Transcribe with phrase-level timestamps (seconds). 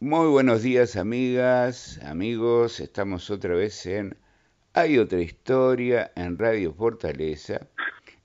[0.00, 4.16] Muy buenos días amigas, amigos, estamos otra vez en
[4.72, 7.66] Hay otra historia en Radio Fortaleza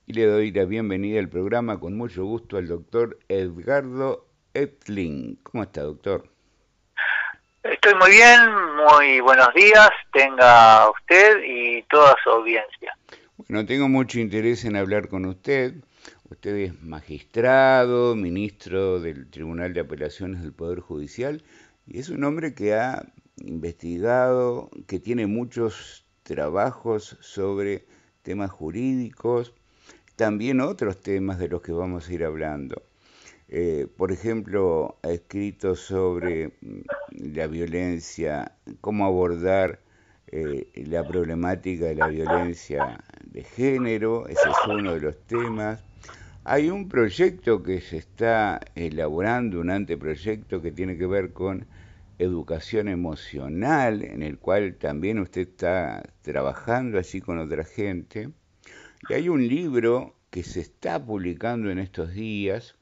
[0.06, 4.24] y le doy la bienvenida al programa con mucho gusto al doctor Edgardo
[4.54, 5.34] Etling.
[5.42, 6.28] ¿Cómo está doctor?
[7.64, 8.40] Estoy muy bien,
[8.76, 12.96] muy buenos días, tenga usted y toda su audiencia.
[13.36, 15.74] Bueno, tengo mucho interés en hablar con usted.
[16.30, 21.42] Usted es magistrado, ministro del Tribunal de Apelaciones del Poder Judicial
[21.86, 27.86] y es un hombre que ha investigado, que tiene muchos trabajos sobre
[28.22, 29.52] temas jurídicos,
[30.16, 32.82] también otros temas de los que vamos a ir hablando.
[33.48, 39.80] Eh, por ejemplo, ha escrito sobre mm, la violencia, cómo abordar
[40.28, 45.84] eh, la problemática de la violencia de género, ese es uno de los temas.
[46.46, 51.66] Hay un proyecto que se está elaborando, un anteproyecto que tiene que ver con
[52.18, 58.28] educación emocional, en el cual también usted está trabajando así con otra gente.
[59.08, 62.76] Y hay un libro que se está publicando en estos días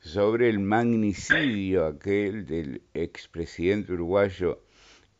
[0.00, 4.60] sobre el magnicidio aquel del expresidente uruguayo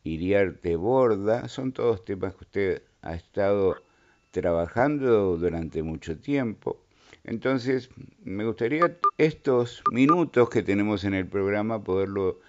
[0.03, 1.47] Iriarte Borda.
[1.47, 3.81] Son todos temas que usted ha estado
[4.29, 6.85] trabajando durante mucho tiempo.
[7.29, 7.91] Entonces,
[8.23, 12.39] me gustaría estos minutos que tenemos en el programa poderlo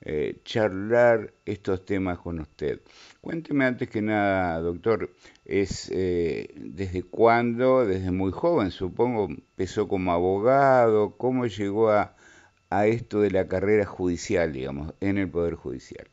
[0.00, 2.80] eh, charlar estos temas con usted.
[3.20, 5.10] Cuénteme antes que nada, doctor,
[5.44, 12.16] es eh, desde cuándo, desde muy joven, supongo, empezó como abogado, cómo llegó a,
[12.70, 16.08] a esto de la carrera judicial, digamos, en el Poder Judicial.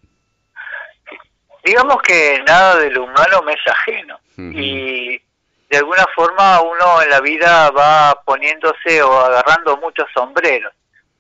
[1.64, 4.20] Digamos que nada de lo humano me es ajeno.
[4.38, 5.22] Y
[5.70, 10.74] de alguna forma uno en la vida va poniéndose o agarrando muchos sombreros.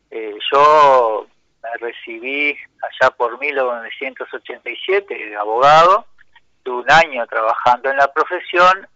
[0.09, 1.27] Eh, yo
[1.61, 6.05] me recibí allá por 1987 de abogado,
[6.63, 8.87] tuve un año trabajando en la profesión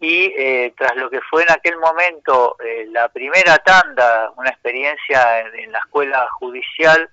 [0.00, 5.40] y eh, tras lo que fue en aquel momento eh, la primera tanda, una experiencia
[5.40, 7.08] en, la escuela judicial,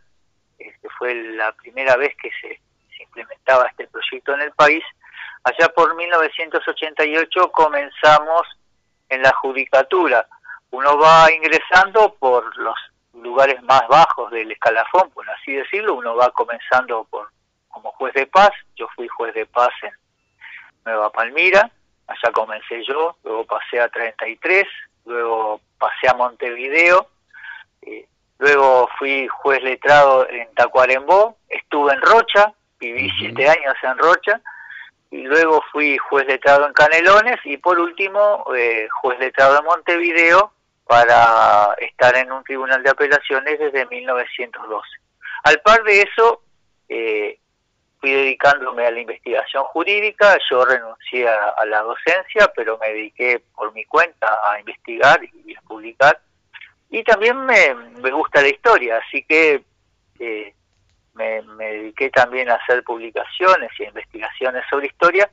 [0.57, 2.59] que fue la primera vez que se
[3.03, 4.83] implementaba este proyecto en el país,
[5.43, 8.47] Allá por 1988 comenzamos
[9.09, 10.25] en la judicatura.
[10.71, 12.77] Uno va ingresando por los
[13.13, 15.95] lugares más bajos del escalafón, por así decirlo.
[15.95, 17.29] Uno va comenzando por
[17.67, 18.51] como juez de paz.
[18.77, 19.91] Yo fui juez de paz en
[20.85, 21.69] Nueva Palmira.
[22.07, 23.17] Allá comencé yo.
[23.25, 24.65] Luego pasé a 33.
[25.05, 27.09] Luego pasé a Montevideo.
[27.81, 28.07] Eh,
[28.39, 31.35] luego fui juez letrado en Tacuarembó.
[31.49, 32.53] Estuve en Rocha.
[32.79, 34.41] Viví siete años en Rocha
[35.13, 40.51] y luego fui juez letrado en Canelones y por último eh, juez letrado en Montevideo
[40.87, 44.87] para estar en un tribunal de apelaciones desde 1912.
[45.43, 46.41] Al par de eso,
[46.89, 47.37] eh,
[48.01, 53.71] fui dedicándome a la investigación jurídica, yo renuncié a, la docencia, pero me dediqué por
[53.71, 56.19] mi cuenta a investigar y a publicar.
[56.89, 59.63] Y también me, me gusta la historia, así que
[60.17, 60.55] eh,
[61.13, 65.29] me, dediqué también a hacer publicaciones y investigaciones sobre historia,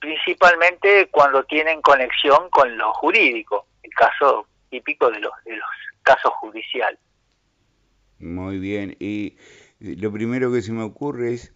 [0.00, 5.68] principalmente cuando tienen conexión con lo jurídico, el caso típico de los, de los
[6.02, 6.98] casos judiciales.
[8.18, 9.36] Muy bien, y
[9.80, 11.52] lo primero que se me ocurre es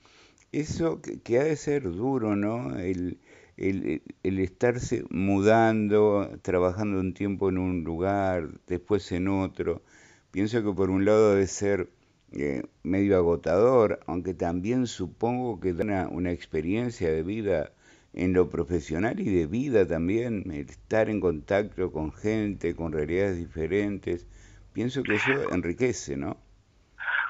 [0.53, 2.79] eso que, ha de ser duro, ¿no?
[2.79, 3.19] El,
[3.57, 9.83] el, el, estarse mudando, trabajando un tiempo en un lugar, después en otro.
[10.31, 11.89] Pienso que por un lado debe ser
[12.33, 17.73] eh, medio agotador, aunque también supongo que da una, experiencia de vida
[18.13, 24.27] en lo profesional y de vida también, estar en contacto con gente, con realidades diferentes,
[24.75, 26.37] pienso que eso enriquece, ¿no?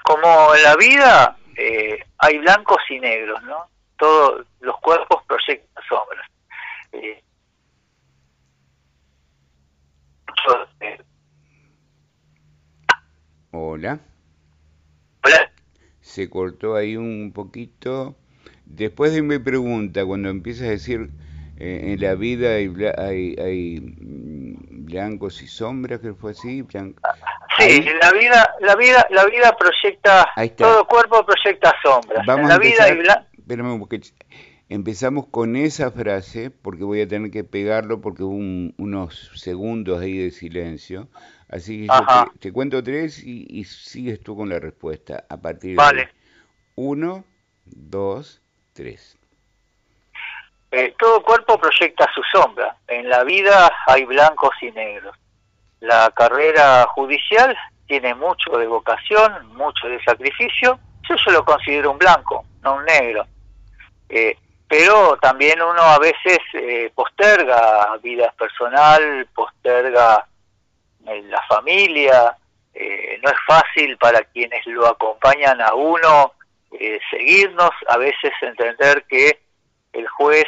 [0.02, 3.68] Como en la vida eh, hay blancos y negros, ¿no?
[3.98, 6.26] Todos los cuerpos proyectan sombras.
[6.92, 7.22] Eh,
[13.52, 14.00] Hola
[16.00, 18.16] se cortó ahí un poquito.
[18.64, 21.10] Después de mi pregunta, cuando empiezas a decir
[21.58, 26.64] eh, en la vida hay, hay, hay, mm, blancos y sombras, que fue así,
[27.58, 32.24] Sí, la vida, la vida, la vida proyecta, todo cuerpo proyecta sombras.
[32.24, 32.86] Vamos la vida
[33.36, 34.00] Espérame, porque
[34.68, 38.36] empezamos con esa frase, porque voy a tener que pegarlo porque hubo
[38.76, 41.08] unos segundos ahí de silencio.
[41.48, 46.02] Así que yo te, cuento tres y, sigues tú con la respuesta a partir vale.
[46.02, 46.08] de
[46.74, 47.24] uno,
[47.64, 48.42] dos,
[48.74, 49.16] tres.
[50.70, 52.76] Eh, todo cuerpo proyecta su sombra.
[52.86, 55.16] En la vida hay blancos y negros.
[55.80, 57.56] La carrera judicial
[57.86, 62.84] tiene mucho de vocación, mucho de sacrificio, Eso yo lo considero un blanco, no un
[62.84, 63.26] negro.
[64.10, 64.36] Eh,
[64.68, 70.26] pero también uno a veces eh, posterga vida personal, posterga
[71.06, 72.36] eh, la familia,
[73.22, 76.32] no es fácil para quienes lo acompañan a uno
[77.10, 79.40] seguirnos, a veces entender que
[79.92, 80.44] el juez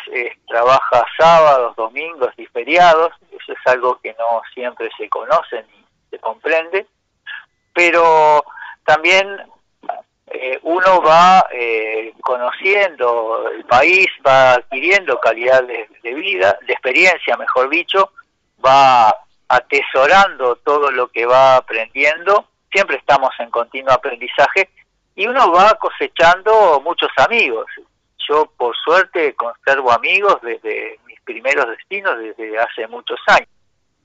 [0.46, 6.20] trabaja sábados, domingos y feriados, eso es algo que no siempre se conoce ni se
[6.20, 6.86] comprende,
[7.74, 8.44] pero
[8.84, 9.26] también
[10.32, 17.68] eh, uno va eh, conociendo el país, va adquiriendo calidad de, vida, de experiencia, mejor
[17.68, 18.12] dicho,
[18.64, 19.12] va
[19.48, 24.70] atesorando todo lo que va aprendiendo, siempre estamos en continuo aprendizaje
[25.16, 27.66] y uno va cosechando muchos amigos.
[28.28, 33.48] Yo por suerte conservo amigos desde mis primeros destinos, desde hace muchos años.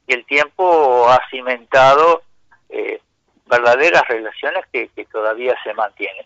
[0.07, 2.23] Y el tiempo ha cimentado
[2.69, 2.99] eh,
[3.45, 6.25] verdaderas relaciones que, todavía se mantienen.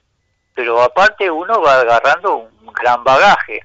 [0.53, 3.61] Pero aparte uno va agarrando un gran bagaje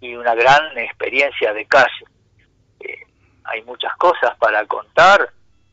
[0.00, 2.04] y una gran experiencia de calle.
[2.80, 2.98] Eh,
[3.44, 5.32] hay muchas cosas para contar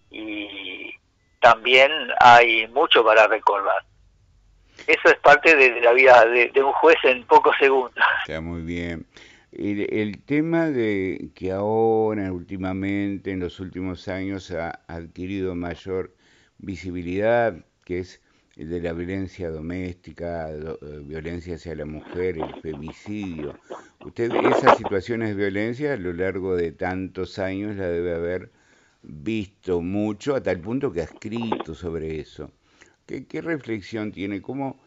[0.10, 0.94] y
[1.40, 3.84] también hay mucho para recordar.
[4.88, 8.04] Eso es parte de, la vida de, un juez en pocos segundos.
[8.28, 9.06] Está muy bien.
[9.52, 16.14] El, el, tema de que ahora, últimamente, en los últimos años, ha adquirido mayor
[16.60, 18.22] visibilidad, que es
[18.56, 23.56] el de la violencia doméstica, eh, violencia hacia la mujer, el femicidio.
[24.04, 28.52] Usted esas situaciones de violencia a lo largo de tantos años la debe haber
[29.02, 32.52] visto mucho, a tal punto que ha escrito sobre eso.
[33.06, 34.42] ¿Qué, qué reflexión tiene?
[34.42, 34.80] ¿Cómo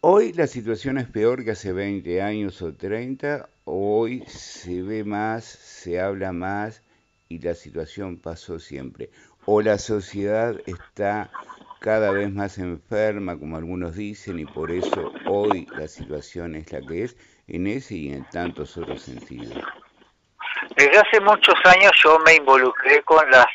[0.00, 3.48] hoy la situación es peor que hace 20 años o 30?
[3.64, 6.82] Hoy se ve más, se habla más
[7.28, 9.10] y la situación pasó siempre
[9.52, 11.28] o la sociedad está
[11.80, 16.80] cada vez más enferma, como algunos dicen, y por eso hoy la situación es la
[16.80, 17.16] que es,
[17.48, 19.52] en ese y en tantos otros sentidos.
[20.76, 23.46] Desde hace muchos años yo me involucré con las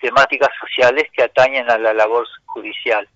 [0.00, 3.06] temáticas sociales que atañen a la labor judicial.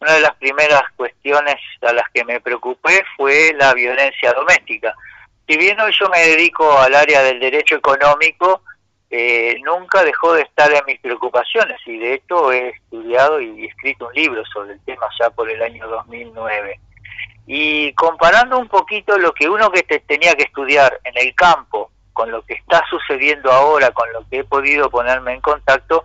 [0.00, 4.92] Una de las primeras cuestiones a las que me preocupé fue la violencia doméstica.
[5.46, 8.62] Si bien hoy yo me dedico al área del derecho económico,
[9.14, 14.08] eh, nunca dejó de estar en mis preocupaciones y de hecho he estudiado y escrito
[14.08, 16.80] un libro sobre el tema ya por el año 2009.
[17.46, 22.30] Y comparando un poquito lo que uno que tenía que estudiar en el campo con
[22.30, 26.02] lo que está sucediendo ahora, con lo que he podido ponerme en contacto,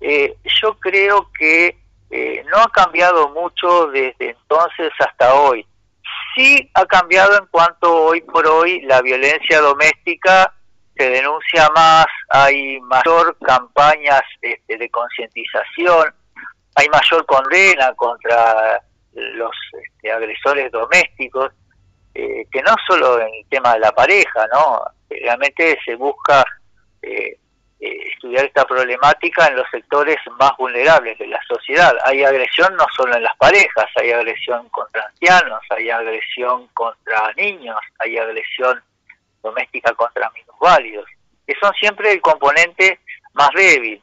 [0.00, 1.76] eh, yo creo que
[2.10, 5.66] eh, no ha cambiado mucho desde entonces hasta hoy.
[6.34, 10.54] Sí ha cambiado en cuanto hoy por hoy la violencia doméstica
[10.98, 16.12] se denuncia más, hay mayor campañas este, de concientización,
[16.74, 19.52] hay mayor condena contra los
[19.82, 21.52] este, agresores domésticos,
[22.14, 24.82] eh, que no solo en el tema de la pareja, ¿no?
[25.08, 26.44] Realmente se busca
[27.02, 27.38] eh,
[27.80, 31.94] eh, estudiar esta problemática en los sectores más vulnerables de la sociedad.
[32.04, 37.78] Hay agresión no solo en las parejas, hay agresión contra ancianos, hay agresión contra niños,
[38.00, 38.82] hay agresión
[39.48, 41.06] doméstica contra minusválidos,
[41.46, 43.00] que son siempre el componente
[43.32, 44.02] más débil.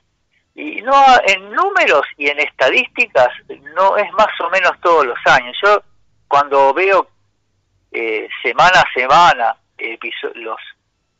[0.55, 0.93] Y no
[1.25, 3.29] en números y en estadísticas
[3.75, 5.57] no es más o menos todos los años.
[5.63, 5.81] Yo
[6.27, 7.07] cuando veo
[7.91, 9.57] eh, semana a semana
[10.35, 10.59] los,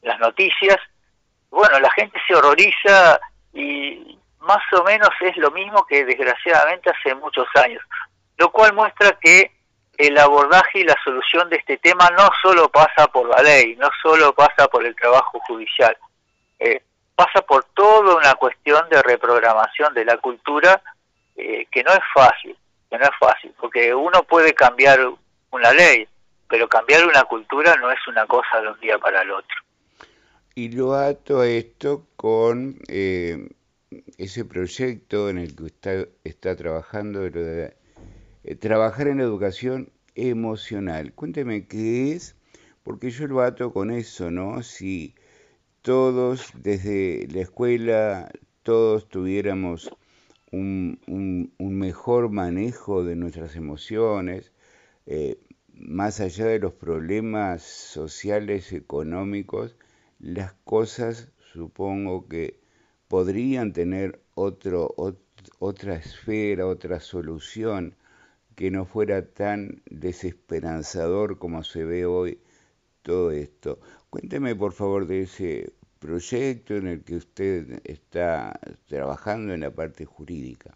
[0.01, 0.77] las noticias,
[1.50, 3.20] bueno, la gente se horroriza
[3.53, 7.84] y más o menos es lo mismo que desgraciadamente hace muchos años,
[8.38, 9.51] lo cual muestra que
[9.98, 13.90] el abordaje y la solución de este tema no solo pasa por la ley, no
[14.02, 15.98] solo pasa por el trabajo judicial,
[16.60, 16.82] eh,
[17.16, 20.82] pasa por toda una cuestión de reprogramación de la cultura
[21.36, 22.56] eh, que no es fácil,
[22.90, 25.00] que no es fácil, porque uno puede cambiar
[25.52, 26.08] una ley,
[26.50, 29.58] pero cambiar una cultura no es una cosa de un día para el otro.
[30.56, 33.50] Y lo ato a esto con eh,
[34.18, 37.75] ese proyecto en el que usted está trabajando, de
[38.48, 41.14] eh, trabajar en la educación emocional.
[41.14, 42.36] Cuénteme qué es,
[42.84, 44.62] porque yo lo ato con eso, ¿no?
[44.62, 45.16] Si
[45.82, 49.92] todos desde la escuela, todos tuviéramos
[50.52, 54.52] un, un, mejor manejo de nuestras emociones,
[55.08, 55.40] eh,
[55.74, 59.75] más allá de los problemas sociales, económicos,
[60.20, 62.60] las cosas supongo que
[63.08, 64.94] podrían tener otro,
[65.60, 67.96] otra esfera, otra solución
[68.56, 72.40] que no fuera tan desesperanzador como se ve hoy
[73.04, 73.80] todo esto.
[74.10, 80.06] Cuénteme por favor de ese proyecto en el que usted está trabajando en la parte
[80.06, 80.72] jurídica.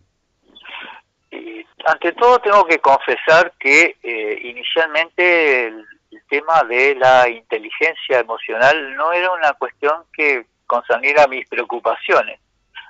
[1.85, 5.85] ante todo tengo que confesar que eh, inicialmente el,
[6.27, 12.39] tema de la inteligencia emocional no era una cuestión que concerniera mis preocupaciones,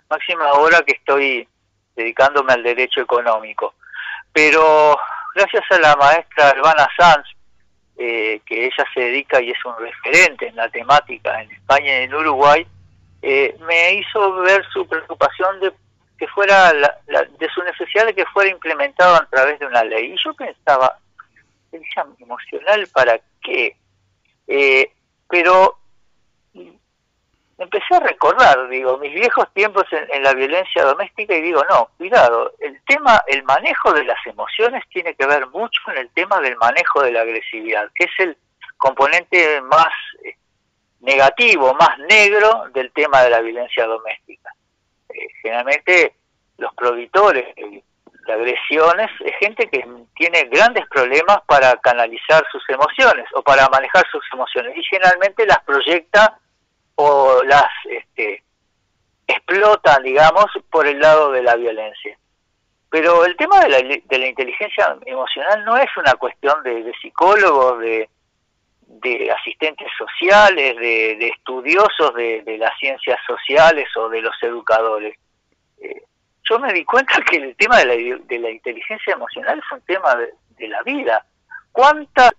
[0.10, 1.48] máxima ahora que estoy
[1.96, 3.74] dedicándome al derecho económico.
[4.33, 4.98] Pero
[5.36, 7.25] gracias a la maestra Albana Sanz,
[7.98, 12.03] eh, que ella se dedica y es un referente en la temática en España y
[12.03, 12.65] en Uruguay,
[13.21, 15.74] eh, me hizo ver su preocupación de
[16.17, 20.13] que fuera de su necesidad de que fuera implementado a través de una ley.
[20.13, 20.98] Y yo pensaba,
[22.19, 23.75] emocional para qué?
[24.48, 24.91] Eh,
[25.29, 25.78] pero
[27.59, 32.53] empecé a recordar, digo, mis viejos tiempos en, la violencia doméstica y digo, no, cuidado,
[32.59, 36.55] el tema, el manejo de las emociones tiene que ver mucho con el tema del
[36.55, 38.37] manejo de la agresividad, que es el
[38.77, 39.89] componente más
[40.23, 40.35] eh,
[41.01, 44.53] negativo, más negro del tema de la violencia doméstica.
[45.09, 46.15] Eh, generalmente
[46.57, 49.85] los prohibitores de agresiones es gente que
[50.15, 55.59] tiene grandes problemas para canalizar sus emociones o para manejar sus emociones y generalmente las
[55.63, 56.39] proyecta
[57.01, 58.43] o las este,
[59.25, 62.17] explotan, digamos, por el lado de la violencia.
[62.89, 67.79] Pero el tema de la, de la inteligencia emocional no es una cuestión de, psicólogos,
[67.79, 68.09] de,
[68.81, 75.15] de asistentes sociales, de, estudiosos de, las ciencias sociales o de los educadores.
[75.77, 76.03] Eh,
[76.49, 79.81] yo me di cuenta que el tema de la, de la inteligencia emocional es un
[79.85, 81.25] tema de, la vida.
[81.71, 82.31] ¿Cuántas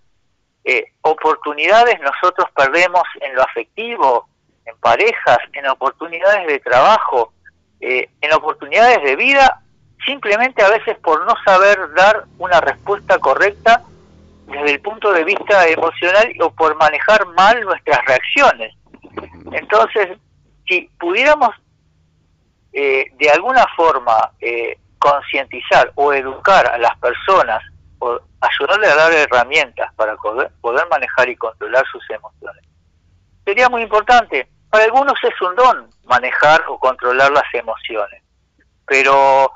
[0.64, 4.28] eh, oportunidades nosotros perdemos en lo afectivo,
[4.70, 7.32] en parejas, en oportunidades de trabajo,
[7.80, 9.62] eh, en oportunidades de vida,
[10.04, 13.82] simplemente a veces por no saber dar una respuesta correcta
[14.46, 18.74] desde el punto de vista emocional o por manejar mal nuestras reacciones.
[19.52, 20.18] Entonces,
[20.66, 21.50] si pudiéramos
[22.72, 27.62] eh, de alguna forma eh, concientizar o educar a las personas
[27.98, 32.64] o ayudarle a dar herramientas para poder manejar y controlar sus emociones,
[33.44, 34.48] sería muy importante.
[34.70, 38.22] Para algunos es un don manejar o controlar las emociones,
[38.86, 39.52] pero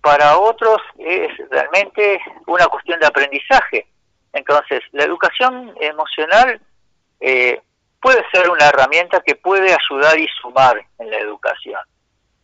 [0.00, 3.86] para otros es realmente una cuestión de aprendizaje.
[4.32, 6.60] Entonces, la educación emocional
[7.20, 7.60] eh,
[8.00, 11.80] puede ser una herramienta que puede ayudar y sumar en la educación.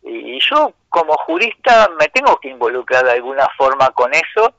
[0.01, 4.53] Y yo como jurista me tengo que involucrar de alguna forma con eso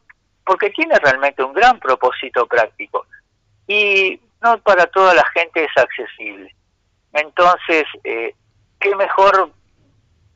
[0.44, 3.06] porque tiene realmente un gran propósito práctico.
[3.66, 6.54] Y no para toda la gente es accesible.
[7.12, 8.34] Entonces, eh,
[8.78, 9.52] ¿qué mejor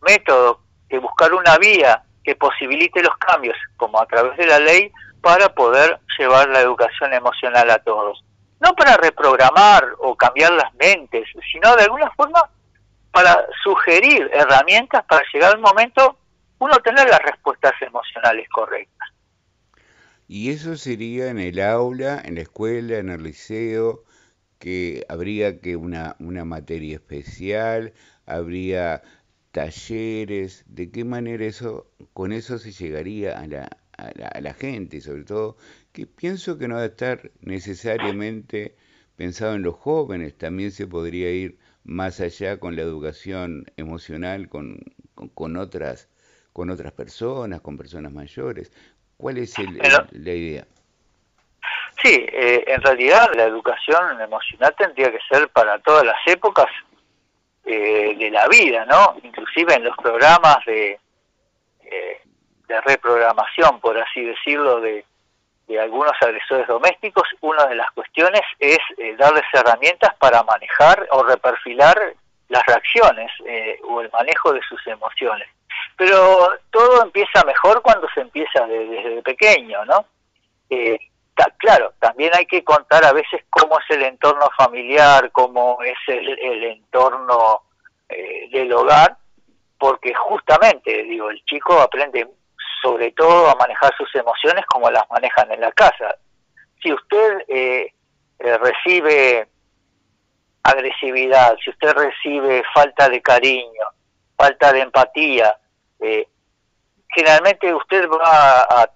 [0.02, 4.90] método que buscar una vía que posibilite los cambios, como a través de la ley,
[5.20, 8.24] para poder llevar la educación emocional a todos?
[8.60, 12.42] No para reprogramar o cambiar las mentes, sino de alguna forma
[13.10, 16.18] para sugerir herramientas para llegar al momento
[16.58, 19.08] uno tener las respuestas emocionales correctas.
[20.26, 24.02] Y eso sería en el aula, en la escuela, en el liceo,
[24.64, 27.92] que habría que una, una materia especial,
[28.24, 29.02] habría
[29.50, 33.68] talleres, de qué manera eso, con eso se llegaría a la,
[33.98, 35.58] a la, gente, sobre todo,
[35.92, 38.74] que pienso que no debe estar necesariamente
[39.16, 44.80] pensado en los jóvenes, también se podría ir más allá con la educación emocional, con,
[45.34, 46.08] con, otras
[46.54, 48.72] con otras personas, con personas mayores.
[49.18, 50.66] ¿Cuál es la idea?
[52.04, 56.66] Sí, eh, en realidad la educación emocional tendría que ser para todas las épocas
[57.64, 59.16] eh, de la vida, ¿no?
[59.22, 61.00] Inclusive en los programas de,
[61.82, 62.20] eh,
[62.84, 65.02] reprogramación, por así decirlo, de,
[65.80, 68.78] algunos agresores domésticos, una de las cuestiones es
[69.16, 72.14] darles herramientas para manejar o reperfilar
[72.48, 73.32] las reacciones
[73.88, 75.48] o el manejo de sus emociones.
[75.96, 80.04] Pero todo empieza mejor cuando se empieza desde pequeño, ¿no?
[81.58, 86.64] Claro, también hay que contar a veces cómo es el entorno familiar, cómo es el,
[86.64, 87.62] entorno
[88.08, 89.16] eh, del hogar,
[89.78, 92.28] porque justamente, digo, el chico aprende
[92.82, 96.16] sobre todo a manejar sus emociones como las manejan en la casa.
[96.82, 97.92] Si usted eh,
[98.38, 99.48] eh, recibe
[100.62, 103.84] agresividad, si usted recibe falta de cariño,
[104.36, 105.56] falta de empatía,
[107.14, 108.90] generalmente usted va a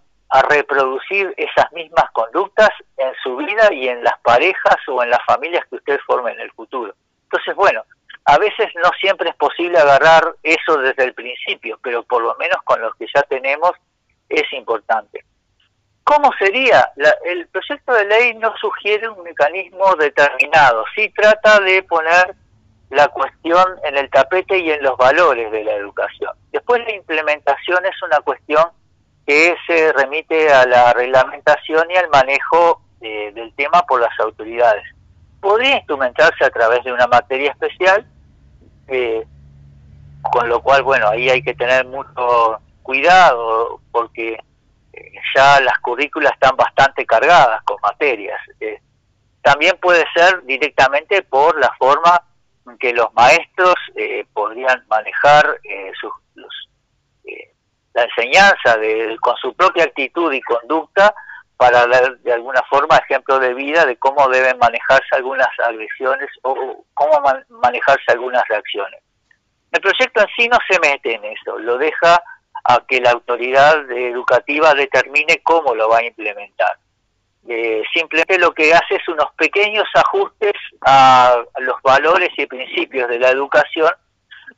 [0.48, 5.64] reproducir esas mismas conductas en su vida y en las parejas o en las familias
[5.68, 6.94] que usted forme en el futuro.
[7.24, 7.82] Entonces, bueno,
[8.24, 12.58] a veces no siempre es posible agarrar eso desde el principio, pero por lo menos
[12.64, 13.72] con los que ya tenemos
[14.28, 15.24] es importante.
[16.04, 16.90] ¿Cómo sería?
[17.24, 22.34] el proyecto de ley no sugiere un mecanismo determinado, sí trata de poner
[22.90, 26.32] la cuestión en el tapete y en los valores de la educación.
[26.52, 28.64] Después la implementación es una cuestión
[29.28, 34.82] que se remite a la reglamentación y al manejo eh, del tema por las autoridades.
[35.38, 38.06] Podría instrumentarse a través de una materia especial,
[38.86, 39.26] eh,
[40.32, 44.42] con lo cual, bueno, ahí hay que tener mucho cuidado porque
[44.94, 48.40] eh, ya las currículas están bastante cargadas con materias.
[49.42, 52.22] también puede ser directamente por la forma
[52.80, 53.74] que los maestros
[54.32, 55.60] podrían manejar
[56.00, 56.12] sus,
[57.98, 61.12] la enseñanza de, con su propia actitud y conducta
[61.56, 66.84] para dar de alguna forma ejemplo de vida de cómo deben manejarse algunas agresiones o
[66.94, 69.00] cómo manejarse algunas reacciones.
[69.72, 72.22] El proyecto en sí no se mete en eso, lo deja
[72.64, 76.78] a que la autoridad educativa determine cómo lo va a implementar.
[77.48, 80.52] Eh, simplemente lo que hace es unos pequeños ajustes
[80.82, 83.90] a los valores y principios de la educación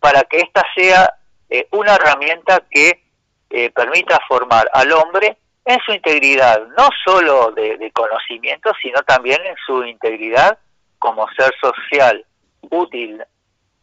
[0.01, 1.15] para que ésta sea
[1.49, 3.10] eh, una herramienta que
[3.51, 9.57] eh, permita formar al hombre en su integridad, no solo de, conocimiento, sino también en
[9.67, 10.59] su integridad
[11.01, 12.25] como ser social,
[12.71, 13.23] útil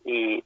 [0.05, 0.41] y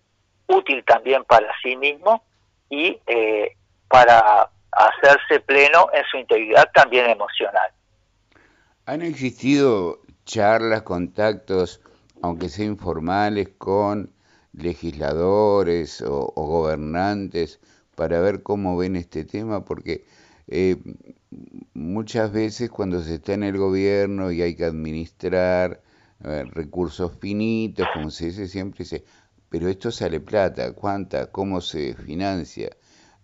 [0.48, 2.24] útil también para sí mismo
[2.70, 3.56] y eh,
[3.88, 7.72] para hacerse pleno en su integridad también emocional.
[8.88, 11.82] ¿Han existido charlas, contactos,
[12.24, 14.12] aunque sean informales, con
[14.54, 17.60] legisladores o gobernantes
[18.02, 19.64] para ver cómo ven este tema?
[19.64, 20.06] Porque
[20.48, 20.76] eh,
[21.76, 25.84] muchas veces cuando se está en el gobierno y hay que administrar
[26.24, 29.04] eh, recursos finitos, como se dice siempre, dice,
[29.50, 31.28] pero esto sale plata, ¿cuánta?
[31.28, 32.72] ¿Cómo se financia?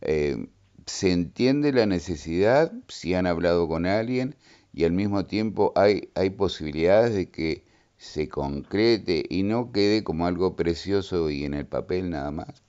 [0.01, 0.47] Eh,
[0.85, 4.35] ¿Se entiende la necesidad si han hablado con alguien
[4.73, 7.65] y al mismo tiempo hay, hay posibilidades de que
[7.97, 12.66] se concrete y no quede como algo precioso y en el papel nada más?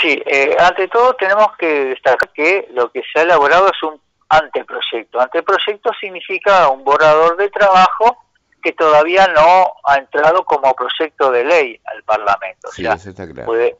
[0.00, 4.00] Sí, eh, ante todo tenemos que destacar que lo que se ha elaborado es un
[4.28, 5.20] anteproyecto.
[5.20, 8.16] Anteproyecto significa un borrador de trabajo
[8.62, 12.68] que todavía no ha entrado como proyecto de ley al Parlamento.
[12.70, 13.46] Sí, eso está claro.
[13.46, 13.76] Puede,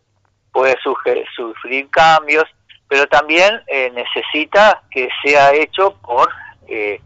[0.53, 2.45] puede sufrir cambios,
[2.89, 6.29] pero también eh, necesita que sea hecho por,
[6.69, 7.01] eh,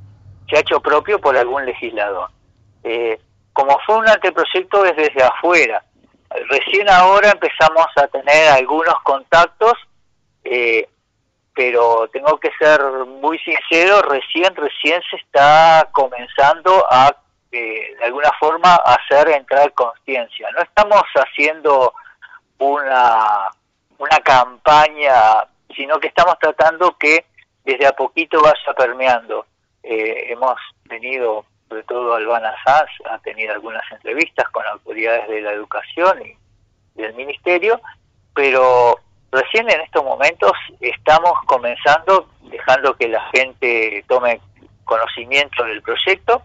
[0.50, 2.30] sea hecho propio por algún legislador.
[2.82, 3.20] Eh,
[3.52, 5.84] como fue un anteproyecto es desde afuera,
[6.48, 9.74] Recién ahora empezamos a tener algunos contactos,
[10.44, 10.88] eh,
[11.54, 12.80] pero tengo que ser
[13.20, 17.16] muy sincero, recién, recién se está comenzando a,
[17.50, 20.50] eh, de alguna forma, hacer entrar conciencia.
[20.52, 21.94] No estamos haciendo
[22.58, 23.48] una,
[23.98, 27.24] una campaña, sino que estamos tratando que
[27.64, 29.46] desde a poquito vaya permeando.
[29.82, 35.52] Eh, hemos tenido sobre todo Albana Sanz ha tenido algunas entrevistas con autoridades de la
[35.52, 36.36] educación y
[36.94, 37.80] del ministerio,
[38.34, 38.98] pero
[39.32, 44.40] recién en estos momentos estamos comenzando, dejando que la gente tome
[44.84, 46.42] conocimiento del proyecto,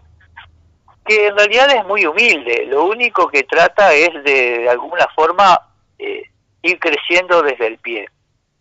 [1.04, 5.60] que en realidad es muy humilde, lo único que trata es de, alguna forma
[5.98, 6.24] eh,
[6.62, 8.08] ir creciendo desde el pie,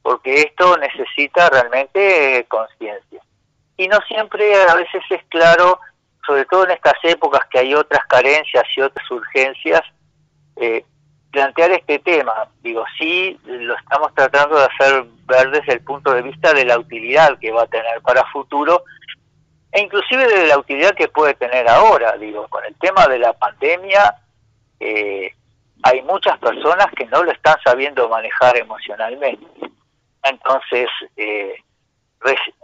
[0.01, 3.21] porque esto necesita realmente conciencia.
[3.77, 5.79] Y no siempre a veces es claro
[6.25, 9.81] sobre todo en estas épocas que hay otras carencias y otras urgencias,
[10.57, 10.85] eh,
[11.31, 12.47] plantear este tema.
[12.61, 16.77] Digo, sí, lo estamos tratando de hacer ver desde el punto de vista de la
[16.77, 18.83] utilidad que va a tener para futuro
[19.71, 22.17] e inclusive de la utilidad que puede tener ahora.
[22.17, 24.15] Digo, con el tema de la pandemia,
[24.79, 25.33] eh,
[25.83, 29.47] hay muchas personas que no lo están sabiendo manejar emocionalmente.
[30.23, 31.55] Entonces, eh,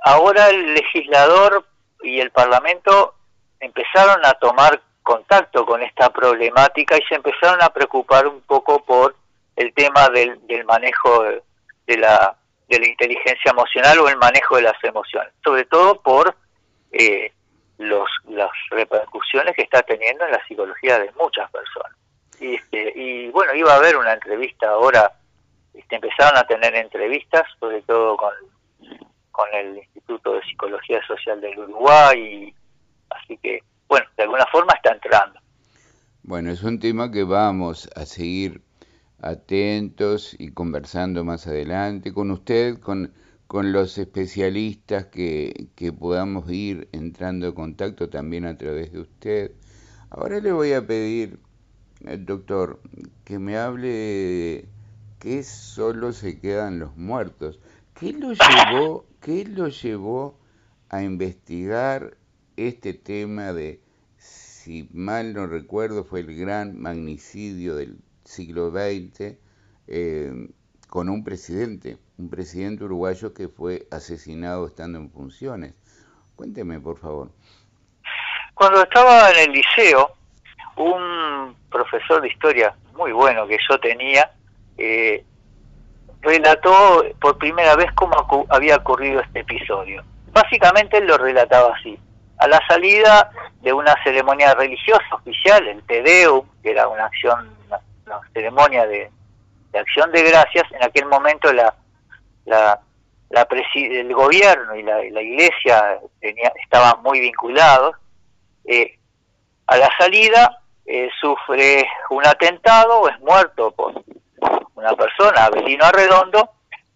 [0.04, 1.66] ahora el legislador
[2.04, 3.16] y el Parlamento
[3.60, 9.16] empezaron a tomar contacto con esta problemática y se empezaron a preocupar un poco por
[9.56, 12.36] el tema del, manejo de, la,
[12.68, 16.36] de la inteligencia emocional o el manejo de las emociones, sobre todo por
[16.92, 17.32] eh,
[17.78, 21.98] los, las repercusiones que está teniendo en la psicología de muchas personas.
[22.40, 25.12] Y, este, y bueno, iba a haber una entrevista ahora,
[25.74, 28.34] este, empezaron a tener entrevistas, sobre todo con,
[29.32, 32.57] con el Instituto de Psicología Social del Uruguay y
[33.10, 35.40] Así que, bueno, de alguna forma está entrando.
[36.24, 38.62] Bueno, es un tema que vamos a seguir
[39.22, 43.14] atentos y conversando más adelante con usted, con,
[43.48, 49.52] con los especialistas que, que podamos ir entrando en contacto también a través de usted.
[50.10, 51.40] Ahora le voy a pedir,
[52.06, 52.82] eh, doctor,
[53.24, 54.70] que me hable de
[55.20, 57.60] qué solo se quedan los muertos.
[58.00, 60.38] ¿Qué lo llevó, qué lo llevó
[60.90, 62.17] a investigar
[62.58, 63.80] este tema de,
[64.18, 69.38] si mal no recuerdo, fue el gran magnicidio del siglo XX
[69.88, 70.50] eh,
[70.90, 71.98] con un presidente.
[72.18, 75.76] un presidente uruguayo que fue asesinado estando en funciones.
[76.36, 77.32] Cuénteme, por favor.
[78.54, 80.12] Cuando estaba en el liceo,
[80.78, 84.32] un profesor de historia muy bueno que yo tenía,
[84.78, 85.24] eh,
[86.22, 90.04] relató por primera vez cómo había ocurrido este episodio.
[90.32, 92.00] Básicamente él lo relataba así.
[92.38, 97.56] A la salida de una ceremonia religiosa oficial, el Te Deum, que era una acción,
[98.34, 99.12] ceremonia de,
[99.74, 101.74] acción de gracias, en aquel momento la,
[102.46, 102.80] la,
[103.30, 107.96] la el gobierno y la, iglesia tenía, estaban muy vinculados.
[108.66, 108.98] Eh,
[109.68, 113.94] a la salida eh, sufre un atentado o es muerto por
[114.76, 116.52] una persona, Abelino Arredondo,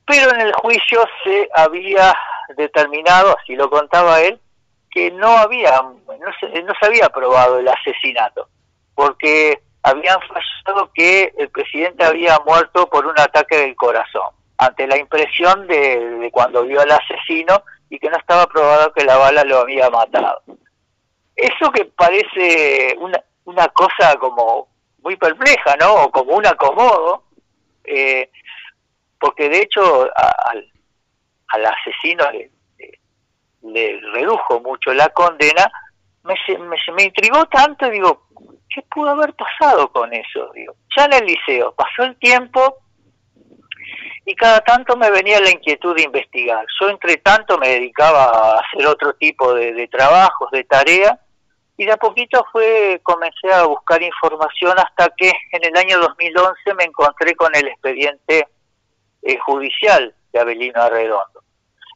[0.05, 2.13] pero en el juicio se había
[2.55, 4.39] determinado, así lo contaba él,
[4.91, 8.49] que no había, no se, no se había probado el asesinato,
[8.93, 14.97] porque habían fallado que el presidente había muerto por un ataque del corazón, ante la
[14.97, 19.59] impresión de, cuando vio al asesino y que no estaba probado que la bala lo
[19.59, 20.43] había matado.
[21.35, 24.67] Eso que parece una, una cosa como
[25.01, 26.03] muy perpleja, ¿no?
[26.03, 27.23] O como un acomodo,
[27.85, 28.29] eh,
[29.19, 30.71] porque de hecho al,
[31.47, 32.51] al asesino le,
[33.63, 35.71] le, redujo mucho la condena,
[36.23, 38.27] me, me, me intrigó tanto digo,
[38.69, 40.51] ¿qué pudo haber pasado con eso?
[40.53, 42.77] Digo, ya en el liceo, pasó el tiempo
[44.25, 46.65] y cada tanto me venía la inquietud de investigar.
[46.79, 51.17] Yo entre tanto me dedicaba a hacer otro tipo de, de trabajos, de tareas,
[51.81, 56.75] y de a poquito fue comencé a buscar información hasta que en el año 2011
[56.75, 58.47] me encontré con el expediente
[59.23, 61.43] eh, judicial de Abelino Arredondo.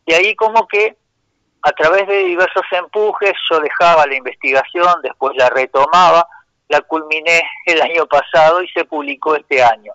[0.08, 0.98] Y ahí como que
[1.66, 6.28] a través de diversos empujes yo dejaba la investigación, después la retomaba,
[6.70, 9.92] la culminé el año pasado y se publicó este año.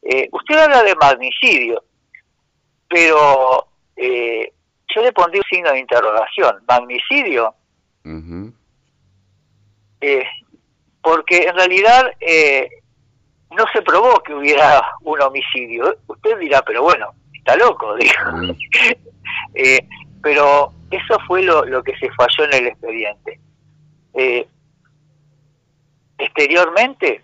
[0.00, 1.84] Eh, usted habla de magnicidio,
[2.88, 4.50] pero eh,
[4.94, 6.64] yo le pondría un signo de interrogación.
[6.66, 7.54] ¿Magnicidio?
[10.00, 10.24] Eh,
[11.02, 12.66] porque en realidad eh,
[13.50, 15.98] no se probó que hubiera un homicidio.
[16.06, 18.22] Usted dirá, pero bueno, está loco, dijo.
[20.24, 23.38] pero eso fue lo, que se falló en el expediente.
[26.18, 27.22] exteriormente,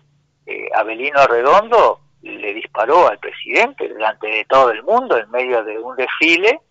[0.75, 5.97] Abelino Arredondo le disparó al presidente delante de todo el mundo en medio de un
[5.97, 6.61] desfile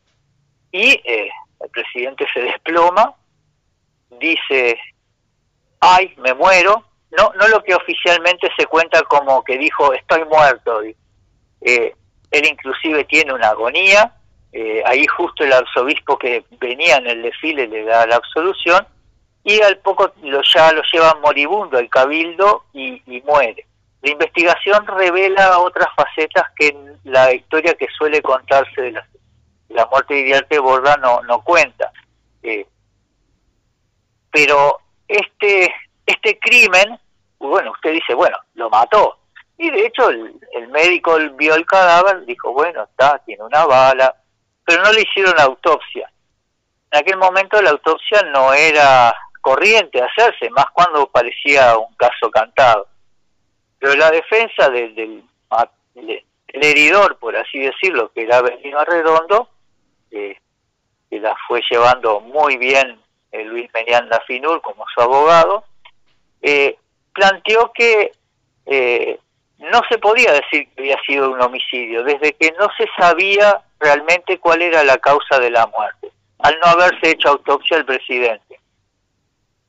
[0.72, 3.14] y el presidente se desploma,
[4.18, 4.78] dice
[5.80, 6.84] ay, me muero,
[7.16, 10.82] no, no lo que oficialmente se cuenta como que dijo estoy muerto.
[11.62, 11.94] Eh,
[12.30, 14.14] él inclusive tiene una agonía,
[14.52, 18.84] eh, ahí justo el arzobispo que venía en el desfile le da la absolución
[19.44, 23.66] y al poco lo, ya lo llevan moribundo el cabildo y, muere.
[24.02, 28.92] La investigación revela otras facetas que la historia que suele contarse de
[29.68, 31.92] la, muerte de Iriarte Borda no, no cuenta.
[32.42, 32.66] Eh,
[34.30, 35.72] pero este,
[36.06, 36.98] este crimen,
[37.38, 39.18] bueno, usted dice, bueno, lo mató.
[39.58, 44.14] Y de hecho el, médico vio el cadáver, dijo, bueno, está, tiene una bala,
[44.70, 46.09] pero no le hicieron autopsia.
[46.92, 52.87] En aquel momento la autopsia no era corriente hacerse, más cuando parecía un caso cantado.
[53.80, 55.24] Pero la defensa del, del,
[56.52, 59.48] heridor, por así decirlo, que era Benino Redondo,
[60.12, 60.38] eh,
[61.09, 63.00] que la fue llevando muy bien
[63.33, 65.64] eh, Luis Merianda Finur como su abogado,
[66.42, 66.76] eh,
[67.12, 68.12] planteó que
[68.66, 69.18] eh,
[69.59, 74.38] no se podía decir que había sido un homicidio, desde que no se sabía realmente
[74.38, 78.60] cuál era la causa de la muerte, al no haberse hecho autopsia al presidente.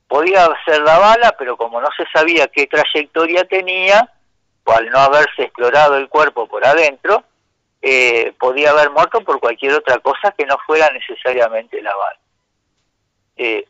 [0.08, 4.12] Podía ser la bala, pero como no se sabía qué trayectoria tenía,
[4.65, 7.24] o al no haberse explorado el cuerpo por adentro,
[8.38, 12.19] podía haber muerto por cualquier otra cosa que no fuera necesariamente la bala.
[13.38, 13.65] Eh,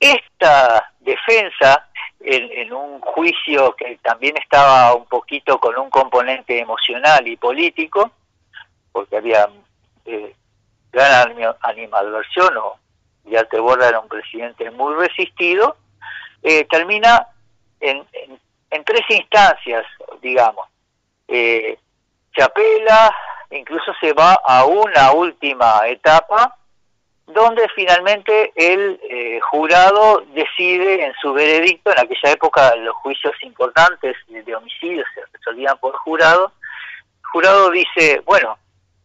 [0.00, 1.88] esta defensa,
[2.20, 8.10] en, un juicio que también estaba un poquito con un componente emocional y político,
[8.90, 9.48] porque había
[10.04, 10.34] eh,
[10.92, 12.78] gran animadversión, o
[13.24, 15.76] ya te borra era un presidente muy resistido,
[16.42, 17.26] eh, termina
[17.80, 18.04] en,
[18.70, 19.86] en, tres instancias,
[20.20, 20.66] digamos.
[21.28, 21.78] Eh,
[22.34, 23.14] se apela,
[23.50, 26.56] incluso se va a una última etapa
[27.26, 34.16] donde finalmente el eh, jurado decide en su veredicto, en aquella época los juicios importantes
[34.28, 36.52] de homicidio se resolvían por jurado,
[37.20, 38.58] el jurado dice, bueno,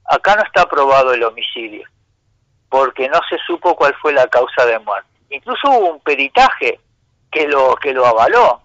[0.08, 1.88] acá no está aprobado el homicidio,
[2.70, 5.10] porque no se supo cuál fue la causa de muerte.
[5.30, 6.80] Incluso hubo un peritaje
[7.32, 8.62] que lo, que lo avaló,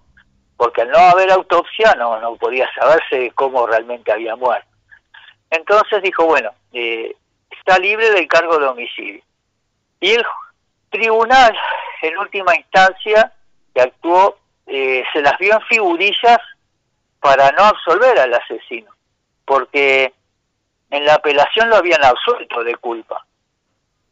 [0.56, 4.68] porque al no haber autopsia no, no podía saberse cómo realmente había muerto.
[5.50, 7.14] Entonces dijo, bueno, eh,
[7.50, 9.22] está libre del cargo de homicidio.
[10.00, 10.24] Y el
[10.90, 11.56] tribunal,
[12.02, 13.32] en última instancia,
[13.74, 16.38] que actuó, eh, se las vio en figurillas
[17.20, 18.90] para no absolver al asesino,
[19.44, 20.12] porque
[20.92, 23.26] en la apelación lo habían absuelto de culpa.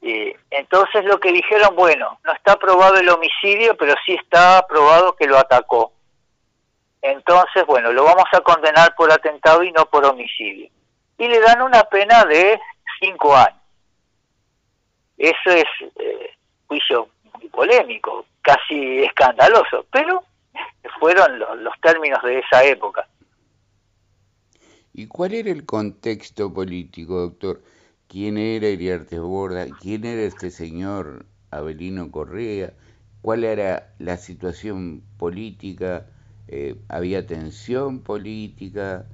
[0.01, 5.15] Eh, entonces lo que dijeron, bueno, no está probado el homicidio, pero sí está probado
[5.15, 5.93] que lo atacó.
[7.03, 10.71] Entonces, bueno, lo vamos a condenar por atentado y no por homicidio.
[11.19, 12.59] Y le dan una pena de
[12.99, 13.61] cinco años.
[15.19, 15.67] Eso es
[15.99, 16.35] eh,
[16.67, 20.25] juicio muy polémico, casi escandaloso, pero
[20.99, 23.07] fueron los términos de esa época.
[24.93, 27.63] ¿Y cuál era el contexto político, doctor?
[28.09, 29.67] ¿Quién era Iriarte Borda?
[29.81, 32.73] ¿Quién era este señor Abelino Correa?
[33.23, 36.07] ¿Cuál era la situación política?
[36.49, 39.07] Eh, ¿Había tensión política?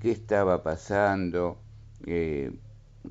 [0.00, 1.58] ¿Qué estaba pasando?
[2.06, 2.50] Eh,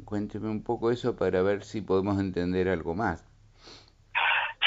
[0.06, 3.26] cuénteme un poco eso para ver si podemos entender algo más.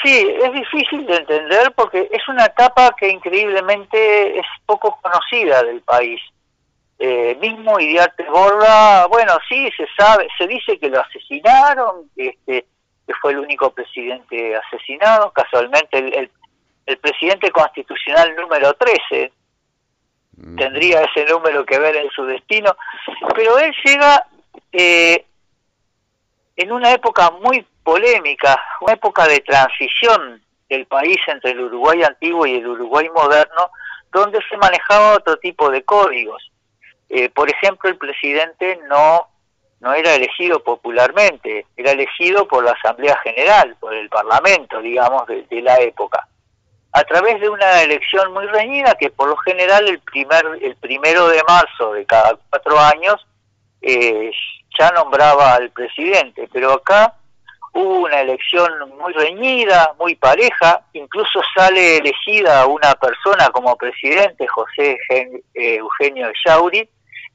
[0.03, 5.81] Sí, es difícil de entender porque es una etapa que increíblemente es poco conocida del
[5.81, 6.19] país.
[6.99, 12.65] Eh, mismo Idiarte Borda, bueno, sí, se sabe, se dice que lo asesinaron, este,
[13.05, 16.31] que fue el único presidente asesinado, casualmente el,
[16.87, 19.31] el, presidente constitucional número 13
[20.37, 20.55] mm.
[20.55, 22.75] tendría ese número que ver en su destino,
[23.35, 24.25] pero él llega
[24.71, 25.23] eh,
[26.55, 32.47] en una época muy polémica, una época de transición del país entre el Uruguay antiguo
[32.47, 33.69] y el Uruguay moderno,
[34.11, 36.51] donde se manejaba otro tipo de códigos.
[37.09, 39.27] Eh, por ejemplo, el presidente no,
[39.79, 45.61] no era elegido popularmente, era elegido por la Asamblea General, por el Parlamento, digamos, de,
[45.61, 46.27] la época,
[46.91, 51.27] a través de una elección muy reñida que por lo general el, primer, el primero
[51.27, 53.25] de marzo de cada cuatro años
[53.81, 54.31] eh,
[54.77, 57.13] ya nombraba al presidente, pero acá
[57.73, 64.97] hubo una elección muy reñida, muy pareja, incluso sale elegida una persona como presidente, José
[65.09, 66.89] eh, Eugenio Yauri,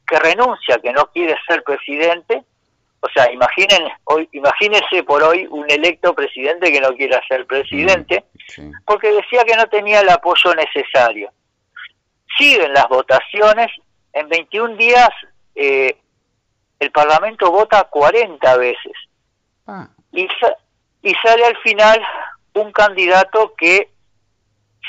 [0.07, 2.43] que renuncia, que no quiere ser presidente,
[3.01, 8.25] o sea, imaginen hoy, imagínense por hoy un electo presidente que no quiera ser presidente,
[8.59, 11.31] mm, porque decía que no tenía el apoyo necesario.
[12.39, 13.69] Siguen las votaciones,
[14.13, 15.11] en 21 días
[15.55, 15.97] eh,
[16.79, 18.93] el Parlamento vota 40 veces.
[19.67, 19.89] Ah.
[20.13, 20.29] Y,
[21.03, 22.01] y sale al final
[22.55, 23.92] un candidato que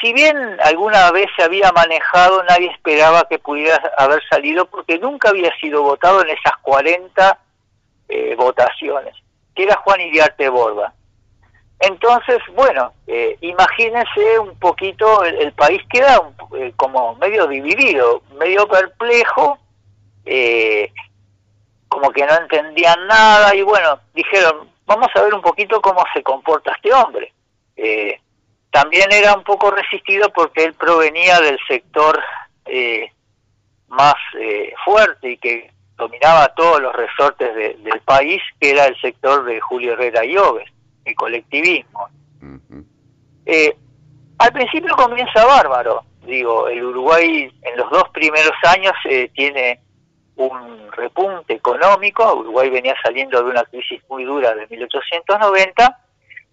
[0.02, 5.30] si bien alguna vez se había manejado, nadie esperaba que pudiera haber salido porque nunca
[5.30, 7.40] había sido votado en esas 40
[8.10, 9.16] eh, votaciones,
[9.56, 10.94] que era Juan Iriarte Borba.
[11.80, 16.22] Entonces, bueno, eh, imagínense un poquito, el, país queda
[16.58, 19.60] eh, como medio dividido, medio perplejo,
[21.88, 26.24] como que no entendían nada y bueno, dijeron, vamos a ver un poquito cómo se
[26.24, 27.34] comporta este hombre.
[28.74, 32.20] Eh, también era un poco resistido porque él provenía del sector
[32.66, 33.12] eh,
[33.88, 39.46] más eh, fuerte y que dominaba todos los resortes del país, que era el sector
[39.46, 40.68] de Julio Herrera y Oves,
[41.06, 42.08] el colectivismo.
[43.46, 43.76] Eh,
[44.40, 48.94] al principio comienza bárbaro, digo, el Uruguay en los dos primeros años
[49.34, 49.80] tiene
[50.36, 56.03] un repunte económico, Uruguay venía saliendo de una crisis muy dura de 1890,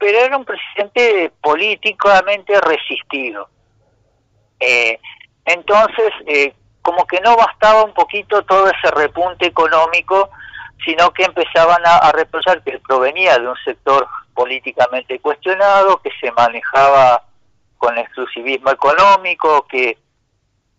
[0.01, 3.51] pero era un presidente políticamente resistido.
[4.59, 4.99] Eh,
[5.45, 10.31] entonces, eh, como que no bastaba un poquito todo ese repunte económico,
[10.87, 17.23] sino que empezaban a, reprochar que provenía de un sector políticamente cuestionado, que se manejaba
[17.77, 19.99] con exclusivismo económico, que,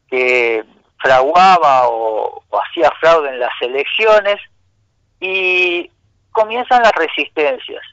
[0.09, 0.63] que
[0.97, 4.37] fraguaba o hacía fraude en las elecciones,
[5.19, 5.91] y
[6.31, 7.83] comienzan las resistencias.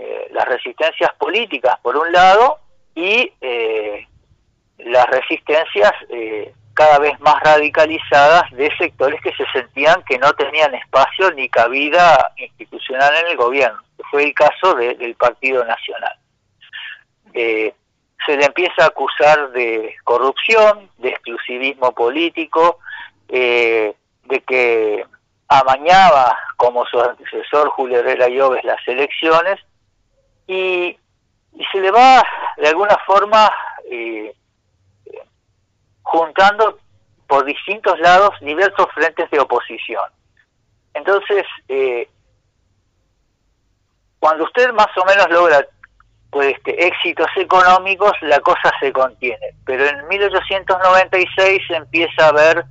[0.00, 2.60] Eh, las resistencias políticas por un lado
[2.94, 4.06] y eh,
[4.78, 10.72] las resistencias eh, cada vez más radicalizadas de sectores que se sentían que no tenían
[10.76, 16.16] espacio ni cabida institucional en el gobierno, fue el caso del Partido Nacional.
[17.32, 22.78] se le empieza a acusar de corrupción, de exclusivismo político,
[23.26, 23.94] de
[24.46, 25.04] que
[25.48, 29.58] amañaba como su antecesor Julio Herrera Lloves las elecciones
[30.48, 30.98] y,
[31.72, 32.22] se le va
[32.56, 33.50] de alguna forma
[33.90, 34.34] eh,
[36.02, 36.78] juntando
[37.26, 40.04] por distintos lados diversos frentes de oposición.
[40.94, 42.08] Entonces, eh,
[44.18, 45.66] cuando usted más o menos logra
[46.30, 49.54] pues, este, éxitos económicos, la cosa se contiene.
[49.64, 52.64] Pero en 1896 empieza a haber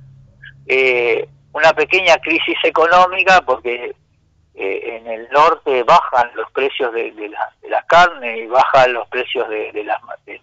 [0.66, 3.94] eh, una pequeña crisis económica porque
[4.60, 7.12] eh, en el norte bajan los precios de,
[7.68, 10.40] la, carne y bajan los precios de, las, de,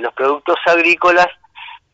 [0.00, 1.28] los productos agrícolas.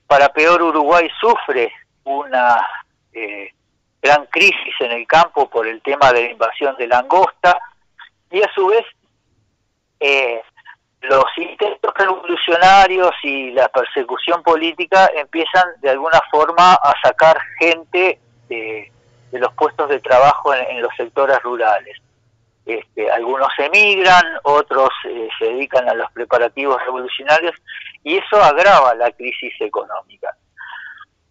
[0.07, 1.71] Para peor, Uruguay sufre
[2.05, 2.67] una
[3.13, 3.53] eh,
[4.01, 7.61] gran crisis en el campo por el tema de la invasión de langosta
[8.31, 8.87] y a su vez
[10.01, 10.41] eh,
[11.03, 18.91] los intentos revolucionarios y la persecución política empiezan de alguna forma a sacar gente de,
[19.39, 21.97] los puestos de trabajo en, los sectores rurales.
[22.67, 27.55] Este, algunos emigran, otros eh, se dedican a los preparativos revolucionarios
[28.05, 30.35] y eso agrava la crisis económica.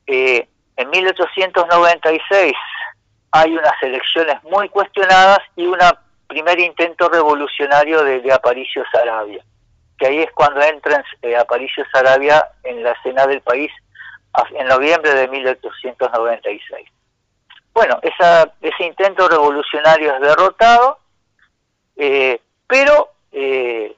[0.08, 2.54] Eh, en 1896
[3.32, 5.78] hay unas elecciones muy cuestionadas y un
[6.28, 9.44] primer intento revolucionario de, de Aparicio Sarabia
[10.00, 13.70] que ahí es cuando entra eh, Aparicio Sarabia en la escena del país
[14.56, 16.90] en noviembre de 1896.
[17.80, 21.00] Bueno, esa, ese intento revolucionario es derrotado,
[21.96, 23.96] eh, pero eh,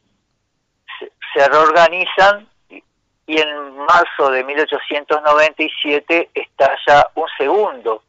[1.34, 8.04] se, reorganizan y en marzo de 1897 estalla un segundo,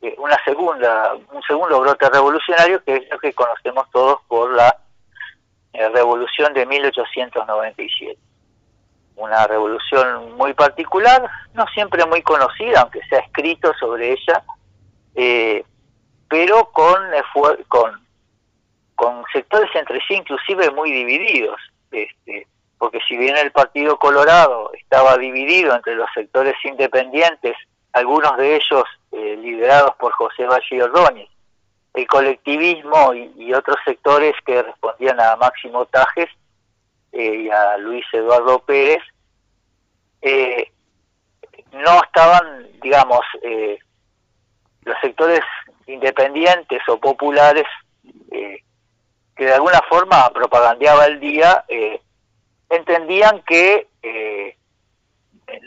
[0.00, 4.76] eh, una segunda, un segundo brote revolucionario que es lo que conocemos todos por la
[5.72, 8.16] eh, revolución de 1897.
[9.16, 14.44] Una revolución muy particular, no siempre muy conocida, aunque se ha escrito sobre ella,
[15.16, 15.64] eh,
[16.28, 17.00] pero con,
[17.68, 18.06] con,
[18.94, 21.60] con sectores entre sí inclusive muy divididos.
[21.90, 22.46] Este,
[22.78, 27.56] porque si bien el Partido Colorado estaba dividido entre los sectores independientes,
[27.92, 31.28] algunos de ellos eh, liderados por José Valle Ordóñez,
[31.94, 36.28] el colectivismo y, otros sectores que respondían a Máximo Tajes
[37.12, 39.02] eh, y a Luis Eduardo Pérez,
[40.20, 40.70] eh,
[41.72, 43.78] no estaban, digamos, eh,
[44.86, 45.40] los sectores
[45.86, 47.66] independientes o populares
[48.30, 51.64] que de alguna forma propagandeaba el día,
[52.70, 53.88] entendían que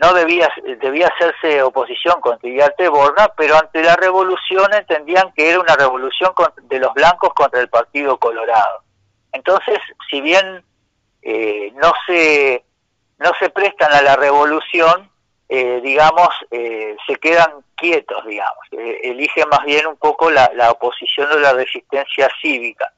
[0.01, 0.49] no debía,
[0.81, 6.33] debía hacerse oposición contra Iriarte Borna, pero ante la revolución entendían que era una revolución
[6.63, 8.83] de los blancos contra el Partido Colorado.
[9.31, 9.77] Entonces,
[10.09, 10.63] si bien
[11.21, 12.63] eh, no, se,
[13.19, 15.09] no se prestan a la revolución,
[15.49, 21.31] eh, digamos, eh, se quedan quietos, digamos, eligen más bien un poco la, la oposición
[21.31, 22.91] o la resistencia cívica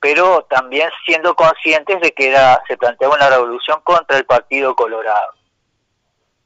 [0.00, 5.32] pero también siendo conscientes de que era, se planteaba una revolución contra el Partido Colorado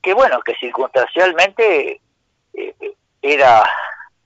[0.03, 2.01] que bueno, que circunstancialmente
[2.55, 2.74] eh,
[3.22, 3.68] era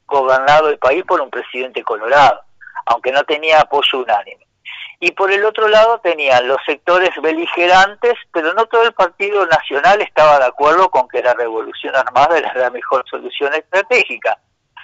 [0.06, 2.40] gobernado el país por un presidente colorado,
[2.86, 4.46] aunque no tenía apoyo unánime.
[5.04, 10.00] Y por el otro lado tenían los sectores beligerantes, pero no todo el Partido Nacional
[10.00, 14.38] estaba de acuerdo con que la revolución armada era la mejor solución estratégica.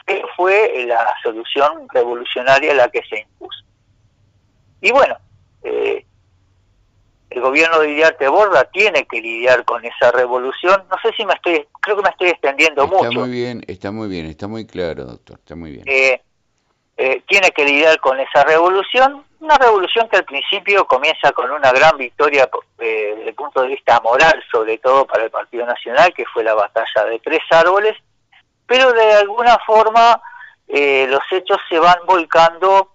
[0.04, 3.64] Pero fue la solución revolucionaria la que se impuso.
[4.80, 5.16] Y bueno,
[5.62, 6.04] eh,
[7.30, 10.82] el gobierno de Iriarte Borda tiene que lidiar con esa revolución.
[10.90, 13.04] No sé si me estoy, creo que me estoy extendiendo mucho.
[13.04, 15.84] Está muy bien, está muy bien, está muy claro, doctor, está muy bien.
[15.86, 16.20] Eh,
[16.96, 21.70] eh, tiene que lidiar con esa revolución, una revolución que al principio comienza con una
[21.72, 22.48] gran victoria
[22.78, 26.42] eh, desde el punto de vista moral, sobre todo para el Partido Nacional, que fue
[26.44, 27.96] la batalla de tres árboles,
[28.66, 30.20] pero de alguna forma
[30.70, 32.90] los hechos se van volcando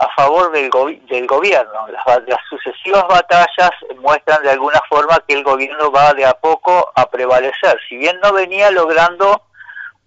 [0.00, 0.70] a favor del,
[1.08, 1.86] del gobierno.
[1.88, 7.08] Las, sucesivas batallas muestran de alguna forma que el gobierno va de a poco a
[7.08, 9.42] prevalecer, si bien no venía logrando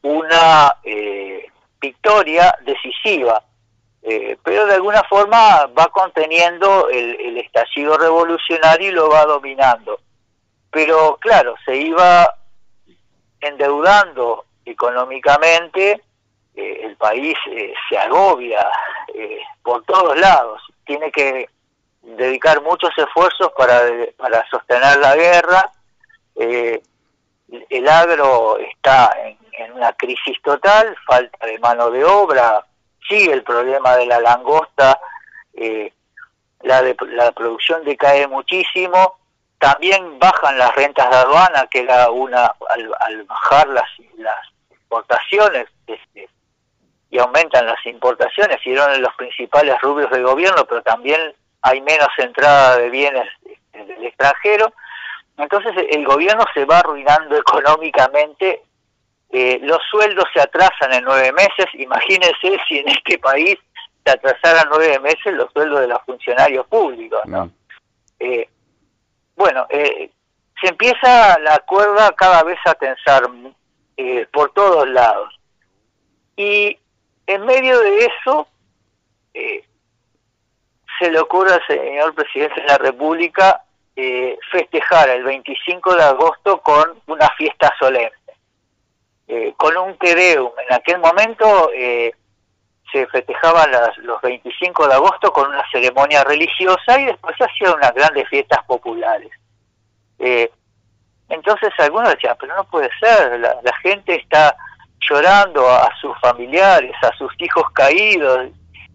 [0.02, 1.46] una eh,
[1.80, 3.44] victoria decisiva,
[4.04, 10.00] eh, pero de alguna forma va conteniendo el, el estallido revolucionario y lo va dominando.
[10.70, 12.28] Pero claro, se iba
[13.40, 16.02] endeudando económicamente,
[16.56, 17.36] eh, el país
[17.90, 18.70] se agobia,
[19.14, 20.62] eh, por todos lados.
[20.86, 21.50] Tiene que
[22.02, 23.82] dedicar muchos esfuerzos para,
[24.18, 25.72] para sostener la guerra.
[26.36, 26.82] Eh,
[27.70, 29.38] el agro está en,
[29.74, 32.66] una crisis total, falta de mano de obra,
[33.08, 35.00] sigue el problema de la langosta,
[35.54, 35.92] eh,
[36.62, 39.18] la, de, la producción decae muchísimo,
[39.64, 43.90] también bajan las rentas de aduana, que era una, al, bajar las,
[44.70, 46.28] exportaciones, este,
[47.10, 52.10] y aumentan las importaciones y eran los principales rubios del gobierno, pero también hay menos
[52.18, 53.28] entrada de bienes
[53.72, 54.74] del extranjero.
[55.38, 58.64] Entonces el gobierno se va arruinando económicamente,
[59.34, 63.58] eh, los sueldos se atrasan en nueve meses, imagínense si en este país
[64.06, 67.22] se atrasaran nueve meses los sueldos de los funcionarios públicos.
[67.26, 67.50] ¿no?
[68.20, 68.48] Eh,
[69.36, 70.10] bueno, eh,
[70.62, 73.24] se empieza la cuerda cada vez a tensar
[74.32, 75.40] por todos lados
[76.36, 76.78] Y
[77.28, 78.48] en medio de eso,
[79.34, 79.64] eh,
[81.00, 83.64] se le ocurre al señor presidente de la República
[83.96, 88.12] eh, festejar el 25 de agosto con una fiesta solemne,
[89.28, 90.52] eh, con un tedeum.
[90.68, 92.14] En aquel momento eh,
[92.92, 93.72] se festejaban
[94.04, 98.64] los 25 de agosto con una ceremonia religiosa y después se hacían unas grandes fiestas
[98.66, 99.32] populares.
[101.30, 104.56] entonces algunos decían, pero no puede ser, la, la gente está
[105.10, 108.50] llorando a sus familiares, a sus hijos caídos,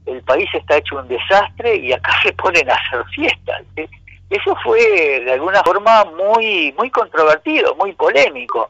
[0.09, 3.63] el país está hecho un desastre y acá se ponen a hacer fiestas.
[4.31, 4.81] Eso fue
[5.25, 8.69] de alguna forma muy, muy controvertido, muy polémico.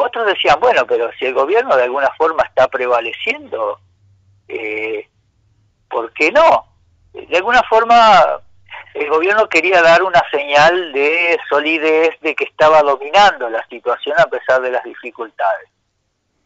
[0.00, 3.80] Otros decían, bueno, pero si el gobierno de alguna forma está prevaleciendo,
[4.46, 5.08] eh,
[5.90, 6.66] ¿por qué no?
[7.12, 8.40] De alguna forma
[8.94, 14.26] el gobierno quería dar una señal de solidez de que estaba dominando la situación a
[14.26, 15.68] pesar de las dificultades.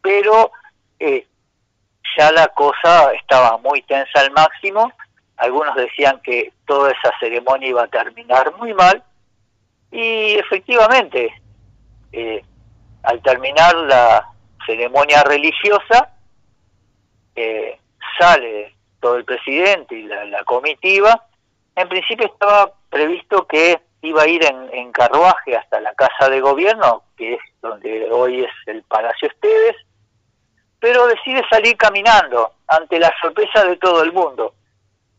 [0.00, 0.50] Pero
[0.98, 1.26] eh,
[2.16, 4.90] ya la cosa estaba muy tensa al máximo,
[5.36, 9.04] algunos decían que toda esa ceremonia iba a terminar muy mal,
[9.90, 11.34] y efectivamente,
[12.12, 12.42] eh,
[13.02, 14.28] al terminar la
[14.66, 16.10] ceremonia religiosa,
[17.34, 17.78] eh,
[18.18, 21.26] sale todo el presidente y la, comitiva,
[21.74, 26.40] en principio estaba previsto que iba a ir en, en, carruaje hasta la casa de
[26.40, 29.76] gobierno, que es donde hoy es el Palacio Esteves,
[30.78, 34.54] pero decide salir caminando ante la sorpresa de todo el mundo.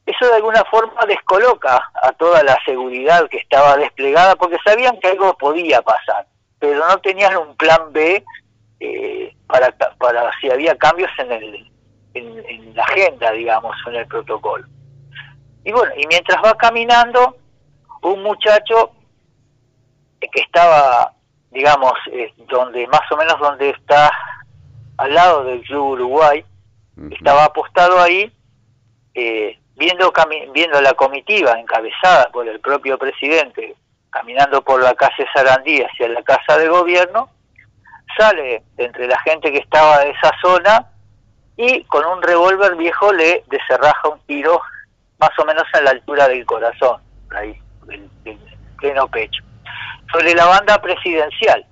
[0.05, 5.07] Eso de alguna forma descoloca a toda la seguridad que estaba desplegada porque sabían que
[5.07, 6.25] algo podía pasar,
[6.63, 8.23] pero no tenían un plan B
[8.79, 11.71] eh, para, para si había cambios en, el,
[12.13, 14.65] en, la agenda, digamos, en el protocolo.
[15.65, 17.35] Y bueno, y mientras va caminando,
[18.03, 18.93] un muchacho
[20.21, 21.11] que estaba,
[21.51, 24.09] digamos, eh, donde más o menos donde está
[24.99, 26.45] al lado del Club Uruguay,
[27.11, 28.31] estaba apostado ahí,
[29.15, 30.13] eh, viendo,
[30.53, 33.75] viendo la comitiva encabezada por el propio presidente,
[34.13, 37.29] caminando por la calle Sarandí hacia la casa de gobierno,
[38.17, 40.87] sale entre la gente que estaba de esa zona
[41.57, 44.61] y con un revólver viejo le deserraja un tiro
[45.19, 47.01] más o menos a la altura del corazón,
[47.31, 48.09] ahí, del,
[48.77, 49.43] pleno pecho,
[50.11, 51.65] sobre la banda presidencial.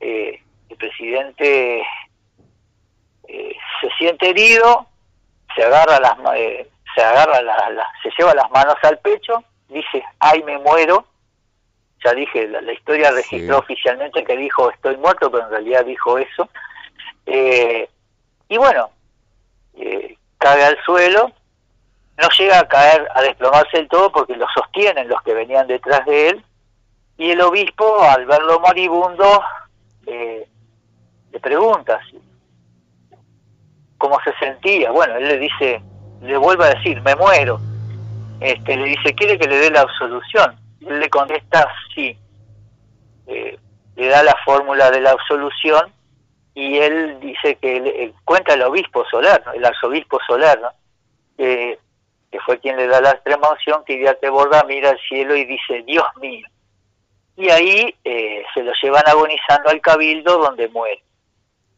[0.00, 1.80] Eh, el presidente
[3.28, 4.86] eh, se siente herido,
[5.56, 7.40] se agarra las eh, se agarra
[8.02, 9.42] se lleva las manos al pecho,
[9.74, 11.06] dice ay me muero,
[12.02, 16.48] ya dije la, historia registró oficialmente que dijo estoy muerto, pero en realidad dijo eso,
[17.26, 17.88] eh,
[18.48, 18.90] y bueno
[20.44, 21.32] cae al suelo,
[22.18, 26.04] no llega a caer a desplomarse del todo porque lo sostienen los que venían detrás
[26.04, 26.44] de él,
[27.16, 29.42] y el obispo al verlo moribundo
[30.06, 30.46] eh,
[31.32, 31.98] le pregunta
[33.96, 34.90] cómo se sentía.
[34.90, 35.82] Bueno, él le dice,
[36.20, 37.58] le vuelve a decir, me muero.
[38.40, 40.56] Este, le dice, ¿quiere que le dé la absolución?
[40.80, 42.16] Él le contesta, sí.
[43.26, 43.58] Eh,
[43.96, 45.92] le da la fórmula de la absolución
[46.54, 50.60] y él dice que le, eh, cuenta el obispo solar, el arzobispo solar,
[51.36, 51.78] que
[52.40, 55.44] fue quien le da la extrema unción, que ya te borda, mira al cielo y
[55.44, 56.44] dice, Dios mío.
[57.36, 61.00] Y ahí eh, se lo llevan agonizando al cabildo donde muere.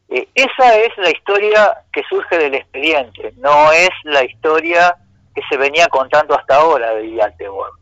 [0.09, 4.95] Eh, esa es la historia que surge del expediente, no es la historia
[5.37, 7.73] que se venía contando hasta ahora de Villatebor.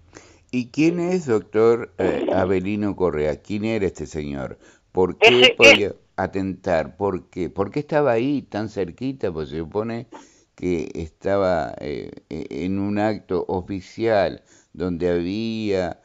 [0.51, 3.41] ¿Y quién es, doctor eh, Abelino Correa?
[3.41, 4.60] ¿Quién era este señor?
[4.91, 6.97] ¿Por qué podía atentar?
[6.97, 7.49] ¿Por qué?
[7.49, 9.32] ¿Por qué estaba ahí tan cerquita?
[9.32, 10.08] Pues se supone
[10.53, 14.43] que estaba eh, en un acto oficial
[14.74, 16.01] donde había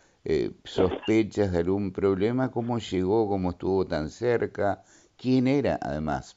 [0.63, 2.53] sospechas de algún problema.
[2.53, 3.29] ¿Cómo llegó?
[3.29, 4.85] ¿Cómo estuvo tan cerca?
[5.17, 6.37] ¿Quién era, además?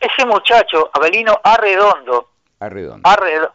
[0.00, 2.28] Ese muchacho, Abelino Arredondo,
[2.60, 3.08] Arredondo.
[3.08, 3.52] Arredondo,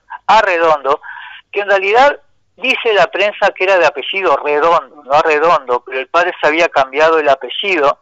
[1.51, 2.19] que en realidad
[2.57, 6.69] dice la prensa que era de apellido Redondo, no Arredondo, pero el padre se había
[6.69, 7.99] cambiado el apellido.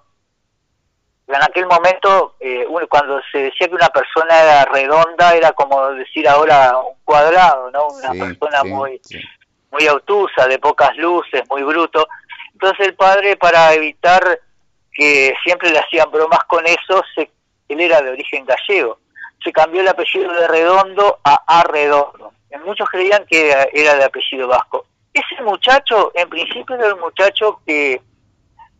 [1.27, 6.27] En aquel momento, eh, cuando se decía que una persona era redonda, era como decir
[6.27, 7.87] ahora un cuadrado, ¿no?
[7.87, 8.99] Una persona muy,
[9.71, 12.05] muy obtusa, de pocas luces, muy bruto.
[12.51, 14.41] Entonces el padre, para evitar
[14.93, 17.31] que siempre le hacían bromas con eso, se,
[17.69, 18.99] él era de origen gallego.
[19.43, 22.33] Se cambió el apellido de Redondo a Arredondo.
[22.65, 24.85] Muchos creían que era de apellido vasco.
[25.13, 28.01] Ese muchacho, en principio era un muchacho que,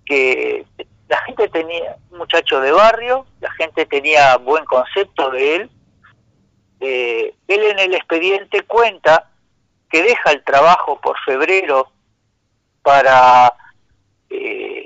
[0.06, 0.66] que
[1.12, 5.70] la gente tenía, un muchacho de barrio, la gente tenía buen concepto de él.
[6.80, 9.30] Eh, él en el expediente cuenta
[9.90, 11.92] que deja el trabajo por febrero
[12.82, 13.54] para
[14.30, 14.81] eh,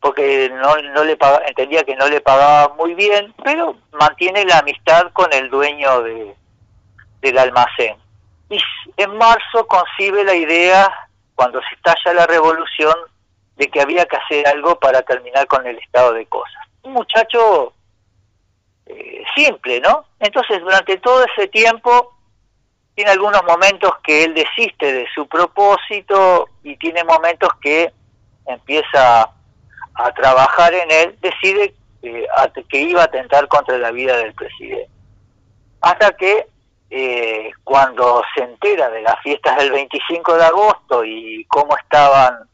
[0.00, 5.12] porque no, no le entendía que no le pagaba muy bien, pero mantiene la amistad
[5.12, 6.34] con el dueño de,
[7.20, 7.96] del almacén.
[8.48, 8.58] Y
[8.96, 10.90] en marzo concibe la idea,
[11.34, 12.94] cuando se estalla la revolución,
[13.56, 16.66] de que había que hacer algo para terminar con el estado de cosas.
[16.82, 17.74] Un muchacho
[18.86, 20.06] eh, simple, ¿no?
[20.18, 22.14] Entonces, durante todo ese tiempo,
[22.94, 27.92] tiene algunos momentos que él desiste de su propósito y tiene momentos que
[28.46, 29.30] empieza
[29.94, 32.26] a trabajar en él, decide eh,
[32.68, 34.90] que iba a atentar contra la vida del presidente.
[35.80, 36.46] Hasta que
[36.90, 42.48] eh, cuando se entera de las fiestas del 25 de agosto y cómo estaban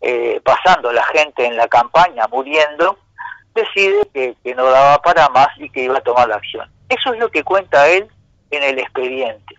[0.00, 2.98] eh, pasando la gente en la campaña, muriendo,
[3.54, 6.70] decide que, no daba para más y que iba a tomar la acción.
[6.88, 8.08] Eso es lo que cuenta él
[8.50, 9.56] en el expediente.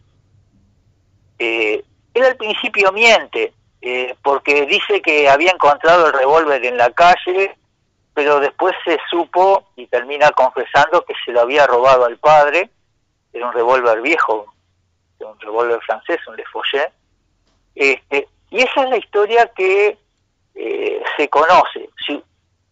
[1.38, 1.84] Él
[2.24, 7.56] al principio miente, eh, porque dice que había encontrado el revólver en la calle,
[8.14, 12.70] pero después se supo y termina confesando que se lo había robado al padre,
[13.32, 14.54] era un revólver viejo,
[15.20, 16.44] un revólver francés, un Le
[17.76, 19.98] este, y esa es la historia que
[20.56, 21.90] eh, se conoce.
[22.06, 22.22] Si,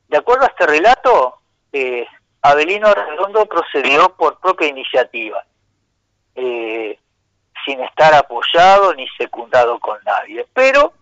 [0.08, 1.36] de acuerdo a este relato,
[1.72, 2.08] eh,
[2.42, 5.46] Abelino Redondo procedió por propia iniciativa,
[6.36, 6.98] eh,
[7.66, 10.46] sin estar apoyado ni secundado con nadie.
[10.54, 10.94] Pero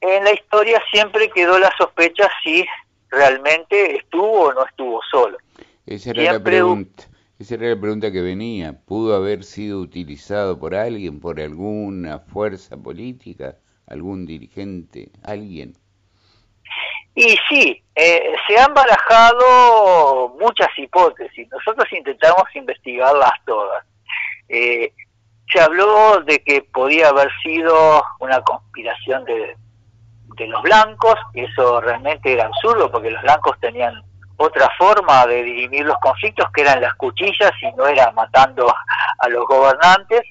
[0.00, 2.66] en la historia siempre quedó la sospecha si
[3.10, 5.38] realmente estuvo o no estuvo solo.
[5.86, 7.04] Esa era, la pregunta,
[7.38, 8.74] esa era la pregunta que venía.
[8.84, 13.56] ¿Pudo haber sido utilizado por alguien, por alguna fuerza política,
[13.86, 15.74] algún dirigente, alguien?
[17.14, 21.48] Y sí, eh, se han barajado muchas hipótesis.
[21.50, 23.86] Nosotros intentamos investigarlas todas.
[24.48, 24.92] Eh,
[25.52, 29.56] se habló de que podía haber sido una conspiración de,
[30.36, 34.02] de los blancos, eso realmente era absurdo porque los blancos tenían
[34.36, 38.72] otra forma de dirimir los conflictos que eran las cuchillas y no era matando
[39.18, 40.22] a los gobernantes.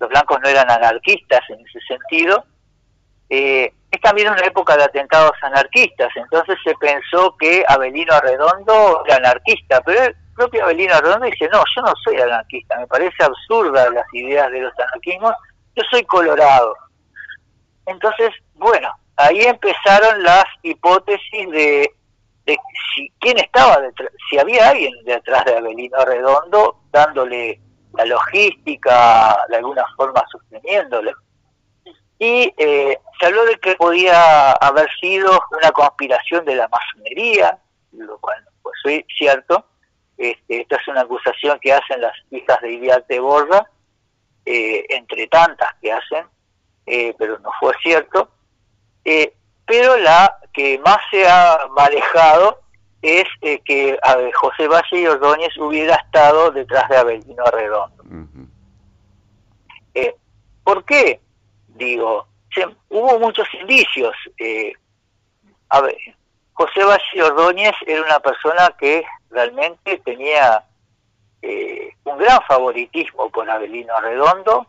[0.00, 2.44] Los blancos no eran anarquistas en ese sentido.
[3.30, 9.16] Eh, es también una época de atentados anarquistas, entonces se pensó que Abelino Arredondo era
[9.16, 13.90] anarquista, pero el propio Abelino Arredondo dice, no, yo no soy anarquista, me parece absurda
[13.90, 15.34] las ideas de los anarquismos,
[15.76, 16.74] yo soy colorado.
[17.86, 21.90] Entonces, bueno, ahí empezaron las hipótesis de,
[22.46, 22.58] de
[22.94, 27.60] si quién estaba detrás, si había alguien detrás de Abelino Redondo dándole
[27.94, 31.12] la logística, de alguna forma sosteniéndole
[32.18, 37.58] y eh, se habló de que podía haber sido una conspiración de la masonería,
[37.92, 39.64] lo cual no fue cierto.
[40.18, 43.70] Este, esta es una acusación que hacen las hijas de Iriarte Borra,
[44.44, 46.26] eh, entre tantas que hacen,
[46.86, 48.30] eh, pero no fue cierto.
[49.64, 52.60] pero la que más se ha manejado
[53.00, 53.98] es que
[54.34, 58.04] José Valle y Ordóñez hubiera estado detrás de Abelino Redondo.
[60.64, 61.20] ¿Por qué?
[61.78, 62.26] digo,
[62.90, 64.14] hubo muchos indicios.
[64.38, 64.72] Eh,
[65.70, 65.96] a ver,
[66.52, 70.64] José Valle Ordóñez era una persona que realmente tenía
[71.42, 74.66] eh, un gran favoritismo por Abelino Arredondo,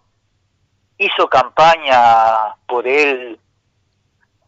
[0.97, 3.39] hizo campaña por él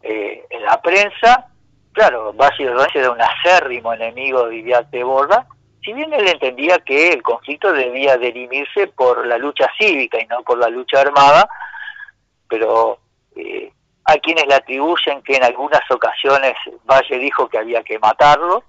[0.01, 1.47] eh, en la prensa,
[1.93, 5.47] claro, Valle Ordóñez era un acérrimo enemigo de Idiate Borda,
[5.83, 10.43] si bien él entendía que el conflicto debía derimirse por la lucha cívica y no
[10.43, 11.49] por la lucha armada,
[12.47, 12.99] pero
[13.35, 13.71] eh,
[14.03, 16.53] hay quienes le atribuyen que en algunas ocasiones
[16.85, 18.63] Valle dijo que había que matarlo.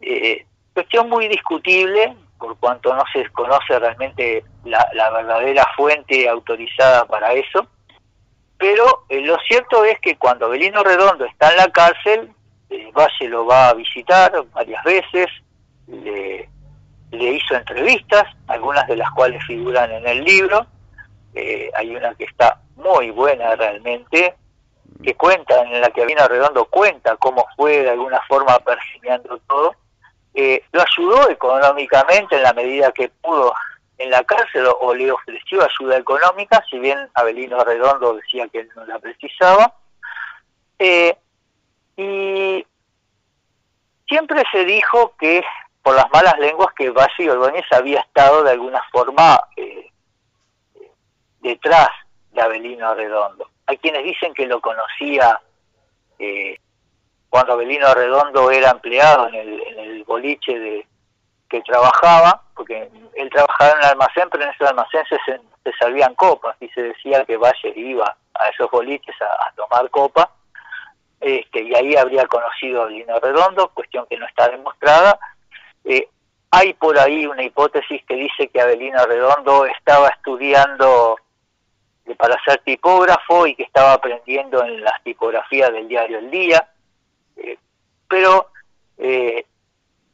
[0.00, 7.32] Eh, cuestión muy discutible, por cuanto no se conoce realmente la, verdadera fuente autorizada para
[7.32, 7.66] eso.
[8.58, 12.30] Pero eh, lo cierto es que cuando Belino Redondo está en la cárcel,
[12.92, 15.26] Valle lo va a visitar varias veces,
[15.86, 16.48] le,
[17.12, 20.66] hizo entrevistas, algunas de las cuales figuran en el libro.
[21.34, 24.34] hay una que está muy buena realmente,
[25.02, 29.74] que cuenta, en la que Abelino Redondo cuenta cómo fue de alguna forma percibiendo todo,
[30.36, 33.54] eh, lo ayudó económicamente en la medida que pudo
[33.96, 38.70] en la cárcel o, le ofreció ayuda económica, si bien Abelino Redondo decía que él
[38.76, 39.74] no la precisaba.
[40.78, 41.16] Eh,
[41.96, 42.66] y
[44.06, 45.42] siempre se dijo que,
[45.82, 49.90] por las malas lenguas, que Valle y Ordóñez había estado de alguna forma eh,
[51.40, 51.88] detrás
[52.32, 53.48] de Abelino Redondo.
[53.64, 55.40] Hay quienes dicen que lo conocía
[56.18, 56.58] eh,
[57.36, 60.86] cuando Abelino Redondo era empleado en el, boliche de
[61.50, 66.14] que trabajaba, porque él trabajaba en un almacén, pero en ese almacén se, se servían
[66.14, 70.30] copas y se decía que Valle iba a esos boliches a, tomar copa.
[71.20, 75.18] este, y ahí habría conocido a Abelino Redondo, cuestión que no está demostrada.
[75.84, 76.08] Eh,
[76.52, 81.18] hay por ahí una hipótesis que dice que Abelino Redondo estaba estudiando
[82.16, 86.66] para ser tipógrafo y que estaba aprendiendo en las tipografías del diario El Día,
[87.36, 87.58] eh,
[88.08, 88.50] pero
[88.98, 89.44] eh,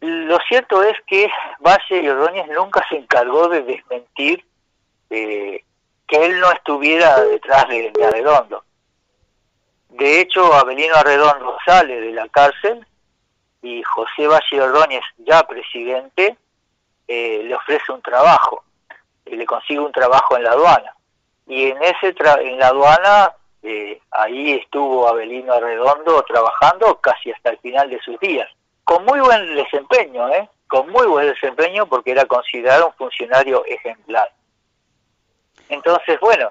[0.01, 4.45] lo cierto es que Valle y Ordóñez nunca se encargó de desmentir
[5.11, 5.65] eh,
[6.07, 8.65] que él no estuviera detrás de, Arredondo.
[9.91, 12.85] De hecho, Abelino Arredondo sale de la cárcel
[13.63, 16.37] y José Valle Ordóñez, ya presidente,
[17.07, 18.65] le ofrece un trabajo,
[19.27, 20.95] y le consigue un trabajo en la aduana
[21.47, 27.59] y en ese en la aduana eh, ahí estuvo Abelino Arredondo trabajando casi hasta el
[27.59, 28.49] final de sus días,
[28.85, 30.49] con muy buen desempeño, ¿eh?
[30.69, 34.31] con muy buen desempeño porque era considerado un funcionario ejemplar.
[35.69, 36.51] Entonces, bueno,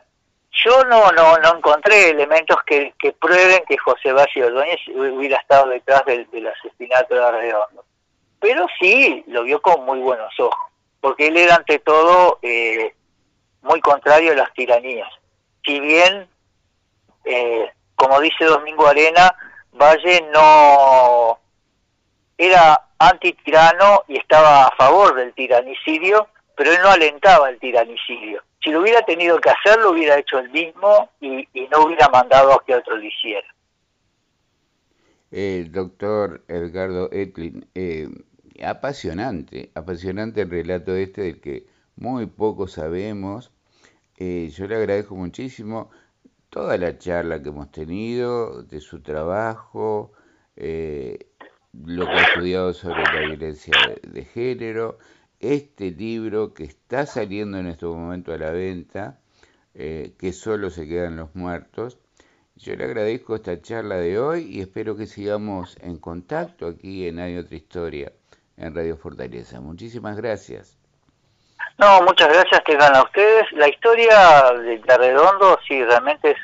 [0.51, 6.05] yo no no, no encontré elementos que, prueben que José Valle Ordóñez hubiera estado detrás
[6.05, 7.85] del, del asesinato de Arredondo,
[8.39, 12.39] pero sí lo vio con muy buenos ojos, porque él era ante todo...
[12.41, 12.93] Eh,
[13.61, 15.09] muy contrario a las tiranías.
[15.65, 16.27] Si bien,
[17.25, 19.35] eh, como dice Domingo Arena,
[19.73, 21.39] Valle no
[22.37, 28.43] era antitirano y estaba a favor del tiranicidio, pero él no alentaba el tiranicidio.
[28.63, 32.53] Si lo hubiera tenido que hacer, lo hubiera hecho él mismo y, no hubiera mandado
[32.53, 33.47] a que otro lo hiciera.
[35.31, 38.09] El doctor Edgardo Etlin, eh,
[38.63, 41.65] apasionante, apasionante el relato este del que
[41.95, 43.51] muy poco sabemos.
[44.17, 45.89] Eh, yo le agradezco muchísimo
[46.51, 50.11] toda la charla que hemos tenido, de su trabajo,
[50.57, 51.27] eh,
[51.73, 53.73] lo que ha estudiado sobre la violencia
[54.03, 54.99] de, género,
[55.39, 59.21] este libro que está saliendo en este momento a la venta,
[59.73, 61.97] eh, que solo se quedan los muertos.
[62.57, 67.19] Yo le agradezco esta charla de hoy y espero que sigamos en contacto aquí en
[67.19, 68.11] Hay otra historia
[68.57, 69.61] en Radio Fortaleza.
[69.61, 70.80] Muchísimas gracias.
[71.77, 73.51] No, muchas gracias, que a ustedes.
[73.53, 76.37] La historia de, de Redondo sí realmente es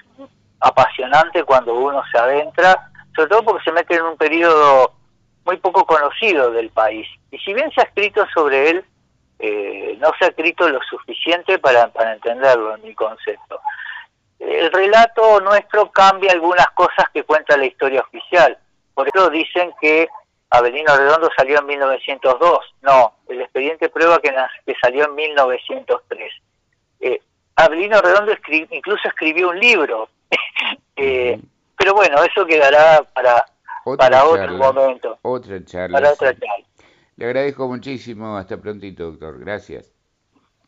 [0.59, 4.93] apasionante cuando uno se adentra, sobre todo porque se mete en un periodo
[5.45, 7.07] muy poco conocido del país.
[7.31, 8.85] Y si bien se ha escrito sobre él,
[9.39, 13.61] eh, no se ha escrito lo suficiente para, para entenderlo en mi concepto.
[14.39, 18.57] El relato nuestro cambia algunas cosas que cuenta la historia oficial.
[18.93, 20.07] Por eso dicen que
[20.49, 22.59] Abelino Redondo salió en 1902.
[22.81, 24.33] No, el expediente prueba que,
[24.65, 26.33] que salió en 1903.
[27.01, 27.21] Eh,
[27.55, 28.33] Abelino Redondo
[28.71, 30.09] incluso escribió un libro.
[30.95, 31.39] eh,
[31.77, 33.45] pero bueno, eso quedará para,
[33.97, 35.19] para otro momento.
[35.21, 35.99] Otra charla.
[35.99, 36.65] Para otra charla.
[37.17, 38.37] Le agradezco muchísimo.
[38.37, 39.39] Hasta prontito, doctor.
[39.39, 39.93] Gracias.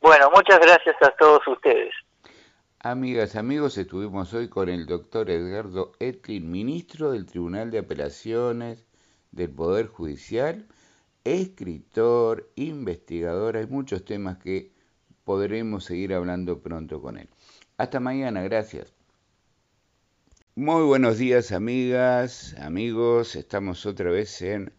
[0.02, 1.94] Bueno, muchas gracias a todos ustedes.
[2.82, 8.89] Amigas, amigos, estuvimos hoy con el doctor Edgardo Etlin, ministro del Tribunal de Apelaciones
[9.32, 10.68] del Poder Judicial,
[11.24, 14.72] escritor, investigador, hay muchos temas que
[15.24, 17.30] podremos seguir hablando pronto con él.
[17.78, 18.94] Hasta mañana, gracias.
[20.56, 24.74] Muy buenos días amigas, amigos, estamos otra vez en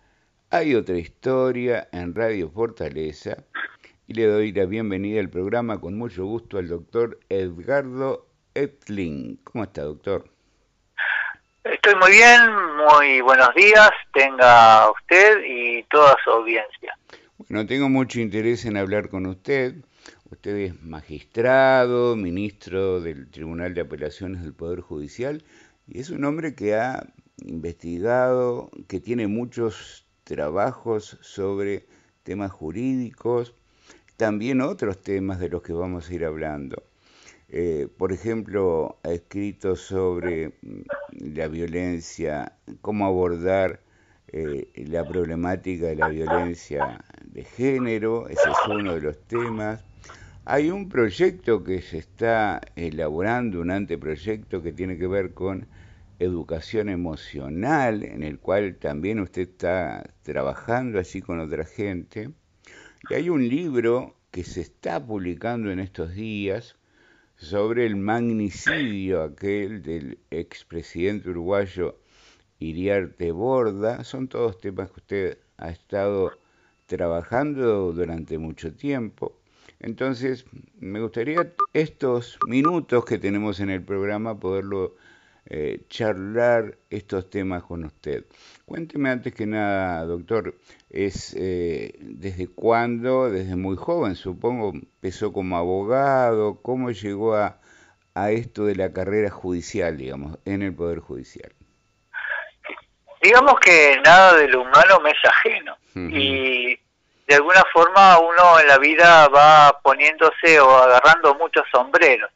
[0.51, 3.45] Hay otra historia en Radio Fortaleza
[4.07, 9.37] y le doy la bienvenida al programa con mucho gusto al doctor Edgardo Etling.
[9.45, 10.30] ¿Cómo está, doctor?
[11.65, 12.41] Estoy muy bien,
[12.89, 16.97] muy buenos días, tenga usted y toda su audiencia.
[17.37, 19.75] Bueno, tengo mucho interés en hablar con usted.
[20.31, 25.45] Usted es magistrado, ministro del Tribunal de Apelaciones del Poder Judicial
[25.87, 27.07] y es un hombre que ha
[27.45, 31.85] investigado, que tiene muchos trabajos sobre
[32.23, 33.55] temas jurídicos,
[34.17, 36.83] también otros temas de los que vamos a ir hablando.
[37.53, 43.81] Eh, por ejemplo, ha escrito sobre mm, la violencia, cómo abordar
[44.29, 49.85] eh, la problemática de la violencia de género, ese es uno de los temas.
[50.45, 55.67] Hay un proyecto que se está elaborando, un anteproyecto que tiene que ver con
[56.21, 62.31] educación emocional, en el cual también usted está trabajando así con otra gente.
[63.09, 66.77] Y hay un libro que se está publicando en estos días,
[67.41, 71.97] sobre el magnicidio aquel del expresidente uruguayo
[72.59, 74.05] Iriarte Borda.
[74.05, 76.38] Son todos temas que usted ha estado
[76.84, 79.41] trabajando durante mucho tiempo.
[79.78, 80.45] Entonces,
[80.78, 84.97] me gustaría estos minutos que tenemos en el programa poderlo
[85.53, 88.25] eh, charlar estos temas con usted.
[88.65, 90.55] Cuénteme antes que nada, doctor,
[90.91, 97.59] es eh, desde cuándo, desde muy joven, supongo, empezó como abogado, cómo llegó a,
[98.15, 101.53] a esto de la carrera judicial, digamos, en el Poder Judicial.
[103.21, 105.77] digamos que nada de lo humano me es ajeno.
[105.97, 106.79] Y
[107.27, 112.31] de alguna forma uno en la vida va poniéndose o agarrando muchos sombreros.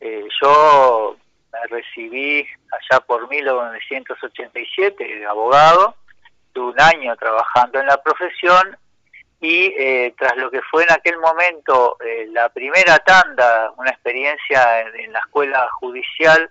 [0.00, 1.16] Eh, yo
[1.52, 5.96] me recibí allá por 1987 de abogado,
[6.52, 8.76] tuve un año trabajando en la profesión
[9.40, 14.80] y eh, tras lo que fue en aquel momento eh, la primera tanda, una experiencia
[14.82, 16.48] en, la escuela judicial,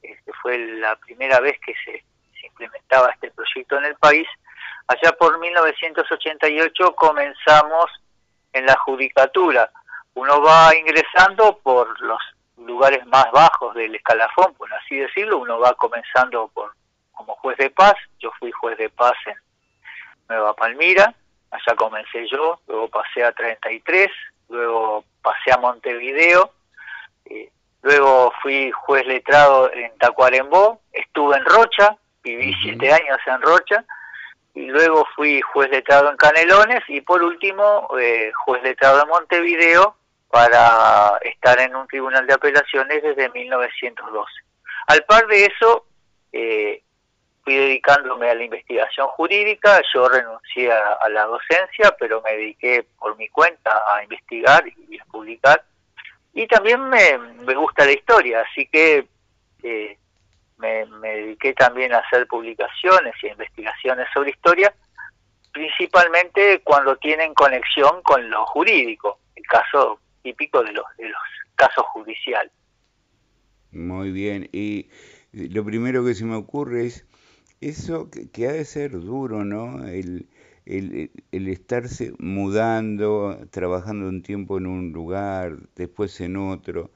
[0.00, 2.02] este fue la primera vez que se,
[2.44, 4.26] implementaba este proyecto en el país,
[4.88, 7.86] allá por 1988 comenzamos
[8.52, 9.70] en la judicatura.
[10.14, 12.20] Uno va ingresando por los
[12.58, 16.72] lugares más bajos del escalafón, por así decirlo, uno va comenzando por
[17.12, 19.36] como juez de paz, yo fui juez de paz en
[20.28, 21.14] Nueva Palmira,
[21.50, 24.08] allá comencé yo, luego pasé a 33,
[24.48, 26.52] luego pasé a Montevideo,
[27.26, 27.50] eh,
[27.82, 33.84] luego fui juez letrado en Tacuarembó, estuve en Rocha, viví siete años en Rocha,
[34.54, 39.96] y luego fui juez letrado en Canelones y por último eh, juez letrado en Montevideo
[40.32, 44.32] para estar en un tribunal de apelaciones desde 1912.
[44.86, 45.84] Al par de eso,
[46.32, 46.82] eh,
[47.44, 53.14] fui dedicándome a la investigación jurídica, yo renuncié a, la docencia, pero me dediqué por
[53.18, 55.62] mi cuenta a investigar y a publicar.
[56.32, 59.06] Y también me, gusta la historia, así que
[59.62, 59.98] eh,
[60.56, 64.74] me, dediqué también a hacer publicaciones y investigaciones sobre historia,
[65.52, 71.20] principalmente cuando tienen conexión con lo jurídico, el caso típico de los, de los
[71.54, 72.52] casos judiciales.
[73.72, 74.88] Muy bien, y
[75.32, 77.06] lo primero que se me ocurre es
[77.62, 79.86] eso que, ha de ser duro, ¿no?
[79.86, 80.28] El,
[80.66, 81.10] el,
[81.48, 86.90] estarse mudando, trabajando un tiempo en un lugar, después en otro.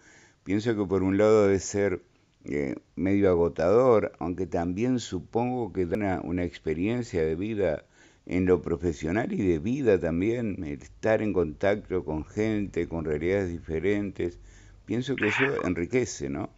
[0.44, 2.02] Pienso que por un lado debe ser
[2.44, 7.84] eh, medio agotador, aunque también supongo que da una, experiencia de vida
[8.26, 14.40] en lo profesional y de vida también, estar en contacto con gente, con realidades diferentes.
[14.84, 16.50] Pienso que eso enriquece, ¿no?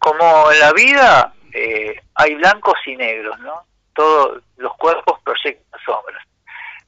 [0.00, 3.62] Como en la vida, eh, hay blancos y negros, ¿no?
[3.94, 6.26] Todos los cuerpos proyectan sombras.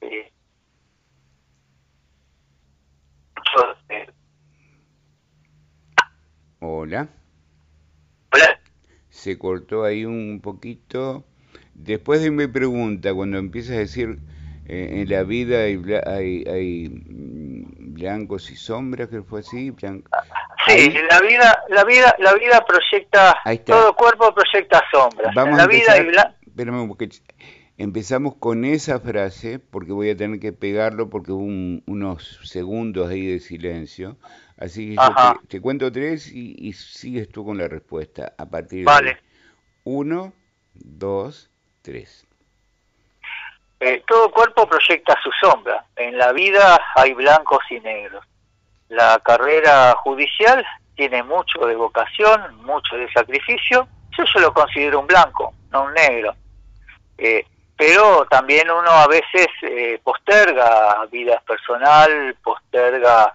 [0.01, 0.33] Eh,
[3.91, 4.07] eh,
[6.61, 7.09] Hola.
[8.33, 8.61] Hola.
[9.11, 11.25] Se cortó ahí un poquito.
[11.75, 14.19] Después de mi pregunta, cuando empiezas a decir
[14.67, 19.75] en la vida hay, hay, hay, mm, blancos y sombras, que fue así,
[20.67, 25.35] Sí, la vida, la vida, la vida proyecta, todo cuerpo proyecta sombras.
[25.35, 26.37] Vamos la a vida
[26.87, 27.09] porque
[27.77, 33.27] empezamos con esa frase, porque voy a tener que pegarlo porque hubo unos segundos ahí
[33.27, 34.17] de silencio.
[34.57, 39.15] Así que yo te, cuento tres y, sigues tú con la respuesta a partir vale.
[39.15, 39.17] de
[39.83, 40.33] uno,
[40.75, 41.51] dos,
[43.81, 45.85] Eh, todo cuerpo proyecta su sombra.
[45.97, 48.25] En la vida hay blancos y negros
[48.93, 50.65] la carrera judicial
[50.95, 53.89] tiene mucho de vocación, mucho de sacrificio.
[54.17, 56.35] Yo, yo lo considero un blanco, no un negro.
[57.17, 63.35] Eh, pero también uno a veces eh, posterga vida personal, posterga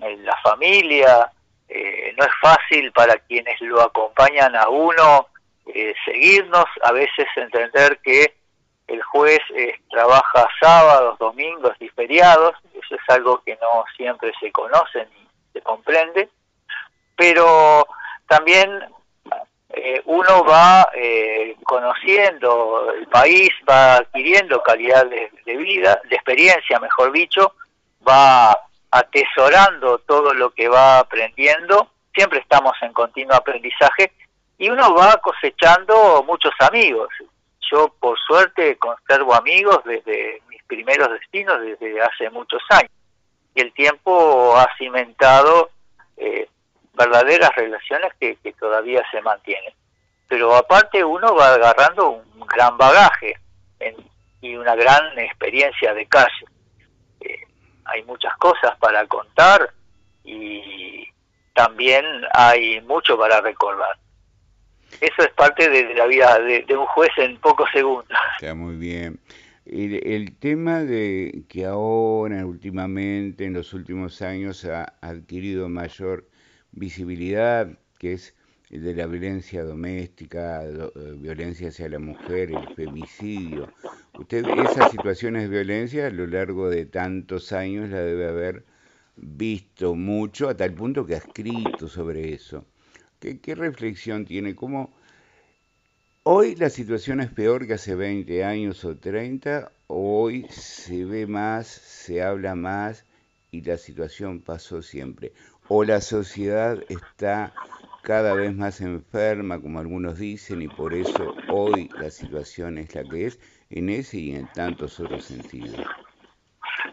[0.00, 1.28] eh, la familia.
[2.16, 5.26] no es fácil para quienes lo acompañan a uno
[6.04, 8.34] seguirnos, a veces entender que
[8.86, 9.40] el juez
[9.90, 15.60] trabaja sábados, domingos y feriados, eso es algo que no siempre se conoce ni se
[15.60, 16.28] comprende,
[17.16, 17.86] pero
[18.26, 18.70] también
[19.70, 27.12] eh, uno va eh, conociendo el país, va adquiriendo calidad de, vida, de experiencia, mejor
[27.12, 27.52] dicho,
[28.06, 28.58] va
[28.90, 34.12] atesorando todo lo que va aprendiendo, siempre estamos en continuo aprendizaje
[34.58, 37.08] y uno va cosechando muchos amigos.
[37.70, 42.92] Yo por suerte conservo amigos desde primeros destinos desde hace muchos años.
[43.54, 45.70] Y el tiempo ha cimentado
[46.16, 46.48] eh,
[46.92, 49.72] verdaderas relaciones que, todavía se mantienen.
[50.28, 53.34] Pero aparte uno va agarrando un gran bagaje
[54.40, 56.44] y una gran experiencia de calle.
[57.20, 57.40] Eh,
[57.86, 59.70] hay muchas cosas para contar
[60.22, 61.08] y
[61.54, 63.96] también hay mucho para recordar.
[65.00, 68.16] Eso es parte de, la vida de, un juez en pocos segundos.
[68.40, 69.20] Está muy bien.
[69.66, 76.26] El, tema de que ahora, últimamente, en los últimos años, ha adquirido mayor
[76.72, 77.68] visibilidad,
[77.98, 78.34] que es
[78.70, 83.72] el de la violencia doméstica, eh, violencia hacia la mujer, el femicidio.
[84.18, 88.64] Usted esas situaciones de violencia a lo largo de tantos años la debe haber
[89.16, 92.64] visto mucho, a tal punto que ha escrito sobre eso.
[93.20, 94.54] ¿Qué, qué reflexión tiene?
[94.54, 94.92] ¿Cómo
[96.30, 101.66] Hoy la situación es peor que hace 20 años o 30, hoy se ve más,
[101.66, 103.06] se habla más
[103.50, 105.32] y la situación pasó siempre.
[105.68, 107.54] O la sociedad está
[108.02, 113.04] cada vez más enferma, como algunos dicen, y por eso hoy la situación es la
[113.04, 113.40] que es,
[113.70, 115.80] en ese y en tantos otros sentidos.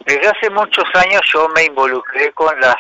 [0.05, 2.77] Desde hace muchos años yo me involucré con las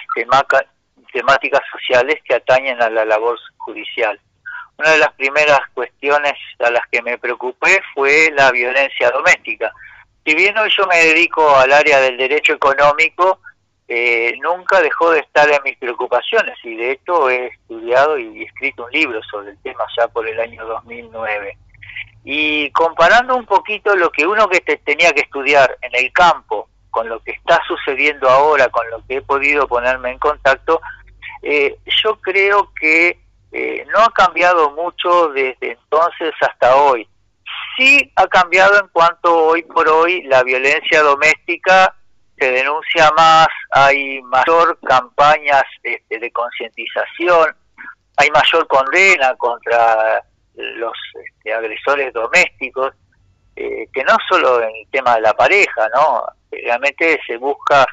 [1.15, 4.19] temáticas sociales que atañen a la labor judicial.
[4.77, 9.71] Una de las primeras cuestiones a las que me preocupé fue la violencia doméstica.
[10.25, 13.39] Si bien hoy yo me dedico al área del derecho económico,
[13.87, 18.83] eh, nunca dejó de estar en mis preocupaciones y de hecho he estudiado y escrito
[18.83, 21.57] un libro sobre el tema ya por el año 2009.
[22.25, 27.09] Y comparando un poquito lo que uno que tenía que estudiar en el campo con
[27.09, 30.79] lo que está sucediendo ahora, con lo que he podido ponerme en contacto,
[31.47, 33.19] eh, yo creo que
[33.51, 37.07] eh, no ha cambiado mucho desde entonces hasta hoy.
[37.77, 41.95] Sí ha cambiado en cuanto hoy por hoy la violencia doméstica
[42.35, 47.55] se denuncia más, hay mayor campañas este, de concientización,
[48.17, 50.21] hay mayor condena contra
[50.55, 52.91] los este, agresores domésticos,
[53.55, 56.25] eh, que no solo en el tema de la pareja, ¿no?
[56.51, 57.85] Realmente se busca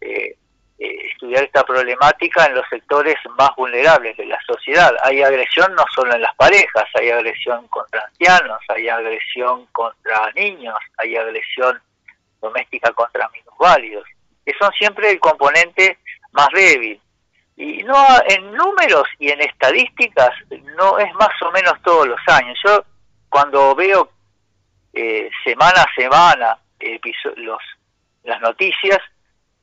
[0.00, 0.36] eh,
[0.82, 4.92] eh, estudiar esta problemática en los sectores más vulnerables de la sociedad.
[5.04, 10.76] Hay agresión no solo en las parejas, hay agresión contra ancianos, hay agresión contra niños,
[10.98, 11.80] hay agresión
[12.40, 14.04] doméstica contra minusválidos,
[14.44, 15.98] que son siempre el componente
[16.32, 17.00] más débil.
[17.56, 20.30] Y no en números y en estadísticas
[20.76, 22.58] no es más o menos todos los años.
[22.64, 22.84] Yo
[23.28, 24.10] cuando veo
[24.92, 26.58] eh, semana a semana
[27.36, 27.62] los,
[28.24, 28.98] las noticias,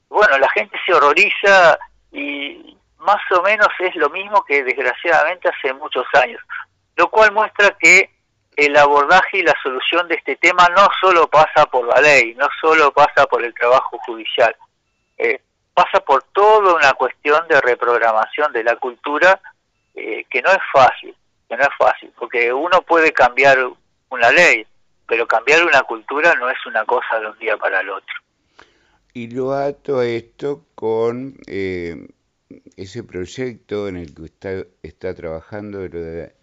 [0.09, 1.77] bueno, la gente se horroriza
[2.11, 6.41] y más o menos es lo mismo que desgraciadamente hace muchos años,
[6.95, 8.09] lo cual muestra que
[8.55, 12.47] el abordaje y la solución de este tema no solo pasa por la ley, no
[12.59, 14.53] solo pasa por el trabajo judicial,
[15.17, 15.39] eh,
[15.73, 19.39] pasa por toda una cuestión de reprogramación de la cultura
[19.95, 21.15] eh, que no es fácil,
[21.47, 23.57] que no es fácil, porque uno puede cambiar
[24.09, 24.67] una ley,
[25.07, 28.18] pero cambiar una cultura no es una cosa de un día para el otro.
[29.19, 32.07] Y lo ato a esto con eh,
[32.77, 36.33] ese proyecto en el que usted está trabajando, eh,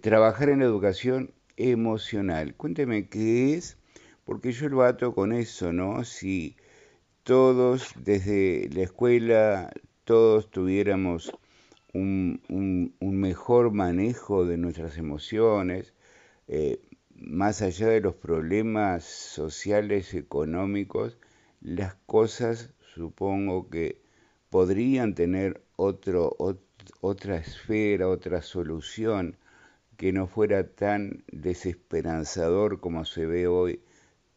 [0.00, 2.56] trabajar en la educación emocional.
[2.56, 3.76] Cuénteme qué es,
[4.24, 6.02] porque yo lo ato con eso, ¿no?
[6.02, 6.56] Si
[7.22, 9.70] todos desde la escuela,
[10.02, 11.30] todos tuviéramos
[11.92, 15.94] un, un, mejor manejo de nuestras emociones,
[16.48, 16.80] eh,
[17.14, 21.16] más allá de los problemas sociales, económicos,
[21.62, 24.00] las cosas supongo que
[24.50, 26.36] podrían tener otro,
[27.00, 29.36] otra esfera, otra solución
[29.96, 33.80] que no fuera tan desesperanzador como se ve hoy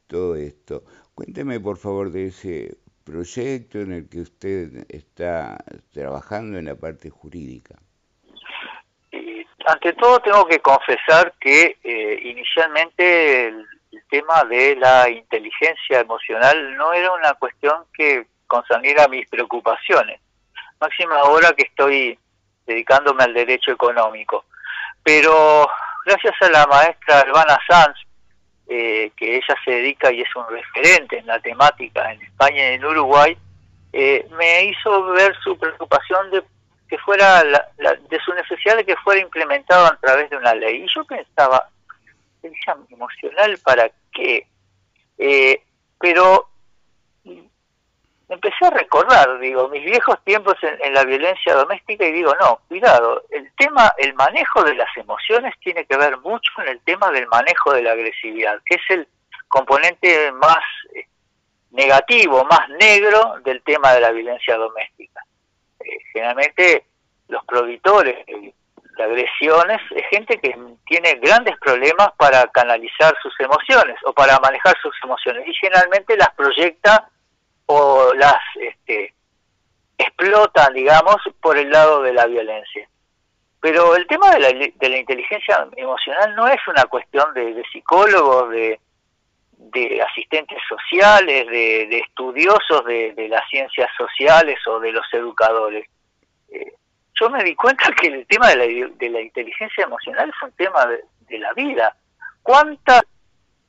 [0.07, 0.83] todo esto.
[1.15, 7.09] Cuénteme por favor de ese proyecto en el que usted está trabajando en la parte
[7.09, 7.75] jurídica.
[9.67, 13.51] ante todo tengo que confesar que eh, inicialmente
[14.09, 20.19] tema de la inteligencia emocional no era una cuestión que concerniera mis preocupaciones,
[20.79, 22.17] máxima ahora que estoy
[22.65, 24.45] dedicándome al derecho económico.
[25.03, 25.67] Pero
[26.05, 27.97] gracias a la maestra Albana Sanz,
[28.67, 32.73] eh, que ella se dedica y es un referente en la temática en España y
[32.75, 33.37] en Uruguay,
[33.93, 36.43] eh, me hizo ver su preocupación de
[36.89, 40.83] que fuera de su necesidad de que fuera implementado a través de una ley.
[40.83, 41.69] Y yo pensaba,
[42.89, 44.47] emocional para qué?
[45.17, 45.61] Eh,
[45.99, 46.49] pero
[48.29, 53.23] empecé a recordar, digo, mis viejos tiempos en, la violencia doméstica y digo, no, cuidado,
[53.29, 57.27] el tema, el manejo de las emociones tiene que ver mucho con el tema del
[57.27, 59.07] manejo de la agresividad, que es el
[59.47, 61.07] componente más eh,
[61.71, 65.21] negativo, más negro del tema de la violencia doméstica.
[65.79, 66.85] Eh, generalmente
[67.27, 68.25] los prohibitores
[68.95, 74.75] de agresiones es gente que tiene grandes problemas para canalizar sus emociones o para manejar
[74.81, 77.09] sus emociones y generalmente las proyecta
[77.67, 79.13] o las este,
[79.97, 82.87] explotan, digamos, por el lado de la violencia.
[83.59, 88.51] Pero el tema de la, de la inteligencia emocional no es una cuestión de, psicólogos,
[88.51, 88.79] de,
[89.57, 95.87] de, asistentes sociales, de, estudiosos de, las ciencias sociales o de los educadores.
[96.51, 96.73] Eh,
[97.19, 100.51] yo me di cuenta que el tema de la, de la inteligencia emocional es un
[100.53, 101.95] tema de, la vida.
[102.43, 103.01] ¿Cuántas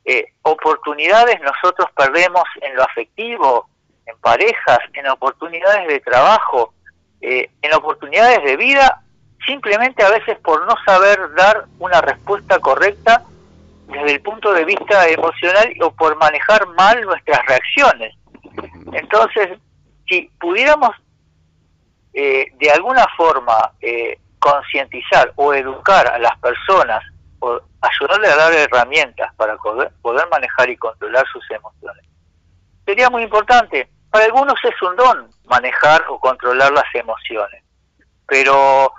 [0.04, 3.68] eh, oportunidades nosotros perdemos en lo afectivo,
[4.04, 6.74] en parejas, en oportunidades de trabajo,
[7.20, 9.02] eh, en oportunidades de vida
[9.46, 13.22] simplemente a veces por no saber dar una respuesta correcta
[13.86, 18.14] desde el punto de vista emocional o por manejar mal nuestras reacciones.
[18.92, 19.58] Entonces,
[20.08, 20.90] si pudiéramos
[22.18, 27.04] eh, de alguna forma eh, concientizar o educar a las personas
[27.40, 29.92] o ayudarle a dar herramientas para poder,
[30.30, 32.02] manejar y controlar sus emociones,
[32.86, 33.90] sería muy importante.
[34.10, 37.62] Para algunos es un don manejar o controlar las emociones,
[38.26, 38.90] pero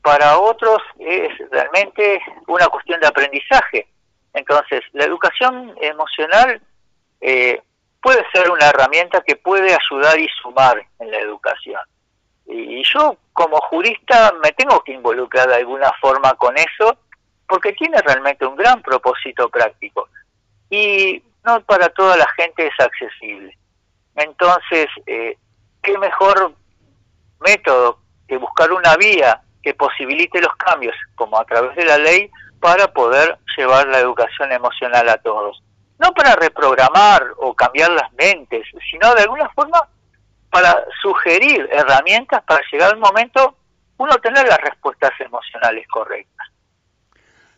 [0.00, 3.88] para otros es realmente una cuestión de aprendizaje.
[4.32, 6.62] Entonces, la educación emocional
[7.20, 7.60] eh,
[8.00, 11.80] puede ser una herramienta que puede ayudar y sumar en la educación.
[12.48, 16.96] Y yo como jurista me tengo que involucrar de alguna forma con eso
[17.46, 20.08] porque tiene realmente un gran propósito práctico
[20.70, 23.56] y no para toda la gente es accesible.
[24.16, 25.36] Entonces, eh,
[25.82, 26.54] ¿qué mejor
[27.40, 32.30] método que buscar una vía que posibilite los cambios, como a través de la ley,
[32.60, 35.62] para poder llevar la educación emocional a todos?
[35.98, 39.80] No para reprogramar o cambiar las mentes, sino de alguna forma
[40.58, 43.56] para sugerir herramientas para llegar al momento
[43.96, 46.48] uno tener las respuestas emocionales correctas.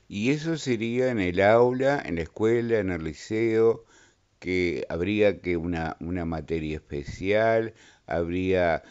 [0.06, 3.84] Y eso sería en el aula, en la escuela, en el liceo,
[4.38, 7.72] que habría que una, una materia especial,
[8.06, 8.82] habría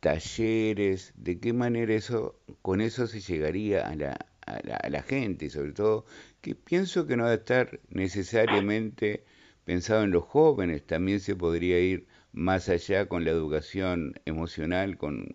[0.00, 4.16] talleres, de qué manera eso, con eso se llegaría a la,
[4.46, 6.06] a la, a la gente, sobre todo,
[6.40, 9.24] que pienso que no va a estar necesariamente
[9.64, 12.06] pensado en los jóvenes, también se podría ir
[12.38, 15.26] más allá con la educación emocional, con,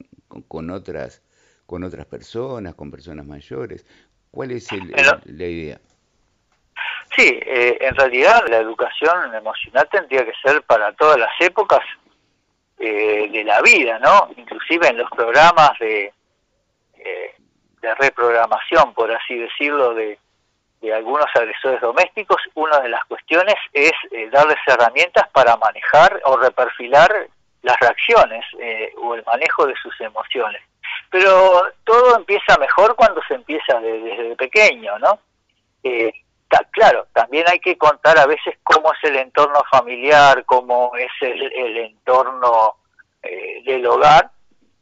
[0.47, 1.21] con, otras
[1.65, 3.85] con otras personas, con personas mayores.
[4.31, 4.89] ¿Cuál es el,
[5.25, 5.81] la idea?
[7.15, 11.81] Sí, eh, en realidad la educación emocional tendría que ser para todas las épocas
[12.79, 14.29] eh, de la vida, ¿no?
[14.37, 16.13] Inclusive en los programas de,
[16.95, 17.35] eh,
[17.81, 20.17] de reprogramación, por así decirlo, de,
[20.83, 26.35] de algunos agresores domésticos, una de las cuestiones es eh, darles herramientas para manejar o
[26.35, 27.09] reperfilar
[27.61, 30.61] las reacciones eh, o el manejo de sus emociones.
[31.09, 35.19] Pero todo empieza mejor cuando se empieza desde pequeño, ¿no?
[35.83, 36.11] Eh,
[36.71, 41.41] claro, también hay que contar a veces cómo es el entorno familiar, cómo es el,
[41.53, 42.75] el entorno
[43.65, 44.29] del hogar,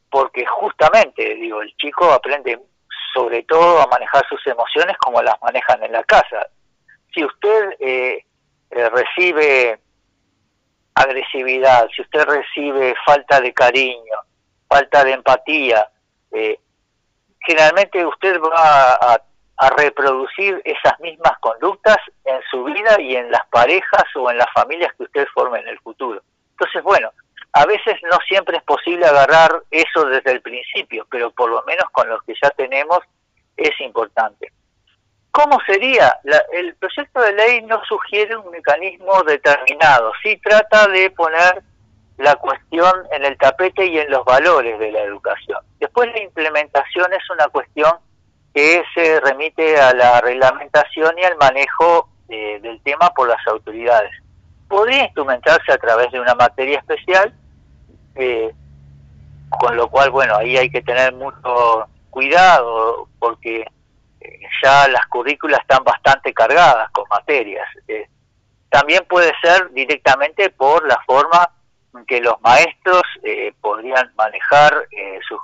[0.10, 2.60] porque justamente, digo, el chico aprende
[3.14, 6.47] sobre todo a manejar sus emociones como las manejan en la casa.
[7.14, 8.26] Si usted eh,
[8.72, 9.80] eh, recibe
[10.93, 14.16] agresividad, si usted recibe falta de cariño,
[14.68, 15.88] falta de empatía,
[16.32, 16.59] eh,
[17.39, 19.22] generalmente usted va a,
[19.57, 24.51] a, reproducir esas mismas conductas en su vida y en las parejas o en las
[24.53, 26.22] familias que usted forme en el futuro.
[26.51, 27.12] Entonces, bueno,
[27.54, 31.86] a veces no siempre es posible agarrar eso desde el principio, pero por lo menos
[31.91, 32.99] con los que ya tenemos
[33.58, 34.52] es importante.
[35.32, 36.20] ¿Cómo sería?
[36.54, 41.64] el proyecto de ley no sugiere un mecanismo determinado, sí trata de poner
[42.18, 45.60] la cuestión en el tapete y en los valores de la educación.
[45.80, 47.91] Después la implementación es una cuestión
[48.54, 54.12] que se remite a la reglamentación y al manejo eh, del tema por las autoridades.
[54.68, 57.34] Podría instrumentarse a través de una materia especial,
[58.16, 58.51] eh,
[59.59, 63.66] con lo cual, bueno, ahí hay que tener mucho cuidado porque
[64.20, 67.68] eh, ya las currículas están bastante cargadas con materias.
[67.88, 68.07] Eh,
[68.70, 71.49] también puede ser directamente por la forma
[71.95, 74.88] en que los maestros eh, podrían manejar
[75.28, 75.39] sus,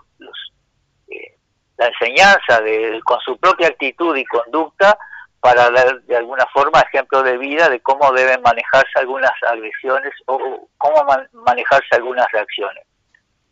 [1.77, 4.97] la enseñanza de, con su propia actitud y conducta
[5.47, 10.67] para dar de alguna forma ejemplo de vida de cómo deben manejarse algunas agresiones o
[10.77, 12.83] cómo manejarse algunas reacciones.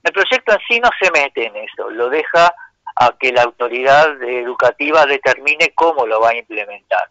[0.03, 2.53] El proyecto en sí no se mete en eso, lo deja
[2.97, 7.07] a que la autoridad educativa determine cómo lo va a implementar.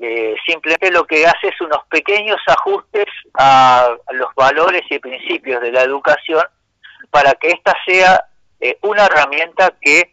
[0.00, 5.72] Eh, simplemente lo que hace es unos pequeños ajustes a, los valores y principios de
[5.72, 6.42] la educación
[7.10, 8.24] para que ésta sea
[8.60, 10.10] eh, una herramienta que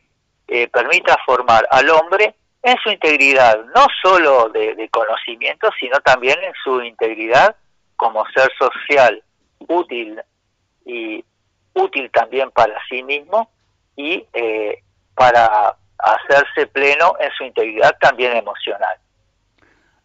[0.49, 6.37] eh, permita formar al hombre en su integridad, no solo de, de, conocimiento, sino también
[6.41, 7.55] en su integridad
[7.97, 9.21] como ser social,
[9.67, 10.19] útil
[10.85, 11.23] y
[11.73, 13.49] útil también para sí mismo
[13.95, 14.81] y eh,
[15.15, 18.97] para hacerse pleno en su integridad también emocional.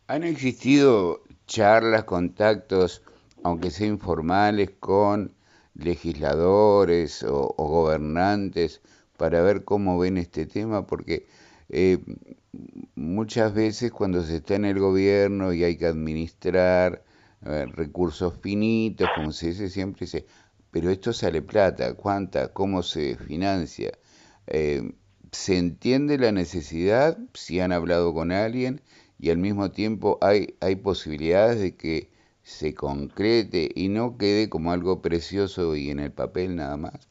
[0.07, 3.03] ¿Han existido charlas, contactos,
[3.45, 5.35] aunque sean informales, con
[5.75, 8.81] legisladores o, gobernantes
[9.17, 10.87] para ver cómo ven este tema?
[10.87, 11.27] Porque
[11.69, 11.99] eh,
[12.95, 17.05] muchas veces cuando se está en el gobierno y hay que administrar
[17.41, 20.27] recursos finitos, como se dice siempre, dice,
[20.71, 22.53] pero esto sale plata, ¿cuánta?
[22.53, 23.93] ¿Cómo se financia?
[24.47, 24.93] Eh,
[25.33, 28.83] se entiende la necesidad, si han hablado con alguien,
[29.19, 32.11] y al mismo tiempo hay, hay posibilidades de que
[32.43, 37.09] se concrete y no quede como algo precioso y en el papel nada más.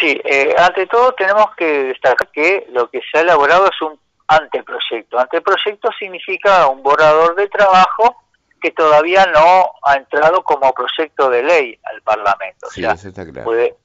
[0.00, 3.98] Sí, eh, ante todo tenemos que destacar que lo que se ha elaborado es un
[4.28, 5.18] anteproyecto.
[5.18, 8.16] Anteproyecto significa un borrador de trabajo
[8.60, 12.68] que todavía no ha entrado como proyecto de ley al Parlamento.
[12.70, 13.44] Sí, eso está claro.
[13.44, 13.76] Puede,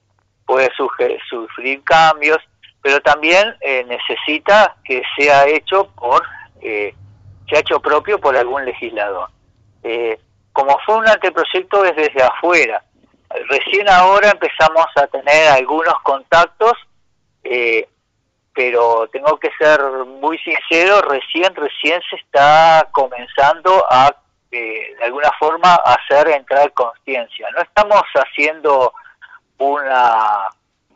[0.45, 0.70] puede
[1.30, 2.39] sufrir cambios,
[2.82, 6.24] pero también eh, necesita que sea hecho por
[6.62, 6.95] eh,
[7.49, 9.30] sea hecho propio por algún legislador.
[9.84, 10.20] Eh,
[10.53, 12.84] como fue un anteproyecto desde afuera,
[13.50, 16.74] recién ahora empezamos a tener algunos contactos,
[17.44, 17.88] eh,
[18.54, 24.14] pero tengo que ser muy sincero, recién, recién se está comenzando a,
[24.52, 27.48] eh, de alguna forma, hacer entrar conciencia.
[27.56, 28.94] No estamos haciendo
[29.58, 30.48] una,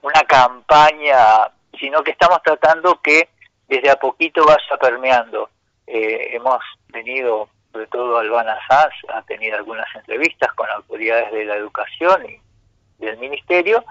[0.02, 3.30] una campaña, sino que estamos tratando que
[3.68, 5.50] desde a poquito vaya permeando.
[5.88, 6.60] Eh, hemos
[6.92, 12.40] tenido, sobre todo Albana Sanz, ha tenido algunas entrevistas con autoridades de la educación y
[13.04, 13.84] del ministerio,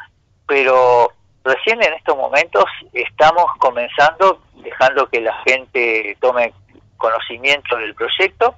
[0.47, 1.13] pero
[1.45, 2.65] recién en estos momentos
[2.95, 6.55] estamos comenzando, dejando que la gente tome
[6.97, 8.55] conocimiento del proyecto,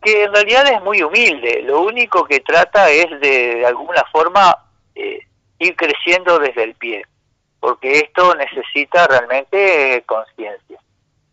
[0.00, 4.56] que en realidad es muy humilde, lo único que trata es de, de alguna forma
[4.94, 5.18] eh,
[5.58, 7.04] ir creciendo desde el pie,
[7.60, 10.78] porque esto necesita realmente conciencia.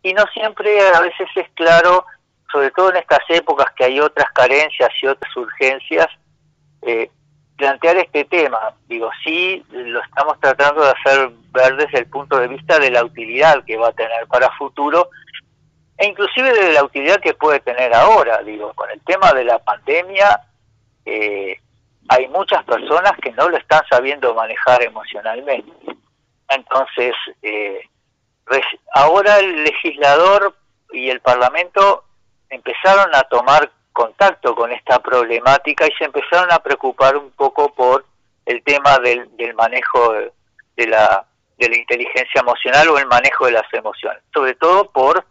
[0.02, 2.04] Y no siempre a veces es claro,
[2.52, 6.06] sobre todo en estas épocas que hay otras carencias y otras urgencias,
[6.82, 7.10] eh,
[7.56, 8.74] plantear este tema.
[8.88, 13.04] Digo, sí, lo estamos tratando de hacer ver desde el punto de vista de la
[13.04, 15.08] utilidad que va a tener para futuro
[15.96, 18.42] e inclusive de la utilidad que puede tener ahora.
[18.42, 20.40] Digo, con el tema de la pandemia,
[21.04, 21.56] eh,
[22.08, 25.70] hay muchas personas que no lo están sabiendo manejar emocionalmente.
[26.48, 27.80] Entonces, eh,
[28.94, 30.54] ahora el legislador
[30.92, 32.04] y el Parlamento
[32.52, 38.04] empezaron a tomar contacto con esta problemática y se empezaron a preocupar un poco por
[38.46, 40.12] el tema del, manejo
[40.76, 41.26] de, la,
[41.58, 45.24] de la inteligencia emocional o el manejo de las emociones, sobre todo por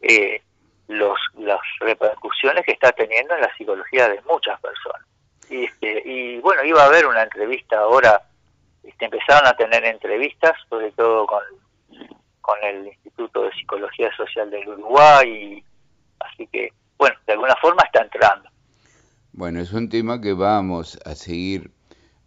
[0.00, 0.42] eh,
[0.88, 5.02] los, las repercusiones que está teniendo en la psicología de muchas personas.
[5.50, 8.22] Y, este, y bueno, iba a haber una entrevista ahora,
[8.82, 11.42] este, empezaron a tener entrevistas, sobre todo con
[12.42, 15.64] con el Instituto de Psicología Social del Uruguay,
[16.30, 18.48] así que, bueno, de alguna forma está entrando.
[19.32, 21.70] Bueno, es un tema que vamos a seguir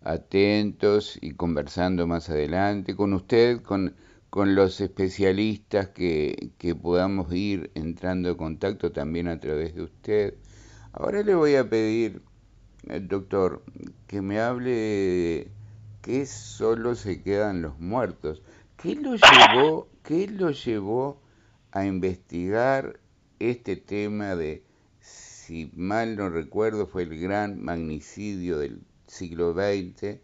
[0.04, 3.96] atentos y conversando más adelante con usted, con,
[4.30, 10.36] con los especialistas que, que podamos ir entrando en contacto también a través de usted.
[10.93, 12.22] Ahora le voy a pedir,
[12.88, 13.64] eh, doctor,
[14.08, 15.52] que me hable de
[16.02, 18.41] qué solo se quedan los muertos.
[18.78, 21.20] ¿Qué lo llevó ¿Qué lo llevó
[21.72, 23.00] a investigar
[23.40, 24.64] este tema de,
[25.00, 30.20] si mal no recuerdo, fue el gran magnicidio del siglo XX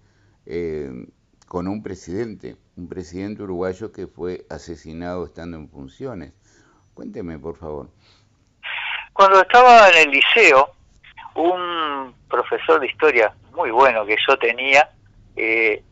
[0.46, 1.06] eh,
[1.48, 6.34] con un presidente, un presidente uruguayo que fue asesinado estando en funciones?
[6.94, 7.90] Cuénteme, por favor.
[9.14, 10.72] Cuando estaba en el liceo,
[11.36, 14.90] un profesor de historia muy bueno que yo tenía,
[15.36, 15.84] eh,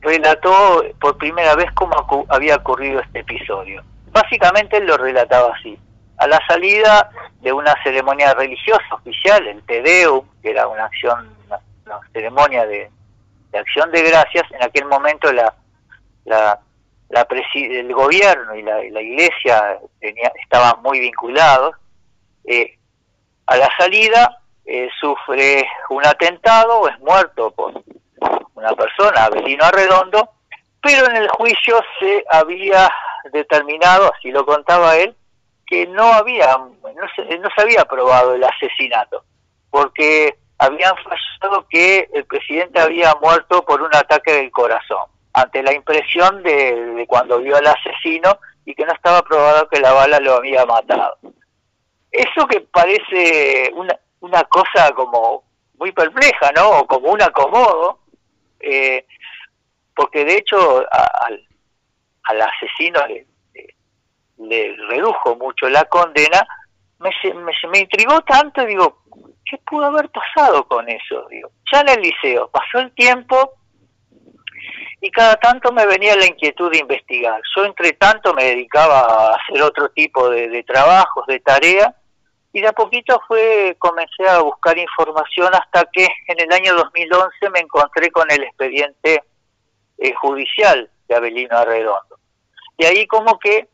[0.00, 1.94] relató por primera vez cómo
[2.28, 3.82] había ocurrido este episodio.
[4.10, 5.78] Básicamente él lo relataba así.
[6.22, 11.36] A la salida de una ceremonia religiosa oficial, el Te Deum, que era una acción,
[12.12, 12.88] ceremonia de,
[13.52, 15.52] acción de gracias, en aquel momento la,
[16.24, 16.60] la,
[17.08, 21.74] la el gobierno y la, iglesia tenía, estaban muy vinculados.
[22.44, 22.78] Eh,
[23.46, 27.82] a la salida eh, sufre un atentado o es muerto por,
[28.54, 30.30] una persona, Abelino Arredondo,
[30.80, 32.88] pero en el juicio se había
[33.32, 35.16] determinado, así lo contaba él,
[35.72, 39.24] que no había, no se, no se había probado el asesinato,
[39.70, 45.72] porque habían fallado que el presidente había muerto por un ataque del corazón, ante la
[45.72, 50.34] impresión de, cuando vio al asesino y que no estaba probado que la bala lo
[50.34, 51.16] había matado.
[52.10, 55.42] Eso que parece una, una cosa como
[55.78, 56.68] muy perpleja, ¿no?
[56.80, 58.00] O como un acomodo,
[58.60, 59.06] eh,
[59.96, 61.48] porque de hecho al,
[62.24, 63.31] al asesino le,
[64.48, 66.46] redujo mucho la condena,
[66.98, 69.02] me, me, me intrigó tanto, digo,
[69.44, 71.26] ¿qué pudo haber pasado con eso?
[71.28, 73.52] Digo, ya en el liceo, pasó el tiempo
[75.00, 77.40] y cada tanto me venía la inquietud de investigar.
[77.56, 81.94] Yo entre tanto me dedicaba a hacer otro tipo de, de trabajos, de tareas,
[82.52, 87.50] y de a poquito fue comencé a buscar información hasta que en el año 2011
[87.50, 89.24] me encontré con el expediente
[89.98, 92.18] eh, judicial presidente Abelino Arredondo.
[92.78, 93.68] Y ahí como que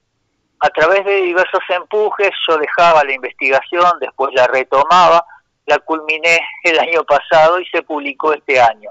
[0.60, 5.24] a través de diversos empujes yo dejaba la investigación, después la retomaba,
[5.66, 8.90] la culminé el año pasado y se publicó este año.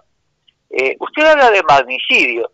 [0.69, 2.51] Eh, usted habla de magnicidio,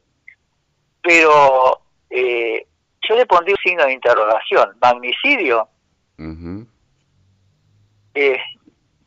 [1.02, 2.66] pero eh,
[3.08, 4.78] yo le pondría un signo de interrogación.
[4.82, 5.68] ¿Magnicidio?
[8.16, 8.38] eh,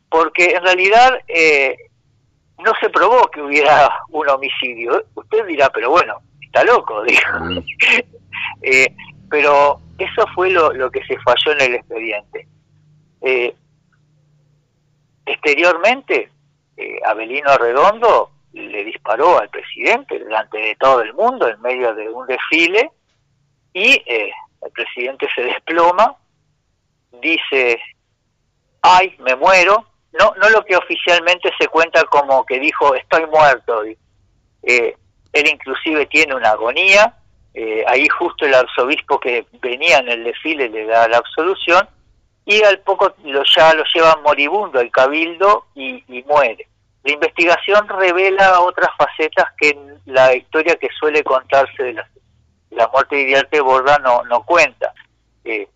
[0.09, 1.75] porque en realidad eh,
[2.63, 5.05] no se probó que hubiera un homicidio.
[5.15, 7.27] Usted dirá, pero bueno, está loco, dijo.
[8.61, 8.87] eh,
[9.29, 12.47] pero eso fue lo, que se falló en el expediente.
[13.21, 13.55] Eh,
[15.25, 16.29] exteriormente,
[16.77, 22.09] eh, Abelino Arredondo le disparó al presidente delante de todo el mundo en medio de
[22.09, 22.91] un desfile
[23.73, 26.15] y eh, el presidente se desploma,
[27.21, 27.79] dice,
[28.81, 33.83] ay, me muero, no, no lo que oficialmente se cuenta como que dijo, estoy muerto,
[34.63, 34.95] eh,
[35.33, 37.15] él inclusive tiene una agonía,
[37.59, 41.89] eh, ahí justo el arzobispo que venía en el desfile le da la absolución,
[42.45, 46.67] y al poco lo, ya lo llevan moribundo el cabildo y, y muere.
[47.03, 52.07] La investigación revela otras facetas que la historia que suele contarse de la,
[52.69, 54.93] la muerte de Iriarte Borda no, no cuenta.
[55.43, 55.67] Eh,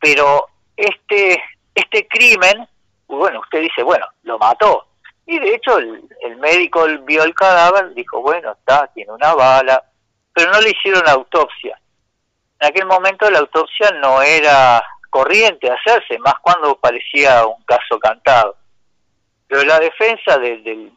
[0.00, 1.42] pero este,
[1.74, 2.66] este crimen,
[3.08, 4.86] bueno, usted dice, bueno, lo mató.
[5.26, 9.84] Y de hecho el, el médico vio el cadáver, dijo, bueno, está, tiene una bala,
[10.34, 11.80] pero no le hicieron autopsia.
[12.60, 18.56] En aquel momento la autopsia no era corriente hacerse, más cuando parecía un caso cantado.
[19.46, 20.92] Pero la defensa del, del,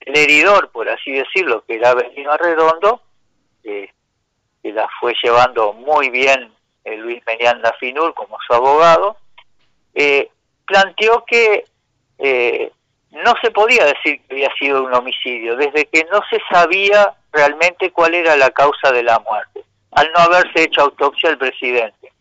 [0.00, 3.02] heridor, por así decirlo, que era Benino Arredondo,
[3.62, 3.92] eh,
[4.62, 6.52] que la fue llevando muy bien
[6.84, 9.16] eh, Luis Merianda Finur como su abogado,
[9.94, 10.30] eh,
[10.64, 11.64] planteó que
[12.18, 12.72] eh,
[13.10, 17.90] no se podía decir que había sido un homicidio, desde que no se sabía realmente
[17.90, 22.12] cuál era la causa de la muerte, al no haberse hecho autopsia al presidente.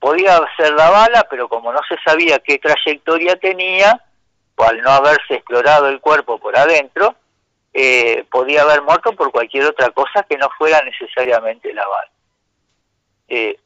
[0.00, 4.02] Podía ser la bala, pero como no se sabía qué trayectoria tenía,
[4.56, 7.14] o al no haberse explorado el cuerpo por adentro,
[7.72, 12.10] eh, podía haber muerto por cualquier otra cosa que no fuera necesariamente la bala.
[13.28, 13.58] Eh,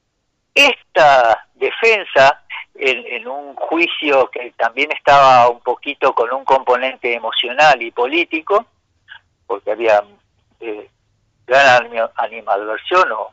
[0.55, 2.43] esta defensa,
[2.85, 8.67] en, un juicio que también estaba un poquito con un componente emocional y político,
[9.47, 10.03] porque había
[10.61, 10.89] eh,
[11.47, 13.33] gran animadversión o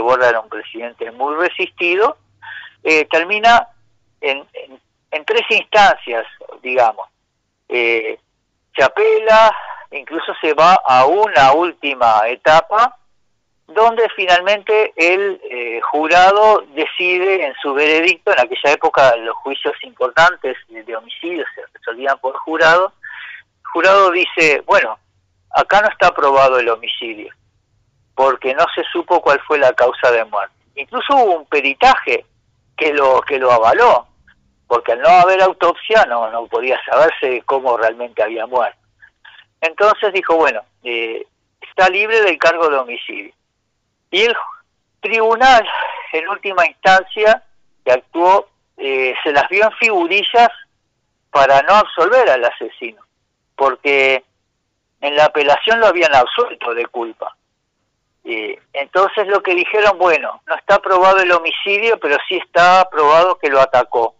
[0.00, 2.18] Borda era un presidente muy resistido,
[2.82, 3.68] eh, termina
[4.20, 4.80] en, en,
[5.10, 6.26] en, tres instancias,
[6.62, 7.08] digamos.
[7.68, 8.18] Eh,
[8.74, 9.54] se apela,
[9.90, 12.98] incluso se va a una última etapa
[13.68, 20.56] donde finalmente el eh, jurado decide en su veredicto, en aquella época los juicios importantes
[20.68, 22.92] de homicidio se resolvían por jurado,
[23.60, 24.98] el jurado dice, bueno,
[25.50, 27.32] acá no está aprobado el homicidio,
[28.14, 30.54] porque no se supo cuál fue la causa de muerte.
[30.74, 32.24] Incluso hubo un peritaje
[32.74, 34.06] que lo, que lo avaló,
[34.66, 38.78] porque al no haber autopsia no, no podía saberse cómo realmente había muerto.
[39.60, 41.26] Entonces dijo, bueno, eh,
[41.60, 43.32] está libre del cargo de homicidio.
[44.10, 44.34] Y el
[45.00, 45.66] tribunal,
[46.12, 47.42] en última instancia,
[47.84, 50.48] que actuó, eh, se las vio en figurillas
[51.30, 53.02] para no absolver al asesino,
[53.54, 54.24] porque
[55.00, 57.36] en la apelación lo habían absuelto de culpa.
[58.24, 63.38] Eh, entonces lo que dijeron, bueno, no está probado el homicidio, pero sí está probado
[63.38, 64.14] que lo atacó.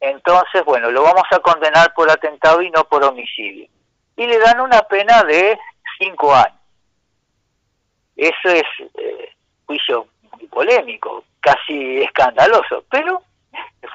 [0.00, 3.68] Entonces, bueno, lo vamos a condenar por atentado y no por homicidio.
[4.16, 5.58] Y le dan una pena de
[5.98, 6.58] cinco años.
[8.16, 8.62] Eso es
[8.94, 9.28] eh,
[9.66, 13.22] juicio muy polémico, casi escandaloso, pero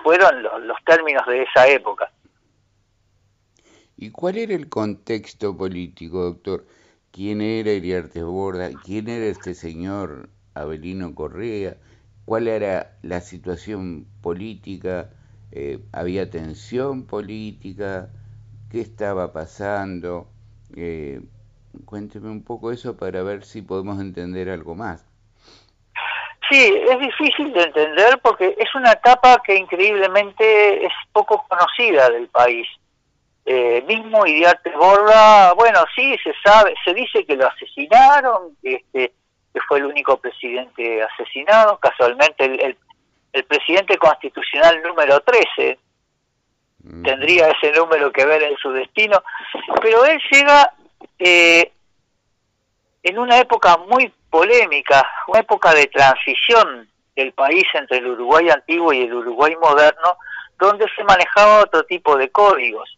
[0.03, 2.11] fueron los, términos de esa época.
[3.97, 6.65] ¿Y cuál era el contexto político, doctor?
[7.11, 8.69] ¿Quién era Iriarte Borda?
[8.83, 11.77] ¿Quién era este señor Abelino Correa?
[12.25, 15.09] ¿Cuál era la situación política?
[15.51, 18.09] Eh, ¿Había tensión política?
[18.69, 20.29] ¿Qué estaba pasando?
[20.75, 21.21] Eh,
[21.85, 25.05] cuénteme un poco eso para ver si podemos entender algo más.
[26.49, 32.27] Sí, es difícil de entender porque es una etapa que increíblemente es poco conocida del
[32.29, 32.67] país.
[33.45, 39.13] Eh, mismo Iriarte Borda, bueno, sí, se sabe, se dice que lo asesinaron, este,
[39.53, 42.77] que fue el único presidente asesinado, casualmente el, el,
[43.33, 45.79] el presidente constitucional número 13
[46.83, 47.03] mm.
[47.03, 49.21] tendría ese número que ver en su destino,
[49.81, 50.71] pero él llega
[51.17, 51.71] eh,
[53.03, 58.93] en una época muy polémica, una época de transición del país entre el Uruguay antiguo
[58.93, 60.17] y el Uruguay moderno,
[60.57, 62.97] donde se manejaba otro tipo de códigos.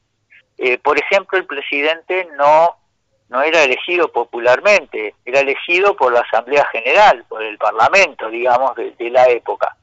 [0.57, 2.77] Eh, por ejemplo, el presidente no
[3.31, 9.09] no era elegido popularmente, era elegido por la Asamblea General, por el Parlamento, digamos, de,
[9.09, 9.73] la época,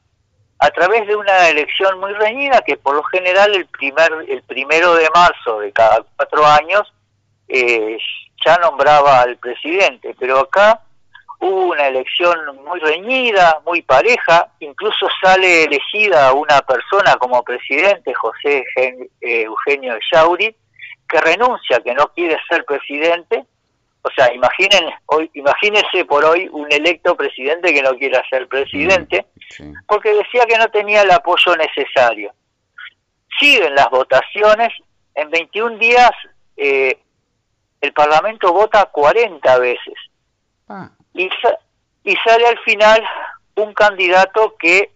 [0.59, 4.93] a través de una elección muy reñida que por lo general el, primer, el primero
[4.93, 6.93] de marzo de cada cuatro años
[7.49, 7.97] eh,
[8.45, 10.81] ya nombraba al presidente, pero acá
[11.39, 18.63] hubo una elección muy reñida, muy pareja, incluso sale elegida una persona como presidente, José
[18.75, 20.55] eh, Eugenio Yauri,
[21.07, 23.45] que renuncia, que no quiere ser presidente.
[24.01, 29.25] O sea, imaginen hoy, imagínense por hoy un electo presidente que no quiera ser presidente,
[29.59, 32.31] mm, porque decía que no tenía el apoyo necesario.
[33.39, 34.69] Siguen las votaciones,
[35.15, 36.11] en 21 días
[36.55, 36.97] eh,
[37.81, 39.95] el Parlamento vota 40 veces.
[40.67, 40.89] Ah.
[41.13, 41.29] Y,
[42.03, 43.01] y sale al final
[43.55, 44.91] un candidato que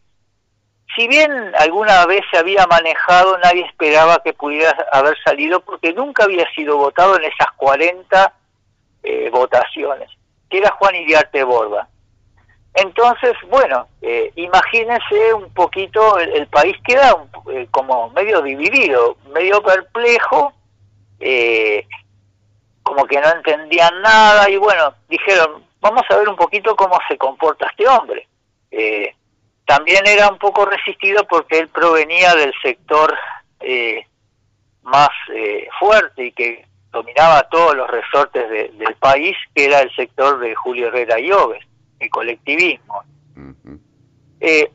[0.95, 6.25] si bien alguna vez se había manejado, nadie esperaba que pudiera haber salido porque nunca
[6.25, 8.33] había sido votado en esas 40
[9.03, 10.09] eh, votaciones,
[10.49, 11.87] que era Juan Iriarte Borba.
[12.75, 17.15] Entonces, bueno, eh, imagínense un poquito, el, país queda
[17.51, 20.53] eh, como medio dividido, medio perplejo,
[22.83, 27.17] como que no entendían nada y bueno, dijeron, vamos a ver un poquito cómo se
[27.17, 28.27] comporta este hombre.
[28.71, 29.15] Eh,
[29.65, 33.15] también era un poco resistido porque él provenía del sector
[33.59, 34.05] eh,
[34.83, 40.37] más eh, fuerte y que dominaba todos los resortes del país, que era el sector
[40.39, 41.65] de Julio Herrera y Oves,
[41.99, 43.03] el colectivismo.
[44.39, 44.69] Eh,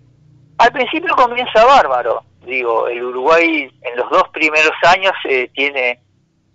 [0.57, 5.13] al principio comienza bárbaro, digo, el Uruguay en los dos primeros años
[5.53, 6.01] tiene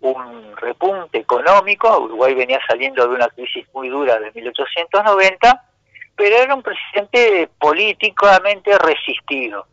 [0.04, 5.64] un repunte económico, Uruguay venía saliendo de una crisis muy dura de 1890,
[6.16, 9.66] pero era un presidente políticamente resistido.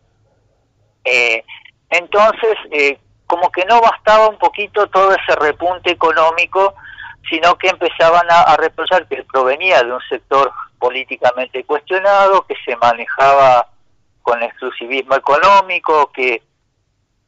[1.05, 1.45] Eh,
[1.91, 6.75] entonces, eh, como que no bastaba un poquito todo ese repunte económico,
[7.29, 13.69] sino que empezaban a, reprochar que provenía de un sector políticamente cuestionado, que se manejaba
[14.23, 16.43] con exclusivismo económico, que,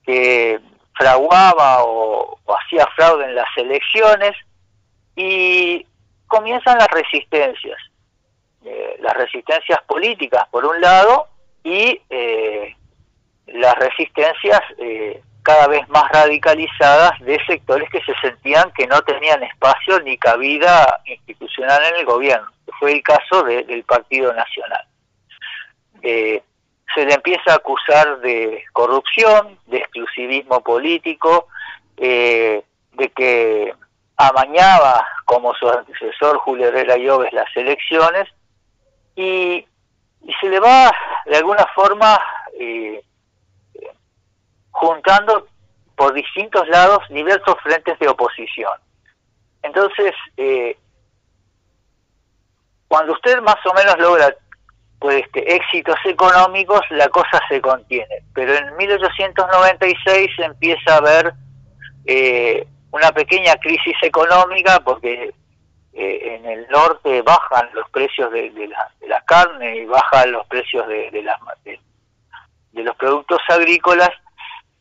[0.04, 0.60] que
[0.94, 4.36] fraguaba o hacía fraude en las elecciones,
[5.16, 5.86] y
[6.26, 7.78] comienzan las resistencias
[8.64, 11.26] eh, las resistencias políticas por un lado
[11.64, 12.76] y eh,
[13.48, 19.42] las resistencias eh, cada vez más radicalizadas de sectores que se sentían que no tenían
[19.42, 22.46] espacio ni cabida institucional en el gobierno.
[22.78, 24.86] Fue el caso del Partido Nacional.
[26.94, 31.48] Se le empieza a acusar de corrupción, de exclusivismo político,
[31.96, 32.64] de
[33.14, 33.74] que
[34.16, 38.28] amañaba como su antecesor Julio Herrera Lloves las elecciones
[39.16, 39.66] y,
[40.40, 40.92] se le va
[41.26, 42.20] de alguna forma
[42.58, 43.02] eh,
[44.70, 45.48] juntando
[45.96, 48.72] por distintos lados diversos frentes de oposición.
[49.62, 50.76] Entonces, eh,
[52.86, 54.34] cuando usted más o menos logra
[55.02, 58.22] pues, este, éxitos económicos, la cosa se contiene.
[58.32, 61.34] Pero en 1896 se empieza a ver
[62.06, 65.34] eh, una pequeña crisis económica porque
[65.92, 68.70] eh, en el norte bajan los precios de,
[69.08, 71.80] la, carne y bajan los precios de, las, de,
[72.84, 74.10] los productos agrícolas.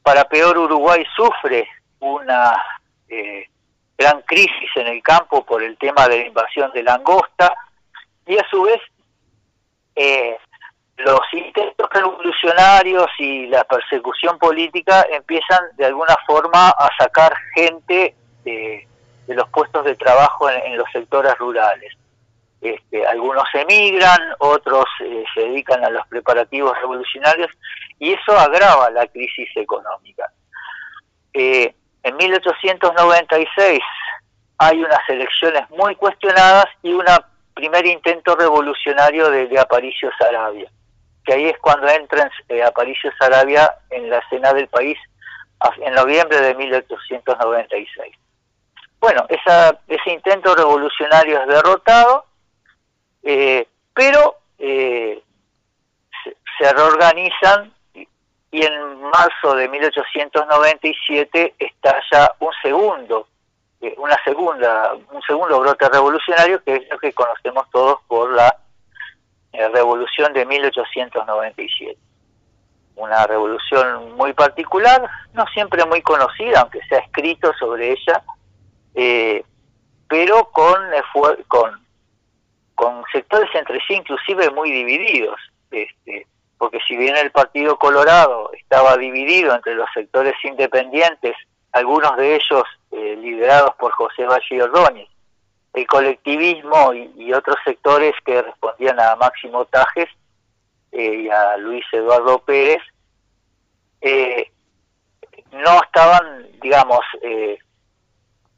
[0.04, 1.68] Para peor, Uruguay sufre
[2.00, 2.54] una
[3.10, 3.48] eh,
[3.98, 7.56] gran crisis en el campo por el tema de la invasión de langosta
[8.28, 8.80] y a su vez
[9.96, 10.38] eh,
[10.98, 18.88] los intentos revolucionarios y la persecución política empiezan de alguna forma a sacar gente de
[19.28, 21.94] los puestos de trabajo en, los sectores rurales.
[22.62, 27.50] Este, algunos emigran, otros eh, se dedican a los preparativos revolucionarios
[27.98, 30.32] y eso agrava la crisis económica.
[31.34, 31.74] Eh,
[32.04, 33.80] en 1896
[34.58, 37.08] hay unas elecciones muy cuestionadas y un
[37.62, 40.68] primer intento revolucionario de, Aparicio Sarabia,
[41.24, 44.98] que ahí es cuando entra eh, Aparicio Sarabia en la escena del país
[45.78, 48.16] en noviembre de 1896.
[49.00, 52.26] Bueno, esa, ese intento revolucionario es derrotado,
[53.22, 55.22] eh, pero eh,
[56.58, 58.08] se, reorganizan y,
[58.52, 63.28] en marzo de 1897 estalla un segundo,
[63.98, 68.56] una segunda, un segundo brote revolucionario que es lo que conocemos todos por la
[69.52, 71.98] revolución de 1897
[73.02, 78.24] una revolución muy particular, no siempre muy conocida, aunque se ha escrito sobre ella,
[78.96, 79.44] eh,
[80.08, 81.02] pero con, eh,
[81.48, 81.86] con,
[82.76, 85.40] con sectores entre sí inclusive muy divididos,
[85.72, 86.28] este,
[86.58, 91.36] porque si bien el Partido Colorado estaba dividido entre los sectores independientes,
[91.72, 95.10] algunos de ellos eh, liderados por José Valle Ordóñez,
[95.74, 100.10] el colectivismo y, otros sectores que respondían a Máximo Tajes
[100.92, 102.82] y a Luis Eduardo Pérez,
[105.54, 107.00] no estaban, digamos,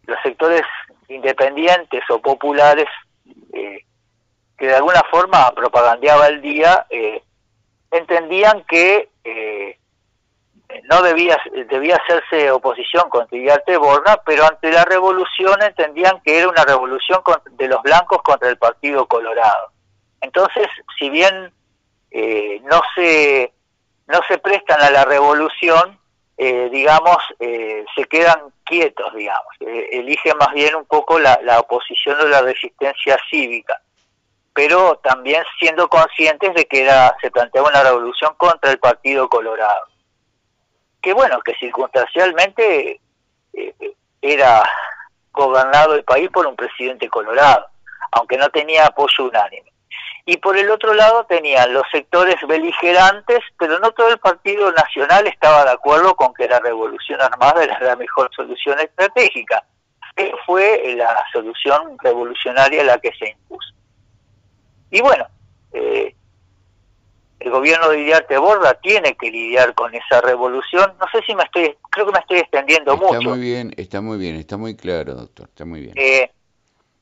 [0.07, 0.64] los sectores
[1.07, 2.88] independientes o populares
[3.52, 6.88] que de alguna forma propagandeaba el día,
[7.94, 9.77] entendían que eh,
[10.83, 11.37] no debía,
[11.69, 17.21] debía hacerse oposición contra Iriarte Borna, pero ante la revolución entendían que era una revolución
[17.51, 19.71] de los blancos contra el Partido Colorado.
[20.21, 20.67] Entonces,
[20.97, 21.51] si bien
[22.11, 23.53] eh, no se
[24.07, 25.97] no se prestan a la revolución,
[26.37, 32.27] eh, digamos, se quedan quietos, digamos, eligen más bien un poco la, la oposición o
[32.27, 33.79] la resistencia cívica
[34.53, 39.87] pero también siendo conscientes de que era, se planteaba una revolución contra el Partido Colorado.
[41.03, 42.99] Que bueno, que circunstancialmente
[43.53, 43.75] eh,
[44.21, 44.63] era
[45.31, 47.67] gobernado el país por un presidente colorado,
[48.13, 49.71] aunque no tenía apoyo unánime.
[50.25, 55.27] Y por el otro lado tenían los sectores beligerantes, pero no todo el Partido Nacional
[55.27, 59.65] estaba de acuerdo con que la revolución armada era la mejor solución estratégica.
[60.45, 63.73] Fue la solución revolucionaria la que se impuso.
[64.91, 65.27] Y bueno,
[65.73, 66.15] eh,
[67.43, 70.93] el gobierno de Iriarte Borda tiene que lidiar con esa revolución.
[70.97, 73.15] No sé si me estoy, creo que me estoy extendiendo mucho.
[73.15, 75.93] Está muy bien, está muy bien, está muy claro, doctor, está muy bien.
[75.97, 76.31] Eh,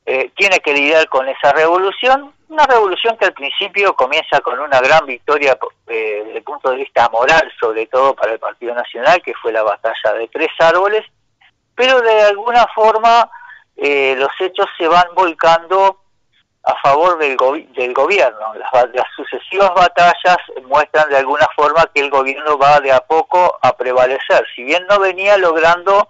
[0.04, 4.80] eh, tiene que lidiar con esa revolución, una revolución que al principio comienza con una
[4.80, 5.56] gran victoria
[5.86, 9.62] desde el punto de vista moral, sobre todo para el Partido Nacional, que fue la
[9.62, 11.04] batalla de tres árboles,
[11.76, 13.30] pero de alguna forma
[13.76, 16.01] los hechos se van volcando
[16.64, 17.36] a favor del,
[17.74, 18.54] del gobierno.
[18.54, 23.76] Las, sucesivas batallas muestran de alguna forma que el gobierno va de a poco a
[23.76, 26.08] prevalecer, si bien no venía logrando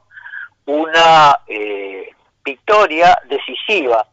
[0.66, 2.10] una eh,
[2.44, 4.06] victoria decisiva,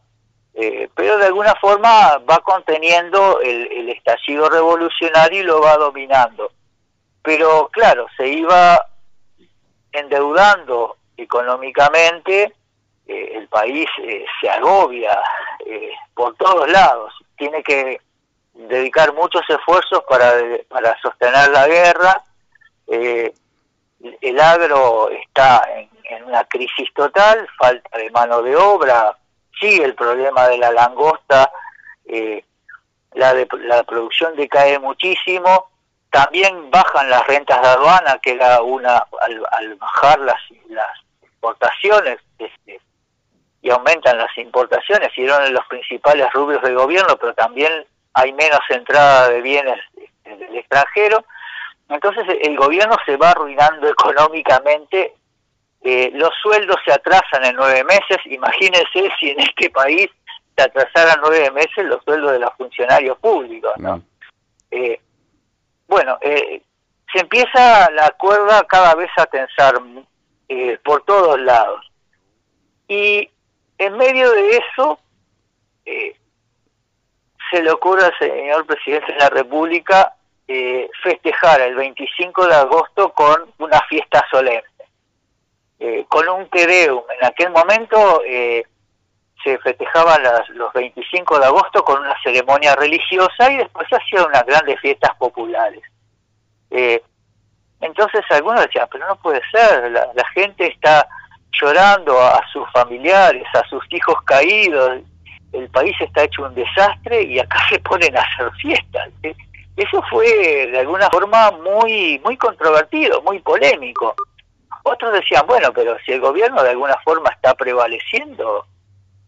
[0.54, 6.50] eh, pero de alguna forma va conteniendo el, el estallido revolucionario y lo va dominando.
[7.22, 8.80] Pero claro, se iba
[9.92, 12.54] endeudando económicamente
[13.10, 15.20] eh, el país eh, se agobia
[15.66, 18.00] eh, por todos lados, tiene que
[18.54, 20.32] dedicar muchos esfuerzos para,
[20.68, 22.22] para sostener la guerra,
[22.86, 29.16] el agro está en, una crisis total, falta de mano de obra,
[29.58, 31.50] sigue el problema de la langosta,
[33.14, 35.70] la, de, la producción decae muchísimo,
[36.10, 40.90] también bajan las rentas de aduana, que era una, al, al bajar las, las
[41.22, 42.80] exportaciones, este,
[43.62, 47.84] y aumentan las importaciones y eran los principales rubios del gobierno, pero también
[48.14, 49.78] hay menos entrada de bienes
[50.24, 51.24] del extranjero.
[51.88, 55.14] Entonces el gobierno se va arruinando económicamente,
[55.82, 60.08] eh, los sueldos se atrasan en nueve meses, imagínense si en este país
[60.56, 63.72] se atrasaran nueve meses los sueldos de los funcionarios públicos.
[63.78, 64.02] ¿no?
[64.70, 65.00] Eh,
[65.88, 66.62] bueno, eh,
[67.12, 69.74] se empieza la cuerda cada vez a tensar
[70.84, 71.90] por todos lados.
[72.88, 73.30] Y
[73.80, 74.98] en medio de eso,
[75.86, 76.14] eh,
[77.50, 80.14] se le ocurre al señor presidente de la República
[80.46, 84.68] eh, festejar el 25 de agosto con una fiesta solemne,
[85.78, 87.02] eh, con un Tedeum.
[87.18, 88.20] En aquel momento
[89.42, 94.44] se festejaban los 25 de agosto con una ceremonia religiosa y después se hacían unas
[94.44, 95.82] grandes fiestas populares.
[97.80, 101.08] entonces algunos decían, pero no puede ser, la gente está
[101.52, 105.00] llorando a sus familiares, a sus hijos caídos,
[105.52, 109.08] el país está hecho un desastre y acá se ponen a hacer fiestas.
[109.76, 110.26] Eso fue
[110.66, 114.14] de alguna forma muy, muy controvertido, muy polémico.
[114.82, 118.66] Otros decían, bueno, pero si el gobierno de alguna forma está prevaleciendo,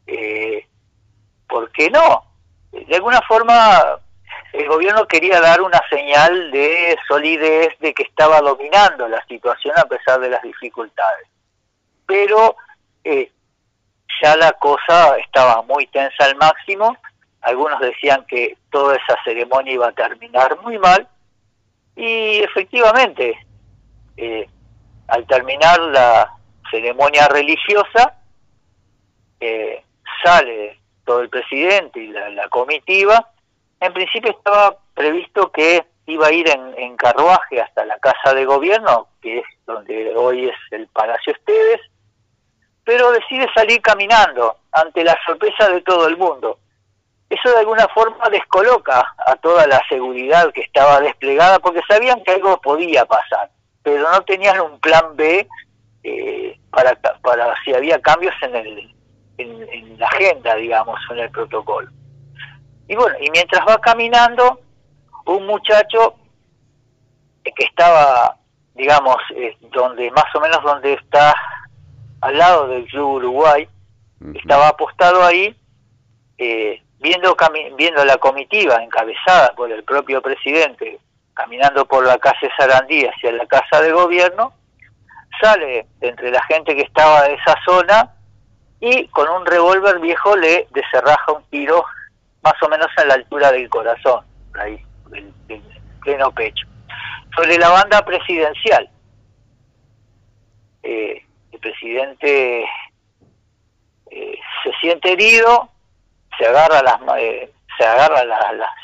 [0.06, 0.66] eh,
[1.48, 2.24] ¿por qué no?
[2.72, 4.00] De alguna forma
[4.52, 9.84] el gobierno quería dar una señal de solidez, de que estaba dominando la situación a
[9.84, 11.28] pesar de las dificultades
[12.12, 12.56] pero
[13.04, 13.32] eh,
[14.22, 16.94] ya la cosa estaba muy tensa al máximo,
[17.40, 21.08] algunos decían que toda esa ceremonia iba a terminar muy mal,
[21.96, 23.34] y efectivamente,
[24.18, 24.46] eh,
[25.08, 26.34] al terminar la
[26.70, 28.18] ceremonia religiosa,
[29.40, 29.82] eh,
[30.22, 33.26] sale todo el presidente y la, comitiva,
[33.80, 38.44] en principio estaba previsto que iba a ir en, en, carruaje hasta la casa de
[38.44, 41.80] gobierno, que es donde hoy es el Palacio Esteves,
[42.84, 46.58] pero decide salir caminando ante la sorpresa de todo el mundo.
[47.30, 52.32] Eso de alguna forma descoloca a toda la seguridad que estaba desplegada porque sabían que
[52.32, 53.50] algo podía pasar,
[53.82, 55.48] pero no tenían un plan B
[56.04, 58.94] eh, para, para si había cambios en el,
[59.38, 61.88] en, la agenda, digamos, en el protocolo.
[62.88, 64.60] Y bueno, y mientras va caminando,
[65.26, 66.16] un muchacho
[67.44, 68.36] que estaba,
[68.74, 71.34] digamos, eh, donde más o menos donde está
[72.22, 73.68] al lado del Club Uruguay,
[74.34, 75.54] estaba apostado ahí,
[76.38, 77.36] eh, viendo,
[77.76, 81.00] viendo la comitiva encabezada por el propio presidente,
[81.34, 84.52] caminando por la calle Sarandí hacia la casa de gobierno,
[85.40, 88.14] sale entre la gente que estaba de esa zona
[88.78, 91.84] y con un revólver viejo le deserraja un tiro
[92.42, 94.24] más o menos a la altura del corazón,
[94.54, 95.32] ahí, del,
[96.02, 96.68] pleno pecho.
[97.34, 98.88] Sobre la banda presidencial,
[100.84, 102.64] eh, el presidente
[104.10, 105.68] eh, se siente herido,
[106.38, 108.22] se agarra las eh, se agarra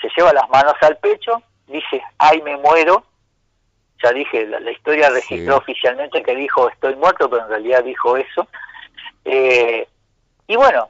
[0.01, 3.05] se lleva las manos al pecho, dice ay me muero,
[4.03, 8.47] ya dije la, historia registró oficialmente que dijo estoy muerto, pero en realidad dijo eso,
[9.25, 9.87] eh,
[10.47, 10.89] y bueno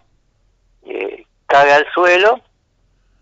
[1.46, 2.40] cae al suelo,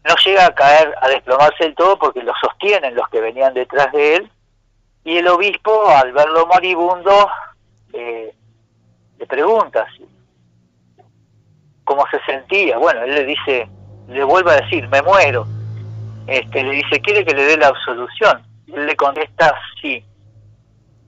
[0.05, 3.91] no llega a caer a desplomarse del todo porque lo sostienen los que venían detrás
[3.93, 4.31] de él,
[5.05, 7.31] y el obispo al verlo moribundo
[9.19, 9.87] le pregunta
[11.85, 12.79] cómo se sentía.
[12.79, 13.69] Bueno, él le dice,
[14.09, 15.47] le vuelve a decir, me muero.
[16.27, 18.43] Este, le dice, ¿quiere que le dé la absolución?
[18.73, 20.05] él le contesta, sí.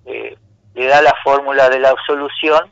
[0.07, 0.37] Eh,
[0.75, 2.71] le da la fórmula de la absolución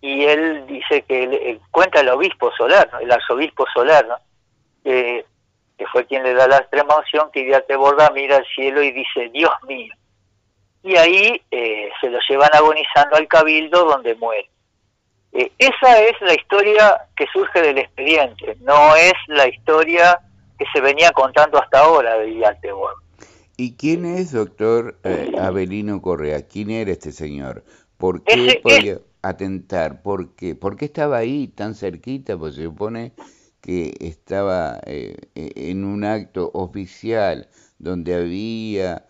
[0.00, 4.20] y él dice que le, cuenta el obispo solar, el arzobispo solar,
[4.82, 5.24] que
[5.92, 9.28] fue quien le da la extrema unción, que te borda, mira al cielo y dice,
[9.30, 9.92] Dios mío.
[10.82, 14.48] Y ahí eh, se lo llevan agonizando al cabildo donde muere.
[15.32, 20.20] Eh, esa es la historia que surge del expediente, no es la historia
[20.58, 22.94] que se venía contando hasta ahora de Villaltebor.
[23.58, 26.46] ¿Y quién es, doctor eh, Abelino Correa?
[26.46, 27.64] ¿Quién era este señor?
[27.96, 30.02] ¿Por qué podía atentar?
[30.02, 30.54] ¿Por qué?
[30.54, 32.36] ¿Por qué estaba ahí tan cerquita?
[32.38, 33.12] Pues se supone
[33.60, 37.48] que estaba eh, en un acto oficial
[37.78, 39.06] donde había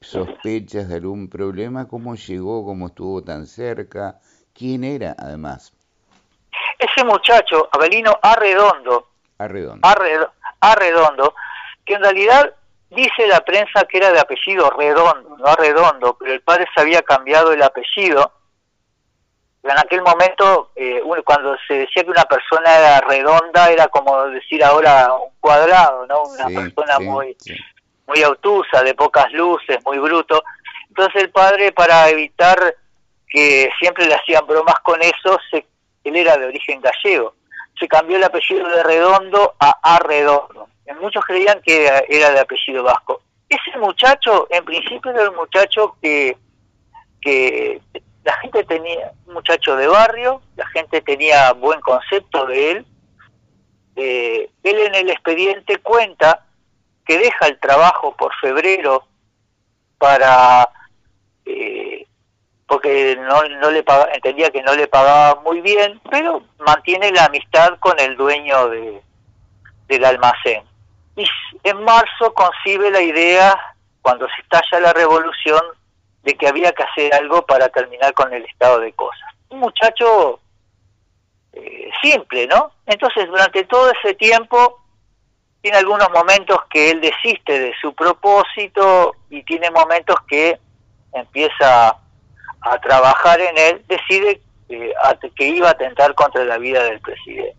[0.00, 1.86] sospechas de algún problema.
[1.86, 2.64] ¿Cómo llegó?
[2.64, 4.20] ¿Cómo estuvo tan cerca?
[4.54, 5.72] ¿Quién era, además?
[6.78, 9.08] Ese muchacho, Abelino Arredondo,
[9.38, 10.32] Arredondo.
[10.60, 11.34] Arredondo,
[11.84, 12.54] que en realidad
[12.90, 17.02] dice la prensa que era de apellido Redondo, no Arredondo, pero el padre se había
[17.02, 18.32] cambiado el apellido.
[19.62, 24.62] En aquel momento, eh, cuando se decía que una persona era redonda, era como decir
[24.64, 26.24] ahora un cuadrado, ¿no?
[26.24, 27.36] Una persona muy,
[28.08, 30.42] muy obtusa, de pocas luces, muy bruto.
[30.88, 32.74] Entonces el padre, para evitar
[33.32, 35.64] que siempre le hacían bromas con eso, se,
[36.04, 37.34] él era de origen gallego.
[37.80, 40.68] Se cambió el apellido de Redondo a Arredondo.
[41.00, 43.22] Muchos creían que era de apellido vasco.
[43.48, 46.36] Ese muchacho, en principio era un muchacho que,
[47.22, 47.80] que
[48.22, 52.86] la gente tenía, un muchacho de barrio, la gente tenía buen concepto de él.
[53.96, 56.44] Eh, él en el expediente cuenta
[57.06, 59.06] que deja el trabajo por febrero
[59.98, 60.68] para
[61.46, 62.06] eh,
[62.72, 63.84] porque no, no le
[64.14, 69.02] entendía que no le pagaba muy bien, pero mantiene la amistad con el dueño de,
[69.88, 70.64] del almacén.
[71.14, 71.26] Y
[71.64, 73.54] en marzo concibe la idea,
[74.00, 75.60] cuando se estalla la revolución,
[76.22, 79.28] de que había que hacer algo para terminar con el estado de cosas.
[79.50, 80.40] Un muchacho
[81.52, 82.72] eh, simple, ¿no?
[82.86, 84.82] Entonces, durante todo ese tiempo,
[85.60, 90.58] tiene algunos momentos que él desiste de su propósito y tiene momentos que
[91.12, 91.98] empieza
[92.62, 94.94] a trabajar en él, decide eh,
[95.36, 97.56] que iba a atentar contra la vida del presidente.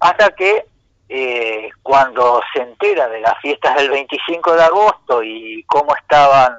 [0.00, 0.64] Hasta que
[1.08, 6.56] eh, cuando se entera de las fiestas del 25 de agosto y cómo estaban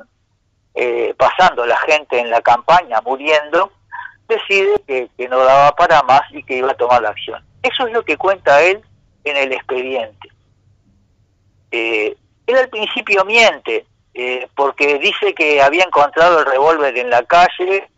[0.76, 3.72] eh, pasando la gente en la campaña, muriendo,
[4.28, 7.44] decide que, que, no daba para más y que iba a tomar la acción.
[7.64, 8.82] Eso es lo que cuenta él
[9.24, 10.30] en el expediente.
[11.72, 12.16] él
[12.56, 13.86] al principio miente,
[14.18, 17.90] eh, porque dice que había encontrado el revólver en la calle,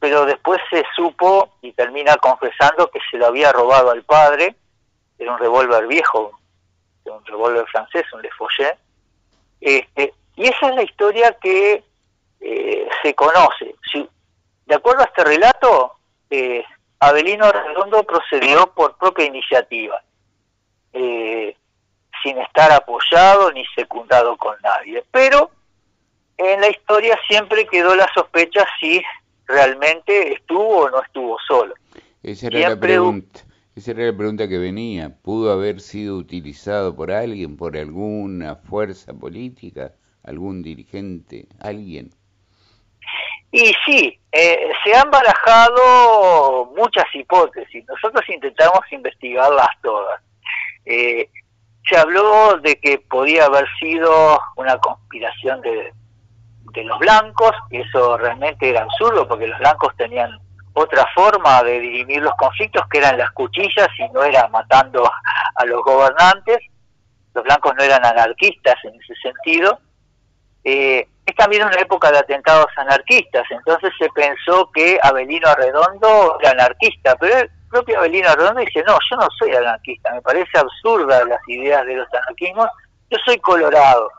[0.00, 4.56] pero después se supo y termina confesando que se lo había robado al padre,
[5.18, 6.32] era un revólver viejo,
[7.04, 8.30] un revólver francés, un Le
[9.60, 11.84] este, y esa es la historia que
[12.40, 13.74] eh, se conoce.
[13.92, 14.08] Si,
[14.64, 15.96] de acuerdo a este relato,
[16.30, 16.64] eh,
[17.00, 20.02] Abelino Redondo procedió por propia iniciativa.
[22.22, 25.04] sin estar apoyado ni secundado con nadie.
[25.12, 25.50] Pero
[26.38, 29.02] en la historia siempre quedó la sospecha si
[29.46, 31.74] realmente estuvo o no estuvo solo.
[32.22, 33.40] Esa era la pregunta.
[33.74, 35.16] Esa era la pregunta que venía.
[35.22, 39.92] ¿Pudo haber sido utilizado por alguien, por alguna fuerza política,
[40.24, 42.10] algún dirigente, alguien?
[43.50, 47.84] Y sí, eh, se han barajado muchas hipótesis.
[47.88, 50.20] Nosotros intentamos investigarlas todas.
[50.84, 51.30] Eh,
[51.88, 55.92] se habló de que podía haber sido una conspiración de,
[56.86, 60.38] los blancos, y eso realmente era absurdo porque los blancos tenían
[60.74, 65.10] otra forma de dirimir los conflictos que eran las cuchillas y no era matando
[65.56, 66.58] a los gobernantes.
[67.34, 69.80] Los blancos no eran anarquistas en ese sentido.
[70.64, 76.52] Eh, es también una época de atentados anarquistas, entonces se pensó que Abelino Arredondo era
[76.52, 81.24] anarquista, pero el propio Abelino Arredondo dice, no, yo no soy anarquista, me parece absurda
[81.26, 82.68] las ideas de los anarquismos,
[83.10, 84.10] yo soy colorado.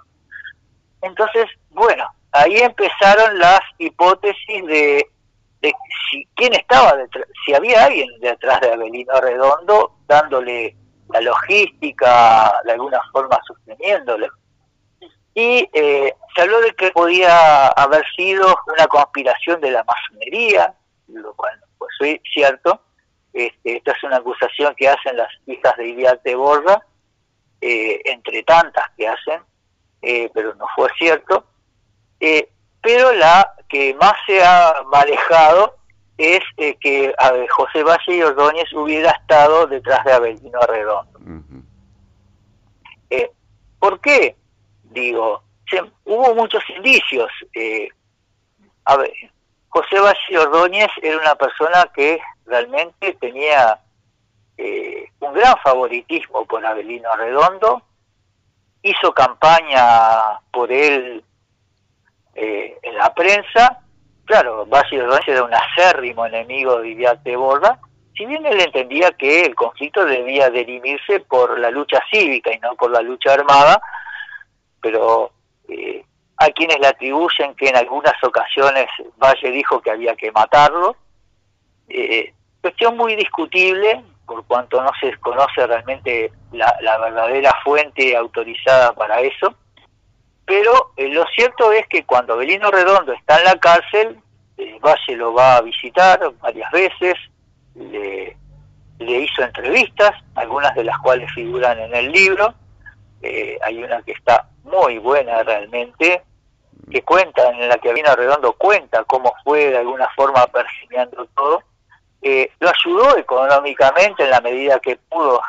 [1.01, 5.05] Entonces, bueno, ahí empezaron las hipótesis de,
[6.11, 10.75] si quién estaba detrás, si había alguien detrás de Abelino Redondo dándole
[11.09, 14.29] la logística, de alguna forma sosteniéndole
[15.39, 20.73] y eh, se habló de que podía haber sido una conspiración de la masonería,
[21.07, 22.81] lo cual pues fue cierto.
[23.31, 26.85] Este, esta es una acusación que hacen las hijas de Iliarte Borda,
[27.61, 29.41] eh, entre tantas que hacen,
[30.01, 31.45] eh, pero no fue cierto.
[32.81, 35.75] Pero la que más se ha manejado
[36.17, 37.13] es que
[37.49, 41.19] José Valle y Ordóñez hubiera estado detrás de Abelino Redondo.
[43.79, 44.35] ¿Por qué?
[44.89, 45.43] digo,
[46.05, 47.31] hubo muchos indicios.
[47.53, 47.89] Eh,
[48.85, 49.11] a ver,
[49.69, 53.79] José Valle Ordóñez era una persona que realmente tenía
[54.57, 57.83] eh, un gran favoritismo por Abelino Redondo,
[58.81, 61.23] hizo campaña por él
[62.35, 63.79] eh, en la prensa,
[64.25, 67.79] claro, Valle Ordóñez era un acérrimo enemigo de Iriarte Borda,
[68.15, 72.75] si bien él entendía que el conflicto debía derimirse por la lucha cívica y no
[72.75, 73.81] por la lucha armada,
[74.81, 75.31] pero
[75.69, 76.03] eh,
[76.35, 78.87] hay quienes le atribuyen que en algunas ocasiones
[79.17, 80.95] Valle dijo que había que matarlo.
[81.87, 89.21] Eh, cuestión muy discutible, por cuanto no se conoce realmente la, verdadera fuente autorizada para
[89.21, 89.53] eso.
[90.49, 94.19] Pero eh, lo cierto es que cuando Belino Redondo está en la cárcel,
[94.83, 97.13] Valle lo va a visitar varias veces,
[97.75, 98.35] le,
[98.97, 102.55] hizo entrevistas, algunas de las cuales figuran en el libro.
[103.61, 106.23] hay una que está muy buena realmente,
[106.89, 111.61] que cuenta, en la que Abelino Redondo cuenta cómo fue de alguna forma pergeñando todo,
[112.23, 115.39] eh, lo ayudó económicamente en la medida que pudo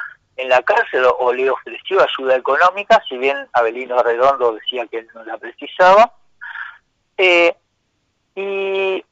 [0.41, 5.25] en la cárcel o, le ofreció ayuda económica, si bien Abelino Redondo decía que no
[5.25, 6.13] la precisaba.
[7.17, 7.55] Eh,
[8.35, 9.05] y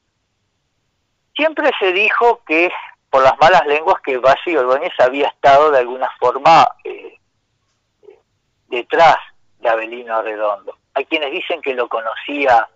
[1.35, 2.71] siempre se dijo que,
[3.09, 7.17] por las malas lenguas, que Valle y Ordóñez había estado de alguna forma eh,
[8.67, 9.17] detrás
[9.59, 10.77] de Abelino Arredondo.
[10.93, 12.67] Hay quienes dicen que lo conocía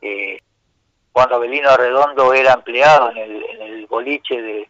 [0.00, 0.40] eh,
[1.12, 4.68] cuando Abelino Arredondo era empleado en el, boliche de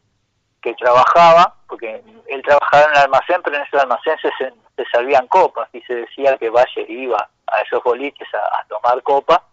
[0.65, 5.27] que trabajaba, porque él trabajaba en un almacén, pero en ese almacén se, se servían
[5.27, 9.45] copas y se decía que Valle iba a esos boliches a, tomar copa,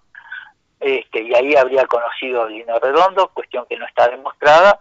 [0.79, 4.79] este, y ahí habría conocido a Abelino Redondo, cuestión que no está demostrada.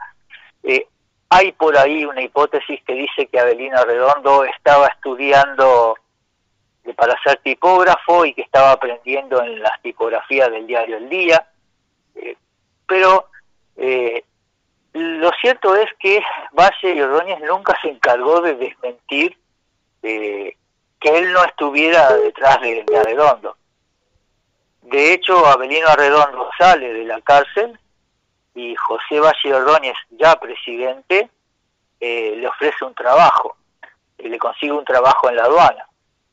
[0.63, 0.87] Eh,
[1.29, 5.97] hay por ahí una hipótesis que dice que Abelino Redondo estaba estudiando
[6.97, 11.45] para ser tipógrafo y que estaba aprendiendo en las tipografías del diario El Día.
[12.15, 12.37] Eh,
[12.87, 13.27] pero
[13.77, 14.25] eh,
[14.93, 16.23] lo cierto es que
[16.53, 19.37] Valle y Ordóñez nunca se encargó de desmentir
[20.03, 20.57] eh,
[20.99, 23.57] que él no estuviera detrás de, Arredondo.
[24.83, 27.79] De hecho, Abelino Arredondo sale de la cárcel
[28.55, 31.31] y José Valle Ordóñez, ya presidente,
[32.01, 33.57] le ofrece un trabajo,
[34.19, 35.87] y le consigue un trabajo en la aduana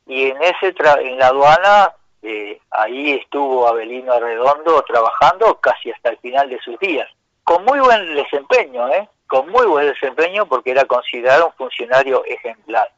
[0.07, 6.17] y en ese en la aduana eh, ahí estuvo Abelino Arredondo trabajando casi hasta el
[6.17, 7.07] final de sus días,
[7.47, 9.07] con muy buen desempeño, ¿eh?
[9.25, 12.91] con muy buen desempeño porque era considerado un funcionario ejemplar.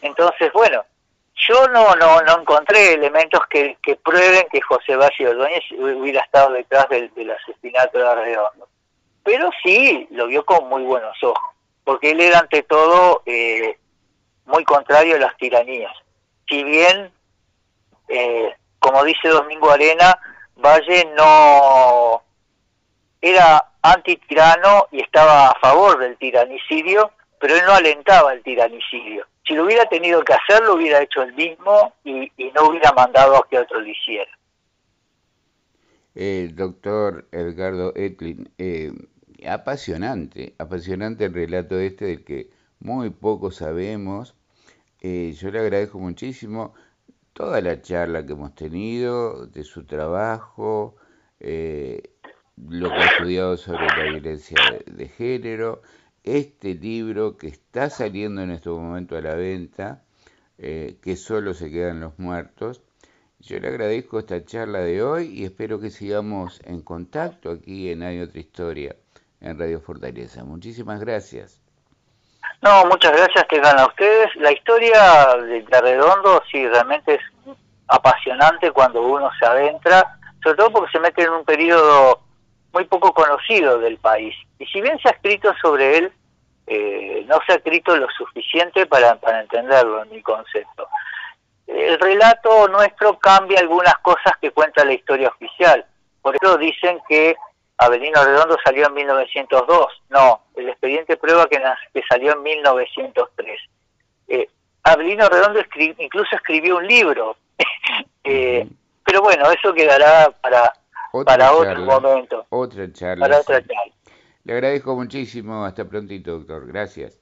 [0.00, 0.82] Entonces, bueno,
[1.34, 6.88] yo no no, no encontré elementos que, prueben que José Valle Ordóñez hubiera estado detrás
[6.88, 8.68] del, asesinato de Arredondo,
[9.22, 13.22] pero sí lo vio con muy buenos ojos, porque él era ante todo...
[13.26, 13.76] Eh,
[14.46, 15.92] muy contrario a las tiranías.
[16.48, 17.12] Si bien,
[18.08, 20.18] eh, como dice Domingo Arena,
[20.56, 22.24] Valle no
[23.20, 29.26] era antitirano y estaba a favor del tiranicidio, pero él no alentaba el tiranicidio.
[29.46, 33.36] Si lo hubiera tenido que hacer, lo hubiera hecho él mismo y, no hubiera mandado
[33.36, 34.30] a que otro lo hiciera.
[36.14, 38.92] El doctor Edgardo Etlin, eh,
[39.48, 44.34] apasionante, apasionante el relato este del que muy poco sabemos
[45.02, 46.74] eh, yo le agradezco muchísimo
[47.32, 50.96] toda la charla que hemos tenido, de su trabajo,
[51.38, 52.02] eh,
[52.68, 54.56] lo que ha estudiado sobre la violencia
[54.86, 55.82] de, género,
[56.24, 60.02] este libro que está saliendo en este momento a la venta,
[60.58, 62.82] eh, que solo se quedan los muertos.
[63.38, 68.02] Yo le agradezco esta charla de hoy y espero que sigamos en contacto aquí en
[68.02, 68.96] Hay otra historia
[69.40, 70.44] en Radio Fortaleza.
[70.44, 71.62] Muchísimas gracias.
[72.60, 74.28] No, muchas gracias tengan a ustedes.
[74.36, 77.56] La historia de Redondo sí realmente es
[77.88, 82.20] apasionante cuando uno se adentra, sobre todo porque se mete en un periodo
[82.72, 84.34] muy poco conocido del país.
[84.58, 86.12] Y si bien se ha escrito sobre él,
[86.66, 90.88] eh, no se ha escrito lo suficiente para, para entenderlo en mi concepto.
[91.66, 95.84] El relato nuestro cambia algunas cosas que cuenta la historia oficial.
[96.22, 97.36] Por eso dicen que
[97.78, 99.86] Avelino Redondo salió en 1902.
[100.10, 101.62] No, el expediente prueba que,
[101.94, 103.60] que salió en 1903.
[104.28, 104.48] Eh,
[104.82, 105.60] Avelino Redondo
[105.98, 107.36] incluso escribió un libro.
[108.24, 108.66] eh,
[109.04, 110.72] pero bueno, eso quedará para,
[111.24, 112.46] para otro momento.
[112.50, 113.26] Otra charla.
[113.26, 113.94] Para otra charla.
[114.44, 115.64] Le agradezco muchísimo.
[115.64, 116.66] Hasta prontito, doctor.
[116.66, 117.20] Gracias.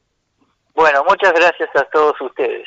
[0.75, 2.67] Bueno, muchas gracias a todos ustedes.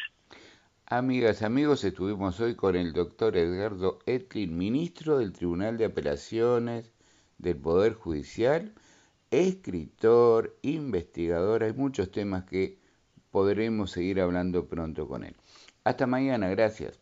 [0.85, 6.91] Amigas, amigos, estuvimos hoy con el doctor Edgardo Etlin, ministro del Tribunal de Apelaciones
[7.37, 8.73] del Poder Judicial,
[9.31, 12.77] escritor, investigador, hay muchos temas que
[13.31, 15.37] podremos seguir hablando pronto con él.
[15.85, 17.00] Hasta mañana, gracias.